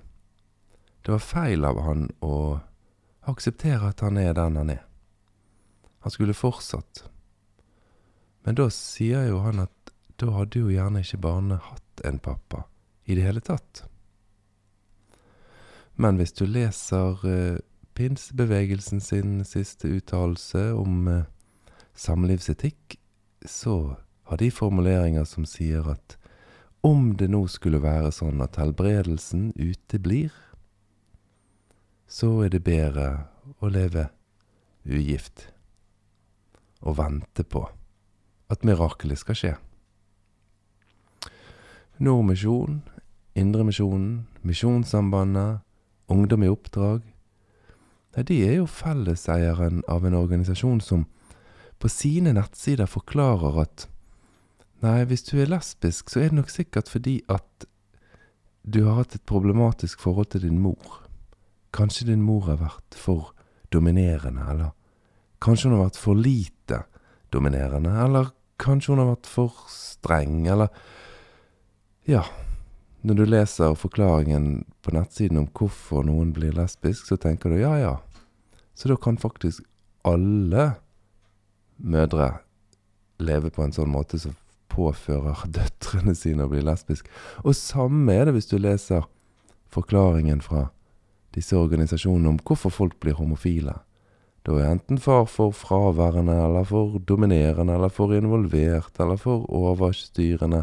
Det 1.05 1.13
var 1.13 1.23
feil 1.23 1.65
av 1.65 1.81
han 1.85 2.07
å 2.25 2.61
akseptere 3.29 3.89
at 3.89 4.03
han 4.05 4.17
er 4.21 4.33
den 4.37 4.59
han 4.61 4.71
er. 4.73 4.85
Han 6.05 6.13
skulle 6.13 6.37
fortsatt. 6.37 7.03
Men 8.45 8.57
da 8.57 8.69
sier 8.73 9.25
jo 9.29 9.41
han 9.41 9.63
at 9.65 9.93
da 10.21 10.29
hadde 10.37 10.61
jo 10.61 10.71
gjerne 10.71 11.01
ikke 11.01 11.21
barnet 11.25 11.65
hatt 11.65 12.05
en 12.05 12.21
pappa 12.21 12.63
i 13.05 13.17
det 13.17 13.25
hele 13.25 13.41
tatt. 13.41 13.83
Men 15.95 16.19
hvis 16.19 16.33
du 16.35 16.45
leser 16.45 17.21
eh, 17.29 17.59
pinsebevegelsen 17.95 18.99
sin 19.01 19.39
siste 19.47 19.87
uttalelse 19.87 20.73
om 20.75 21.07
eh, 21.07 21.23
samlivsetikk, 21.95 22.97
så 23.45 23.95
har 24.27 24.41
de 24.41 24.51
formuleringer 24.51 25.23
som 25.23 25.45
sier 25.47 25.87
at 25.87 26.17
om 26.85 27.15
det 27.17 27.29
nå 27.31 27.45
skulle 27.49 27.81
være 27.81 28.11
sånn 28.13 28.43
at 28.45 28.59
helbredelsen 28.61 29.53
uteblir, 29.57 30.33
så 32.05 32.43
er 32.45 32.51
det 32.53 32.65
bedre 32.65 33.07
å 33.57 33.71
leve 33.71 34.09
ugift 34.85 35.47
og 36.85 36.99
vente 36.99 37.45
på 37.47 37.63
at 38.53 38.67
mirakelet 38.67 39.17
skal 39.17 39.39
skje. 39.39 39.53
Nordmisjon, 41.97 42.83
Indremisjonen, 43.35 44.27
Misjonssambandet, 44.45 45.64
Ungdom 46.11 46.43
i 46.45 46.51
oppdrag 46.51 47.03
Nei, 48.15 48.23
de 48.23 48.37
er 48.47 48.53
jo 48.59 48.67
felleseieren 48.69 49.81
av 49.91 50.05
en 50.07 50.15
organisasjon 50.15 50.79
som 50.83 51.03
på 51.81 51.89
sine 51.91 52.31
nettsider 52.37 52.87
forklarer 52.87 53.59
at 53.65 53.87
Nei, 54.83 55.01
hvis 55.07 55.25
du 55.27 55.39
er 55.39 55.49
lesbisk, 55.49 56.11
så 56.11 56.21
er 56.21 56.29
det 56.29 56.39
nok 56.39 56.51
sikkert 56.51 56.91
fordi 56.91 57.17
at 57.31 57.65
du 58.65 58.83
har 58.85 58.99
hatt 58.99 59.15
et 59.17 59.25
problematisk 59.25 60.01
forhold 60.03 60.31
til 60.33 60.45
din 60.45 60.59
mor. 60.61 60.99
Kanskje 61.73 62.09
din 62.09 62.23
mor 62.25 62.47
har 62.49 62.59
vært 62.59 62.97
for 62.97 63.31
dominerende, 63.73 64.43
eller 64.51 64.73
kanskje 65.43 65.69
hun 65.69 65.77
har 65.77 65.87
vært 65.87 66.01
for 66.01 66.17
lite 66.17 66.81
dominerende, 67.33 67.93
eller 68.03 68.31
kanskje 68.61 68.93
hun 68.93 69.03
har 69.03 69.11
vært 69.13 69.29
for 69.31 69.65
streng, 69.71 70.45
eller 70.47 70.69
Ja, 72.05 72.21
når 73.05 73.19
du 73.19 73.25
leser 73.27 73.75
forklaringen 73.77 74.63
på 74.81 74.93
nettsiden 74.95 75.37
om 75.43 75.47
hvorfor 75.53 76.05
noen 76.07 76.31
blir 76.33 76.55
lesbisk, 76.57 77.05
så 77.05 77.17
tenker 77.21 77.53
du 77.53 77.59
ja, 77.61 77.75
ja, 77.77 77.95
så 78.73 78.89
da 78.89 78.97
kan 78.97 79.19
faktisk 79.21 79.63
alle 80.05 80.71
mødre 81.77 82.31
leve 83.21 83.51
på 83.53 83.63
en 83.63 83.73
sånn 83.75 83.91
måte 83.91 84.19
som 84.21 84.35
påfører 84.73 85.45
døtrene 85.57 86.15
sine 86.17 86.45
å 86.45 86.51
bli 86.51 86.63
lesbisk. 86.65 87.09
Og 87.45 87.55
samme 87.57 88.13
er 88.13 88.27
det 88.27 88.35
hvis 88.37 88.49
du 88.51 88.57
leser 88.59 89.05
forklaringen 89.73 90.41
fra 90.43 90.69
disse 91.35 91.57
organisasjonene 91.57 92.31
om 92.31 92.39
hvorfor 92.47 92.73
folk 92.73 92.97
blir 93.03 93.17
homofile. 93.19 93.75
Da 94.45 94.55
er 94.61 94.75
enten 94.75 94.99
far 95.01 95.25
for 95.25 95.55
fraværende, 95.57 96.35
eller 96.37 96.67
for 96.69 96.99
dominerende, 97.01 97.75
eller 97.75 97.89
for 97.89 98.13
involvert, 98.13 98.93
eller 99.01 99.17
for 99.17 99.47
overstyrende. 99.49 100.61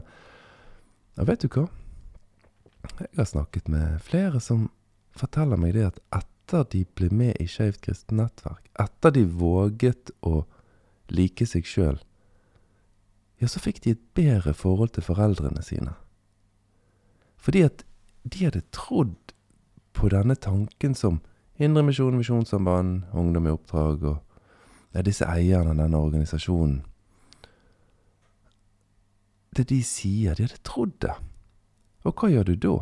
Ja, 1.19 1.27
vet 1.29 1.43
du 1.43 1.51
hva? 1.51 1.67
Jeg 2.83 3.19
har 3.19 3.29
snakket 3.31 3.69
med 3.71 4.01
flere 4.03 4.41
som 4.43 4.69
forteller 5.19 5.61
meg 5.61 5.75
det 5.77 5.87
at 5.91 6.01
etter 6.19 6.65
de 6.73 6.83
ble 6.99 7.09
med 7.15 7.37
i 7.41 7.47
Skeivt 7.49 7.81
kristent 7.85 8.19
nettverk, 8.19 8.65
etter 8.81 9.15
de 9.15 9.25
våget 9.27 10.11
å 10.27 10.43
like 11.13 11.47
seg 11.47 11.69
sjøl, 11.69 12.01
ja, 13.43 13.49
så 13.51 13.59
fikk 13.59 13.81
de 13.83 13.97
et 13.97 14.03
bedre 14.15 14.55
forhold 14.55 14.95
til 14.95 15.03
foreldrene 15.03 15.63
sine. 15.67 15.97
Fordi 17.43 17.65
at 17.67 17.83
de 18.23 18.45
hadde 18.47 18.63
trodd 18.71 19.35
på 19.93 20.11
denne 20.13 20.37
tanken 20.39 20.95
som 20.95 21.21
Indremisjon, 21.63 22.17
Misjonssamband, 22.17 23.03
Ungdom 23.13 23.47
i 23.47 23.53
oppdrag 23.53 24.07
og 24.07 24.21
ja, 24.95 25.03
disse 25.03 25.27
eierne 25.27 25.75
av 25.75 25.81
denne 25.83 25.99
organisasjonen. 25.99 26.81
Det 29.53 29.67
de 29.69 29.83
sier, 29.85 30.37
de 30.37 30.47
hadde 30.47 30.63
trodd 30.65 30.95
det. 31.05 31.17
Og 32.03 32.15
hva 32.19 32.31
gjør 32.33 32.51
du 32.51 32.55
da? 32.57 32.77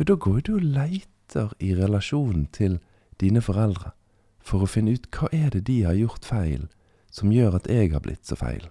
jo, 0.00 0.04
da 0.04 0.14
går 0.14 0.40
du 0.40 0.54
og 0.54 0.62
leiter 0.64 1.52
i 1.60 1.74
relasjonen 1.76 2.46
til 2.56 2.78
dine 3.20 3.42
foreldre 3.44 3.92
for 4.40 4.64
å 4.64 4.70
finne 4.70 4.94
ut 4.96 5.08
hva 5.12 5.28
er 5.36 5.50
det 5.52 5.66
de 5.68 5.82
har 5.84 5.98
gjort 5.98 6.24
feil 6.24 6.68
som 7.12 7.32
gjør 7.34 7.58
at 7.58 7.68
jeg 7.68 7.92
har 7.92 8.00
blitt 8.00 8.24
så 8.26 8.38
feil. 8.38 8.64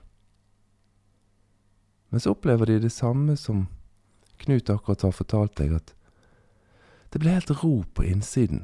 Men 2.10 2.24
så 2.24 2.34
opplever 2.34 2.66
de 2.66 2.80
det 2.82 2.92
samme 2.96 3.38
som 3.38 3.68
Knut 4.40 4.70
akkurat 4.72 5.02
har 5.04 5.12
fortalt 5.12 5.58
deg, 5.60 5.74
at 5.76 5.92
det 7.12 7.20
blir 7.20 7.36
helt 7.36 7.52
ro 7.60 7.82
på 7.92 8.06
innsiden 8.08 8.62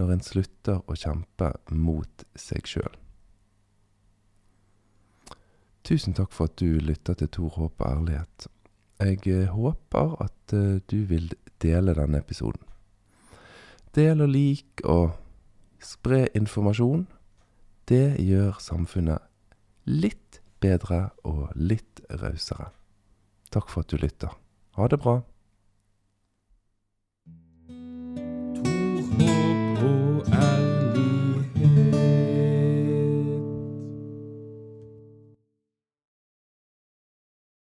når 0.00 0.14
en 0.14 0.22
slutter 0.24 0.78
å 0.88 0.96
kjempe 0.96 1.50
mot 1.76 2.24
seg 2.40 2.64
sjøl. 2.64 2.94
Tusen 5.84 6.16
takk 6.16 6.32
for 6.32 6.48
at 6.48 6.56
du 6.56 6.80
lytter 6.80 7.18
til 7.20 7.28
Tor 7.36 7.52
Håp 7.58 7.84
og 7.84 7.86
ærlighet. 7.90 8.48
Jeg 9.00 9.24
eh, 9.26 9.48
håper 9.48 10.16
at 10.20 10.52
eh, 10.52 10.80
du 10.90 11.04
vil 11.08 11.32
dele 11.62 11.94
denne 11.96 12.20
episoden. 12.20 12.60
Del 13.96 14.20
og 14.20 14.28
lik 14.28 14.82
og 14.84 15.16
spre 15.82 16.26
informasjon. 16.36 17.06
Det 17.88 18.20
gjør 18.20 18.60
samfunnet 18.60 19.24
litt 19.88 20.42
bedre 20.60 21.08
og 21.24 21.48
litt 21.56 22.04
rausere. 22.20 22.68
Takk 23.50 23.72
for 23.72 23.82
at 23.82 23.90
du 23.90 23.96
lytter. 23.98 24.36
Ha 24.76 24.86
det 24.86 25.00
bra. 25.02 25.20